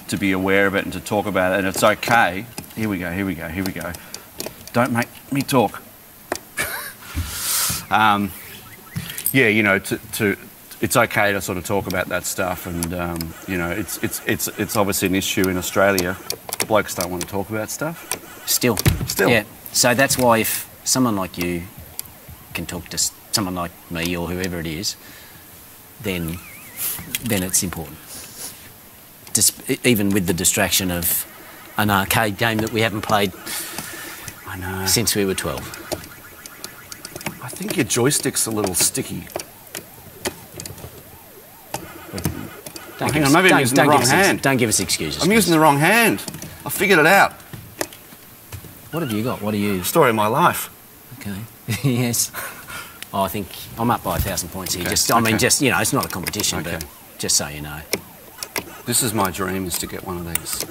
to 0.08 0.16
be 0.16 0.32
aware 0.32 0.66
of 0.66 0.74
it 0.74 0.84
and 0.84 0.92
to 0.94 1.00
talk 1.00 1.26
about 1.26 1.52
it. 1.52 1.58
And 1.58 1.68
it's 1.68 1.84
okay. 1.84 2.46
Here 2.74 2.88
we 2.88 2.98
go, 2.98 3.12
here 3.12 3.26
we 3.26 3.34
go, 3.34 3.48
here 3.48 3.64
we 3.64 3.72
go. 3.72 3.92
Don't 4.72 4.92
make 4.92 5.08
me 5.32 5.42
talk. 5.42 5.82
Um, 7.90 8.32
yeah, 9.32 9.48
you 9.48 9.62
know, 9.62 9.78
to, 9.78 9.98
to 10.12 10.36
it's 10.80 10.96
okay 10.96 11.32
to 11.32 11.40
sort 11.40 11.58
of 11.58 11.64
talk 11.64 11.86
about 11.86 12.08
that 12.08 12.24
stuff, 12.24 12.66
and 12.66 12.92
um, 12.92 13.34
you 13.46 13.58
know, 13.58 13.70
it's 13.70 13.96
it's 14.02 14.20
it's 14.26 14.48
it's 14.58 14.76
obviously 14.76 15.08
an 15.08 15.14
issue 15.14 15.48
in 15.48 15.56
Australia. 15.56 16.16
Blokes 16.66 16.94
don't 16.94 17.10
want 17.10 17.22
to 17.22 17.28
talk 17.28 17.48
about 17.50 17.70
stuff. 17.70 18.46
Still. 18.46 18.76
Still. 19.06 19.30
Yeah. 19.30 19.44
So 19.72 19.94
that's 19.94 20.18
why 20.18 20.38
if 20.38 20.68
someone 20.84 21.16
like 21.16 21.38
you 21.38 21.62
can 22.54 22.66
talk 22.66 22.88
to 22.88 22.98
someone 23.32 23.54
like 23.54 23.70
me 23.90 24.16
or 24.16 24.28
whoever 24.28 24.58
it 24.58 24.66
is, 24.66 24.96
then 26.00 26.38
then 27.22 27.42
it's 27.42 27.62
important. 27.62 27.96
Just, 29.32 29.70
even 29.86 30.10
with 30.10 30.26
the 30.26 30.34
distraction 30.34 30.90
of 30.90 31.26
an 31.76 31.90
arcade 31.90 32.38
game 32.38 32.58
that 32.58 32.72
we 32.72 32.80
haven't 32.80 33.02
played 33.02 33.32
I 34.46 34.56
know. 34.56 34.86
since 34.86 35.14
we 35.14 35.24
were 35.24 35.34
12. 35.34 35.60
I 37.42 37.48
think 37.48 37.76
your 37.76 37.84
joystick's 37.84 38.46
a 38.46 38.50
little 38.50 38.74
sticky. 38.74 39.28
Don't 42.98 43.12
hang 43.12 43.22
give 43.22 43.26
on, 43.26 43.32
maybe 43.32 43.52
I'm 43.52 43.60
using 43.60 43.76
the 43.76 43.84
wrong 43.84 44.02
us 44.02 44.10
hand. 44.10 44.42
Don't 44.42 44.56
give 44.56 44.68
us 44.68 44.80
excuses. 44.80 45.22
I'm 45.22 45.30
using 45.30 45.52
the 45.52 45.60
wrong 45.60 45.78
hand. 45.78 46.20
I 46.68 46.70
figured 46.70 46.98
it 46.98 47.06
out. 47.06 47.32
What 48.92 49.00
have 49.02 49.10
you 49.10 49.24
got? 49.24 49.40
What 49.40 49.54
are 49.54 49.56
you? 49.56 49.82
Story 49.84 50.10
of 50.10 50.16
my 50.16 50.26
life. 50.26 50.68
Okay. 51.18 51.34
yes. 51.82 52.30
Oh, 53.10 53.22
I 53.22 53.28
think 53.28 53.46
I'm 53.78 53.90
up 53.90 54.04
by 54.04 54.18
a 54.18 54.20
thousand 54.20 54.50
points 54.50 54.74
here. 54.74 54.82
Okay, 54.82 54.90
Just, 54.90 55.10
I 55.10 55.18
mean, 55.20 55.38
just 55.38 55.62
you 55.62 55.70
know, 55.70 55.78
it's 55.80 55.94
not 55.94 56.04
a 56.04 56.08
competition, 56.08 56.58
Okay. 56.58 56.72
but 56.72 56.84
just 57.16 57.38
so 57.38 57.48
you 57.48 57.62
know, 57.62 57.80
This 58.84 59.02
is 59.02 59.14
my 59.14 59.30
dream: 59.30 59.64
is 59.64 59.78
to 59.78 59.86
get 59.86 60.04
one 60.06 60.18
of 60.18 60.26
these 60.34 60.62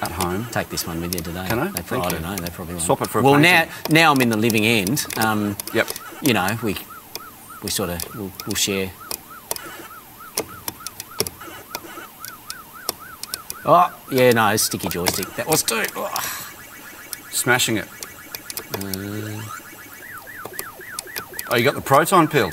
at 0.00 0.10
home. 0.10 0.46
take 0.52 0.70
this 0.70 0.86
one 0.86 1.02
with 1.02 1.14
you 1.14 1.20
today. 1.20 1.44
Can 1.48 1.58
I? 1.58 1.68
They 1.68 1.82
probably, 1.82 2.06
I 2.06 2.10
don't 2.12 2.22
know. 2.22 2.36
They 2.36 2.48
probably 2.50 2.74
won't. 2.76 2.86
Swap 2.86 3.02
it 3.02 3.08
for 3.10 3.18
a 3.18 3.22
Well, 3.22 3.38
now 3.38 3.68
now 3.90 4.12
I'm 4.12 4.22
in 4.22 4.30
the 4.30 4.38
living 4.38 4.64
end. 4.64 5.04
Um, 5.18 5.54
Yep. 5.74 5.86
you 6.22 6.32
know, 6.32 6.48
we 6.62 6.76
we 7.62 7.68
sort 7.68 7.90
of 7.90 8.00
we'll, 8.16 8.32
we'll 8.46 8.56
share. 8.56 8.90
Oh 13.64 13.94
yeah, 14.10 14.32
no, 14.32 14.56
sticky 14.56 14.88
joystick. 14.88 15.34
That 15.36 15.46
was 15.46 15.62
too. 15.62 15.84
Oh. 15.96 16.46
Smashing 17.30 17.76
it. 17.76 17.86
Oh, 21.50 21.56
you 21.56 21.64
got 21.64 21.74
the 21.74 21.80
proton 21.80 22.28
pill. 22.28 22.50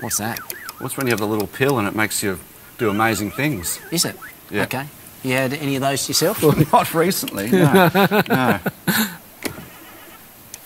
What's 0.00 0.18
that? 0.18 0.38
What's 0.78 0.96
when 0.96 1.06
you 1.06 1.10
have 1.10 1.20
the 1.20 1.26
little 1.26 1.46
pill 1.46 1.78
and 1.78 1.86
it 1.86 1.94
makes 1.94 2.22
you 2.22 2.38
do 2.78 2.88
amazing 2.88 3.32
things? 3.32 3.78
Is 3.90 4.04
it? 4.04 4.16
Yeah. 4.50 4.62
Okay. 4.62 4.86
You 5.22 5.32
had 5.32 5.52
any 5.52 5.76
of 5.76 5.82
those 5.82 6.08
yourself? 6.08 6.42
Not 6.72 6.94
recently. 6.94 7.50
No. 7.50 7.90
no. 8.28 8.60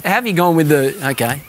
Have 0.05 0.27
you 0.27 0.35
gone 0.35 0.55
with 0.55 0.69
the 0.69 1.09
okay? 1.11 1.41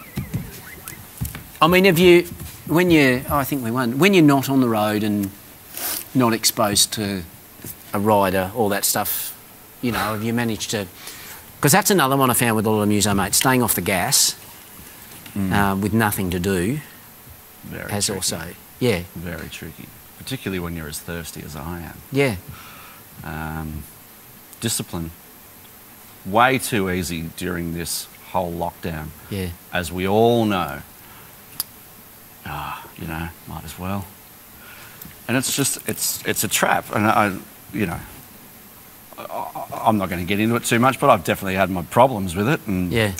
I 1.61 1.67
mean, 1.67 1.85
have 1.85 1.99
you 1.99 2.23
when 2.67 2.89
you? 2.89 3.23
Oh, 3.29 3.37
I 3.37 3.43
think 3.43 3.63
we 3.63 3.71
won. 3.71 3.99
When 3.99 4.13
you're 4.13 4.23
not 4.23 4.49
on 4.49 4.61
the 4.61 4.69
road 4.69 5.03
and 5.03 5.29
not 6.13 6.33
exposed 6.33 6.93
to 6.93 7.23
a 7.95 7.99
rider, 7.99 8.51
all 8.55 8.69
that 8.69 8.85
stuff, 8.85 9.31
you 9.81 9.91
know, 9.91 9.97
have 9.99 10.23
you 10.23 10.33
managed 10.33 10.71
to? 10.71 10.85
Because 11.57 11.71
that's 11.71 11.89
another 11.89 12.17
one 12.17 12.29
I 12.29 12.33
found 12.33 12.55
with 12.55 12.65
a 12.65 12.69
lot 12.69 12.81
of 12.81 12.89
muso 12.89 13.13
mates. 13.13 13.37
Staying 13.37 13.63
off 13.63 13.75
the 13.75 13.81
gas 13.81 14.35
uh, 15.35 15.75
with 15.81 15.93
nothing 15.93 16.29
to 16.31 16.39
do 16.39 16.79
Very 17.63 17.91
has 17.91 18.05
tricky. 18.05 18.17
also, 18.17 18.41
yeah, 18.79 19.01
very 19.15 19.49
tricky, 19.49 19.87
particularly 20.17 20.59
when 20.59 20.75
you're 20.75 20.87
as 20.89 20.99
thirsty 20.99 21.41
as 21.43 21.55
I 21.55 21.81
am. 21.81 21.97
yeah, 22.11 22.35
Um, 23.23 23.83
discipline. 24.59 25.11
Way 26.25 26.57
too 26.57 26.89
easy 26.89 27.29
during 27.37 27.73
this 27.73 28.07
whole 28.31 28.51
lockdown, 28.51 29.07
yeah, 29.29 29.49
as 29.71 29.91
we 29.91 30.07
all 30.07 30.45
know. 30.45 30.81
Ah, 32.45 32.87
you 32.97 33.07
know, 33.07 33.29
might 33.47 33.63
as 33.63 33.77
well. 33.79 34.05
And 35.27 35.35
it's 35.37 35.55
just, 35.55 35.87
it's, 35.89 36.23
it's 36.25 36.43
a 36.43 36.47
trap. 36.47 36.85
And 36.95 37.07
I, 37.07 37.37
you 37.75 37.85
know, 37.85 37.99
I, 39.17 39.65
I'm 39.85 39.97
not 39.97 40.09
going 40.09 40.21
to 40.21 40.27
get 40.27 40.39
into 40.39 40.55
it 40.55 40.63
too 40.63 40.79
much, 40.79 40.99
but 40.99 41.09
I've 41.09 41.23
definitely 41.23 41.55
had 41.55 41.69
my 41.69 41.83
problems 41.83 42.35
with 42.35 42.47
it. 42.49 42.59
And 42.67 42.91
yeah, 42.91 43.11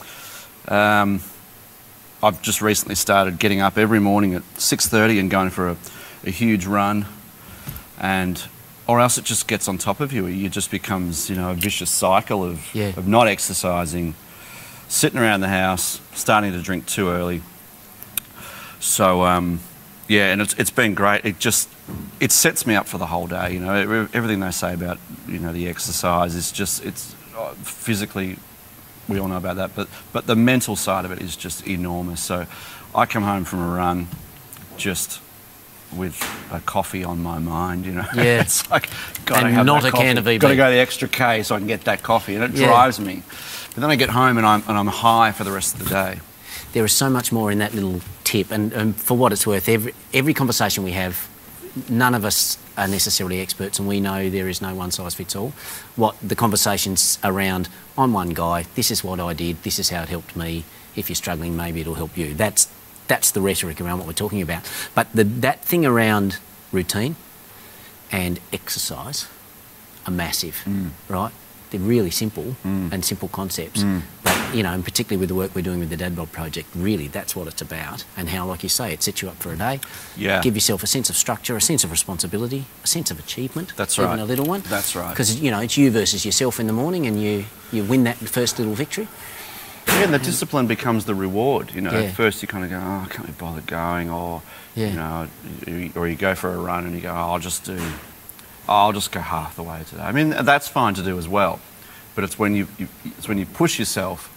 Um, 0.67 1.21
I've 2.23 2.41
just 2.41 2.61
recently 2.61 2.95
started 2.95 3.37
getting 3.39 3.61
up 3.61 3.77
every 3.77 3.99
morning 3.99 4.33
at 4.35 4.41
6:30 4.57 5.19
and 5.19 5.29
going 5.29 5.49
for 5.51 5.69
a, 5.69 5.77
a 6.25 6.31
huge 6.31 6.65
run, 6.65 7.05
and 7.99 8.41
or 8.87 8.99
else 8.99 9.17
it 9.17 9.25
just 9.25 9.47
gets 9.47 9.67
on 9.67 9.77
top 9.77 9.99
of 9.99 10.11
you. 10.13 10.25
It 10.27 10.49
just 10.51 10.71
becomes 10.71 11.29
you 11.29 11.35
know 11.35 11.51
a 11.51 11.53
vicious 11.53 11.89
cycle 11.91 12.43
of 12.43 12.59
Yeah. 12.73 12.93
of 12.97 13.07
not 13.07 13.27
exercising, 13.27 14.15
sitting 14.87 15.19
around 15.19 15.41
the 15.41 15.49
house, 15.49 15.99
starting 16.13 16.51
to 16.53 16.61
drink 16.61 16.85
too 16.87 17.09
early. 17.09 17.41
So 18.79 19.23
um, 19.25 19.59
yeah, 20.07 20.31
and 20.31 20.41
it's 20.41 20.53
it's 20.55 20.71
been 20.71 20.93
great. 20.95 21.25
It 21.25 21.39
just 21.39 21.69
it 22.19 22.31
sets 22.31 22.65
me 22.65 22.75
up 22.75 22.87
for 22.87 22.97
the 22.97 23.05
whole 23.07 23.27
day. 23.27 23.53
You 23.53 23.59
know, 23.59 23.73
everything 24.13 24.39
they 24.39 24.51
say 24.51 24.73
about 24.73 24.97
you 25.27 25.39
know 25.39 25.51
the 25.51 25.67
exercise 25.67 26.35
is 26.35 26.51
just 26.51 26.83
it's 26.85 27.15
uh, 27.37 27.53
physically 27.63 28.37
we 29.07 29.19
all 29.19 29.27
know 29.27 29.37
about 29.37 29.57
that, 29.57 29.75
but 29.75 29.87
but 30.13 30.25
the 30.27 30.35
mental 30.35 30.75
side 30.75 31.05
of 31.05 31.11
it 31.11 31.21
is 31.21 31.35
just 31.35 31.67
enormous. 31.67 32.21
So 32.21 32.45
I 32.95 33.05
come 33.05 33.23
home 33.23 33.43
from 33.45 33.59
a 33.59 33.75
run 33.75 34.07
just 34.77 35.21
with 35.95 36.19
a 36.51 36.59
coffee 36.61 37.03
on 37.03 37.21
my 37.21 37.37
mind, 37.39 37.85
you 37.85 37.91
know. 37.93 38.05
Yeah. 38.15 38.41
it's 38.41 38.69
like 38.71 38.89
gotta 39.25 39.45
And 39.45 39.55
have 39.55 39.65
not 39.65 39.85
a 39.85 39.91
can 39.91 40.17
of 40.17 40.27
EB. 40.27 40.41
Got 40.41 40.49
to 40.49 40.55
go 40.55 40.69
the 40.71 40.77
extra 40.79 41.07
K 41.07 41.43
so 41.43 41.55
I 41.55 41.59
can 41.59 41.67
get 41.67 41.81
that 41.85 42.01
coffee, 42.03 42.35
and 42.35 42.43
it 42.43 42.51
Yeah. 42.59 42.67
drives 42.67 42.99
me. 42.99 43.21
But 43.75 43.81
then 43.81 43.91
I 43.91 43.95
get 43.95 44.09
home 44.09 44.37
and 44.37 44.45
I'm 44.45 44.63
and 44.67 44.77
I'm 44.77 44.87
high 44.87 45.31
for 45.31 45.43
the 45.43 45.51
rest 45.51 45.75
of 45.75 45.83
the 45.83 45.89
day. 45.89 46.19
there 46.73 46.83
is 46.83 46.91
so 46.93 47.09
much 47.09 47.31
more 47.31 47.51
in 47.51 47.59
that 47.59 47.73
little 47.73 48.01
tip. 48.23 48.51
And, 48.51 48.73
and 48.73 48.95
for 48.95 49.15
what 49.15 49.31
it's 49.31 49.45
worth, 49.47 49.69
every, 49.69 49.93
every 50.13 50.33
conversation 50.33 50.83
we 50.83 50.91
have, 50.91 51.27
none 51.89 52.15
of 52.15 52.25
us 52.25 52.57
are 52.77 52.87
necessarily 52.87 53.41
experts, 53.41 53.79
and 53.79 53.87
we 53.87 53.99
know 53.99 54.29
there 54.29 54.47
is 54.47 54.61
no 54.61 54.73
one 54.75 54.91
size 54.91 55.15
fits 55.15 55.35
all. 55.35 55.53
What 55.95 56.15
the 56.21 56.35
conversations 56.35 57.19
around, 57.23 57.69
I'm 57.97 58.13
one 58.13 58.29
guy, 58.29 58.65
this 58.75 58.91
is 58.91 59.03
what 59.03 59.19
I 59.19 59.33
did, 59.33 59.63
this 59.63 59.79
is 59.79 59.89
how 59.89 60.03
it 60.03 60.09
helped 60.09 60.35
me. 60.35 60.63
If 60.95 61.09
you're 61.09 61.15
struggling, 61.15 61.55
maybe 61.55 61.81
it'll 61.81 61.95
help 61.95 62.17
you. 62.17 62.33
That's, 62.33 62.69
that's 63.07 63.31
the 63.31 63.41
rhetoric 63.41 63.81
around 63.81 63.99
what 63.99 64.07
we're 64.07 64.13
talking 64.13 64.41
about. 64.41 64.63
But 64.93 65.11
the, 65.13 65.23
that 65.23 65.61
thing 65.61 65.85
around 65.85 66.37
routine 66.71 67.15
and 68.11 68.39
exercise 68.53 69.27
are 70.05 70.11
massive, 70.11 70.61
mm. 70.65 70.91
right? 71.09 71.33
They're 71.71 71.79
really 71.79 72.11
simple 72.11 72.55
mm. 72.63 72.91
and 72.91 73.03
simple 73.03 73.27
concepts. 73.27 73.83
But, 73.83 74.01
you 74.53 74.63
know, 74.63 74.71
and 74.71 74.83
particularly 74.83 75.19
with 75.19 75.29
the 75.29 75.35
work 75.35 75.53
we're 75.55 75.61
doing 75.61 75.79
with 75.79 75.89
the 75.89 75.97
Dad 75.97 76.15
Bod 76.15 76.31
Project, 76.31 76.67
really 76.75 77.07
that's 77.07 77.35
what 77.35 77.47
it's 77.47 77.61
about. 77.61 78.05
And 78.17 78.29
how, 78.29 78.45
like 78.45 78.63
you 78.63 78.69
say, 78.69 78.93
it 78.93 79.03
sets 79.03 79.21
you 79.21 79.29
up 79.29 79.35
for 79.37 79.51
a 79.51 79.57
day. 79.57 79.79
Yeah. 80.15 80.41
Give 80.41 80.55
yourself 80.55 80.83
a 80.83 80.87
sense 80.87 81.09
of 81.09 81.17
structure, 81.17 81.55
a 81.55 81.61
sense 81.61 81.83
of 81.83 81.91
responsibility, 81.91 82.65
a 82.83 82.87
sense 82.87 83.11
of 83.11 83.19
achievement. 83.19 83.73
That's 83.75 83.97
right. 83.97 84.07
even 84.07 84.19
a 84.19 84.25
little 84.25 84.45
one. 84.45 84.61
That's 84.61 84.95
right. 84.95 85.09
Because, 85.09 85.39
you 85.41 85.51
know, 85.51 85.59
it's 85.59 85.77
you 85.77 85.91
versus 85.91 86.25
yourself 86.25 86.59
in 86.59 86.67
the 86.67 86.73
morning 86.73 87.05
and 87.07 87.21
you, 87.21 87.45
you 87.71 87.83
win 87.83 88.03
that 88.05 88.17
first 88.17 88.57
little 88.59 88.73
victory. 88.75 89.07
Yeah, 89.87 90.05
and 90.05 90.13
the 90.13 90.19
discipline 90.19 90.65
becomes 90.67 91.05
the 91.05 91.13
reward. 91.15 91.71
You 91.73 91.81
know, 91.81 91.91
Yeah. 91.91 92.07
at 92.07 92.15
first 92.15 92.41
you 92.41 92.47
kind 92.47 92.63
of 92.63 92.71
go, 92.71 92.77
oh, 92.77 93.05
I 93.05 93.07
can't 93.13 93.27
be 93.27 93.33
bothered 93.33 93.67
going, 93.67 94.09
or 94.09 94.41
Yeah. 94.75 94.87
you 94.87 94.95
know, 94.95 95.91
or 95.95 96.07
you 96.07 96.15
go 96.15 96.33
for 96.33 96.51
a 96.51 96.57
run 96.57 96.85
and 96.85 96.95
you 96.95 97.01
go, 97.01 97.11
oh, 97.11 97.33
I'll 97.33 97.39
just 97.39 97.65
do, 97.65 97.79
I'll 98.67 98.93
just 98.93 99.11
go 99.11 99.19
half 99.19 99.55
the 99.55 99.63
way 99.63 99.83
today. 99.87 100.01
I 100.01 100.11
mean, 100.11 100.29
that's 100.31 100.67
fine 100.67 100.95
to 100.95 101.03
do 101.03 101.17
as 101.19 101.27
well, 101.27 101.59
but 102.15 102.23
it's 102.23 102.39
when 102.39 102.55
you, 102.55 102.67
you 102.77 102.87
it's 103.05 103.27
when 103.27 103.37
you 103.37 103.45
push 103.45 103.77
yourself 103.77 104.31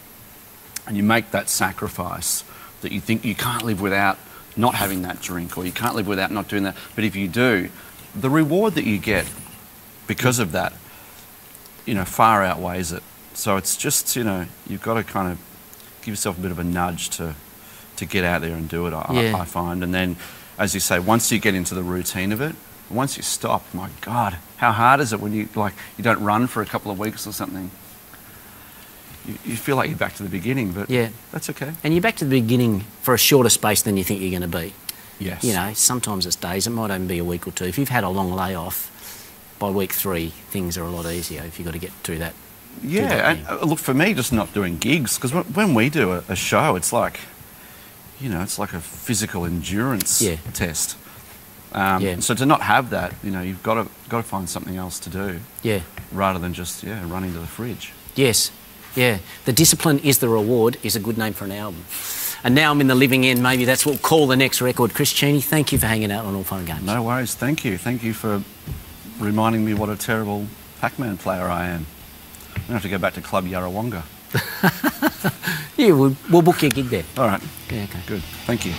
and 0.86 0.96
you 0.96 1.02
make 1.02 1.30
that 1.30 1.48
sacrifice 1.48 2.44
that 2.82 2.92
you 2.92 3.00
think 3.00 3.24
you 3.24 3.34
can't 3.34 3.62
live 3.64 3.80
without 3.80 4.18
not 4.56 4.74
having 4.74 5.02
that 5.02 5.20
drink, 5.20 5.56
or 5.56 5.64
you 5.64 5.72
can't 5.72 5.94
live 5.94 6.06
without 6.06 6.30
not 6.30 6.48
doing 6.48 6.64
that. 6.64 6.76
But 6.94 7.04
if 7.04 7.14
you 7.14 7.28
do, 7.28 7.70
the 8.14 8.30
reward 8.30 8.74
that 8.74 8.84
you 8.84 8.98
get 8.98 9.26
because 10.06 10.38
of 10.38 10.52
that, 10.52 10.72
you 11.86 11.94
know, 11.94 12.04
far 12.04 12.42
outweighs 12.42 12.92
it. 12.92 13.02
So 13.34 13.56
it's 13.56 13.76
just, 13.76 14.16
you 14.16 14.24
know, 14.24 14.46
you've 14.66 14.82
got 14.82 14.94
to 14.94 15.04
kind 15.04 15.30
of 15.30 15.38
give 16.00 16.08
yourself 16.08 16.38
a 16.38 16.40
bit 16.40 16.50
of 16.50 16.58
a 16.58 16.64
nudge 16.64 17.10
to, 17.10 17.34
to 17.96 18.06
get 18.06 18.24
out 18.24 18.40
there 18.40 18.54
and 18.54 18.68
do 18.68 18.86
it, 18.86 18.92
I, 18.92 19.06
Yeah. 19.12 19.36
I 19.36 19.44
find. 19.44 19.84
And 19.84 19.94
then, 19.94 20.16
as 20.58 20.74
you 20.74 20.80
say, 20.80 20.98
once 20.98 21.30
you 21.30 21.38
get 21.38 21.54
into 21.54 21.74
the 21.74 21.82
routine 21.82 22.32
of 22.32 22.40
it, 22.40 22.56
once 22.90 23.16
you 23.16 23.22
stop, 23.22 23.62
my 23.74 23.90
God, 24.00 24.36
how 24.56 24.72
hard 24.72 25.00
is 25.00 25.12
it 25.12 25.20
when 25.20 25.32
you, 25.32 25.48
like, 25.54 25.74
you 25.96 26.04
don't 26.04 26.22
run 26.22 26.46
for 26.46 26.62
a 26.62 26.66
couple 26.66 26.90
of 26.90 26.98
weeks 26.98 27.26
or 27.26 27.32
something? 27.32 27.70
You, 29.26 29.34
you 29.44 29.56
feel 29.56 29.76
like 29.76 29.88
you're 29.90 29.98
back 29.98 30.14
to 30.16 30.22
the 30.22 30.28
beginning, 30.28 30.72
but 30.72 30.88
Yeah. 30.88 31.10
that's 31.32 31.50
okay. 31.50 31.72
And 31.84 31.92
you're 31.92 32.00
back 32.02 32.16
to 32.16 32.24
the 32.24 32.40
beginning 32.40 32.80
for 33.02 33.14
a 33.14 33.18
shorter 33.18 33.50
space 33.50 33.82
than 33.82 33.96
you 33.96 34.04
think 34.04 34.20
you're 34.20 34.30
going 34.38 34.50
to 34.50 34.58
be. 34.58 34.72
Yes. 35.20 35.44
You 35.44 35.52
know, 35.52 35.72
sometimes 35.74 36.26
it's 36.26 36.36
days, 36.36 36.66
it 36.66 36.70
might 36.70 36.90
even 36.90 37.06
be 37.06 37.18
a 37.18 37.24
week 37.24 37.46
or 37.46 37.50
two. 37.50 37.64
If 37.64 37.76
you've 37.78 37.88
had 37.88 38.04
a 38.04 38.08
long 38.08 38.32
layoff, 38.32 38.94
by 39.58 39.68
week 39.70 39.92
three, 39.92 40.28
things 40.50 40.78
are 40.78 40.84
a 40.84 40.90
lot 40.90 41.06
easier 41.06 41.42
if 41.42 41.58
you've 41.58 41.66
got 41.66 41.72
to 41.72 41.78
get 41.80 41.90
through 42.04 42.18
that. 42.18 42.32
that 42.82 42.88
Yeah, 42.88 43.30
and 43.30 43.44
thing. 43.44 43.58
uh, 43.62 43.64
look 43.66 43.80
for 43.80 43.92
me, 43.92 44.14
just 44.14 44.32
not 44.32 44.54
doing 44.54 44.78
gigs 44.78 45.16
because 45.16 45.34
when, 45.34 45.44
when 45.46 45.74
we 45.74 45.90
do 45.90 46.12
a, 46.12 46.22
a 46.28 46.36
show, 46.36 46.76
it's 46.76 46.92
like, 46.92 47.18
you 48.20 48.28
know, 48.28 48.40
it's 48.42 48.58
like 48.58 48.72
a 48.72 48.80
physical 48.80 49.44
endurance 49.44 50.22
Yeah. 50.22 50.36
test. 50.54 50.96
Um, 51.72 52.02
Yeah. 52.02 52.20
So 52.20 52.34
to 52.34 52.46
not 52.46 52.62
have 52.62 52.90
that, 52.90 53.12
you 53.22 53.30
know, 53.30 53.42
you've 53.42 53.62
got 53.62 53.74
to 53.74 53.88
got 54.08 54.18
to 54.18 54.22
find 54.28 54.48
something 54.48 54.76
else 54.76 54.98
to 55.00 55.10
do 55.10 55.40
Yeah. 55.62 55.80
rather 56.12 56.38
than 56.38 56.54
just 56.54 56.82
yeah 56.82 57.02
running 57.06 57.32
to 57.34 57.38
the 57.40 57.46
fridge. 57.46 57.92
Yes. 58.14 58.50
Yeah. 58.94 59.18
The 59.44 59.52
discipline 59.52 59.98
is 60.00 60.18
the 60.18 60.28
reward 60.28 60.76
is 60.82 60.96
a 60.96 61.00
good 61.00 61.18
name 61.18 61.32
for 61.34 61.44
an 61.44 61.52
album. 61.52 61.84
and 62.44 62.54
now 62.54 62.70
I'm 62.70 62.80
in 62.80 62.86
the 62.86 62.94
living 62.94 63.26
end. 63.26 63.42
Maybe 63.42 63.64
that's 63.64 63.84
what 63.84 63.92
we'll 63.92 63.98
call 64.10 64.26
the 64.26 64.36
next 64.36 64.60
record. 64.62 64.94
Chris 64.94 65.12
Cheney, 65.12 65.40
thank 65.40 65.72
you 65.72 65.78
for 65.78 65.86
hanging 65.86 66.10
out 66.12 66.24
on 66.24 66.34
All 66.34 66.44
Fun 66.44 66.58
and 66.60 66.68
Games. 66.68 66.82
No 66.82 67.02
worries. 67.02 67.34
Thank 67.34 67.64
you. 67.64 67.76
Thank 67.78 68.02
you 68.02 68.14
for 68.14 68.42
reminding 69.18 69.64
me 69.64 69.74
what 69.74 69.88
a 69.88 69.96
terrible 69.96 70.46
Pac-Man 70.80 71.16
player 71.18 71.48
I 71.48 71.66
am. 71.66 71.86
I'm 72.54 72.62
gonna 72.62 72.72
have 72.74 72.82
to 72.82 72.88
go 72.88 72.98
back 72.98 73.14
to 73.14 73.20
Club 73.20 73.44
Yarrawonga. 73.46 74.02
Yeah, 75.78 75.92
we'll, 75.92 76.16
we'll 76.28 76.42
book 76.42 76.60
your 76.62 76.70
gig 76.72 76.86
there. 76.86 77.04
All 77.16 77.28
right. 77.28 77.40
Yeah, 77.70 77.84
okay. 77.84 78.00
Good. 78.08 78.22
Thank 78.46 78.66
you. 78.66 78.74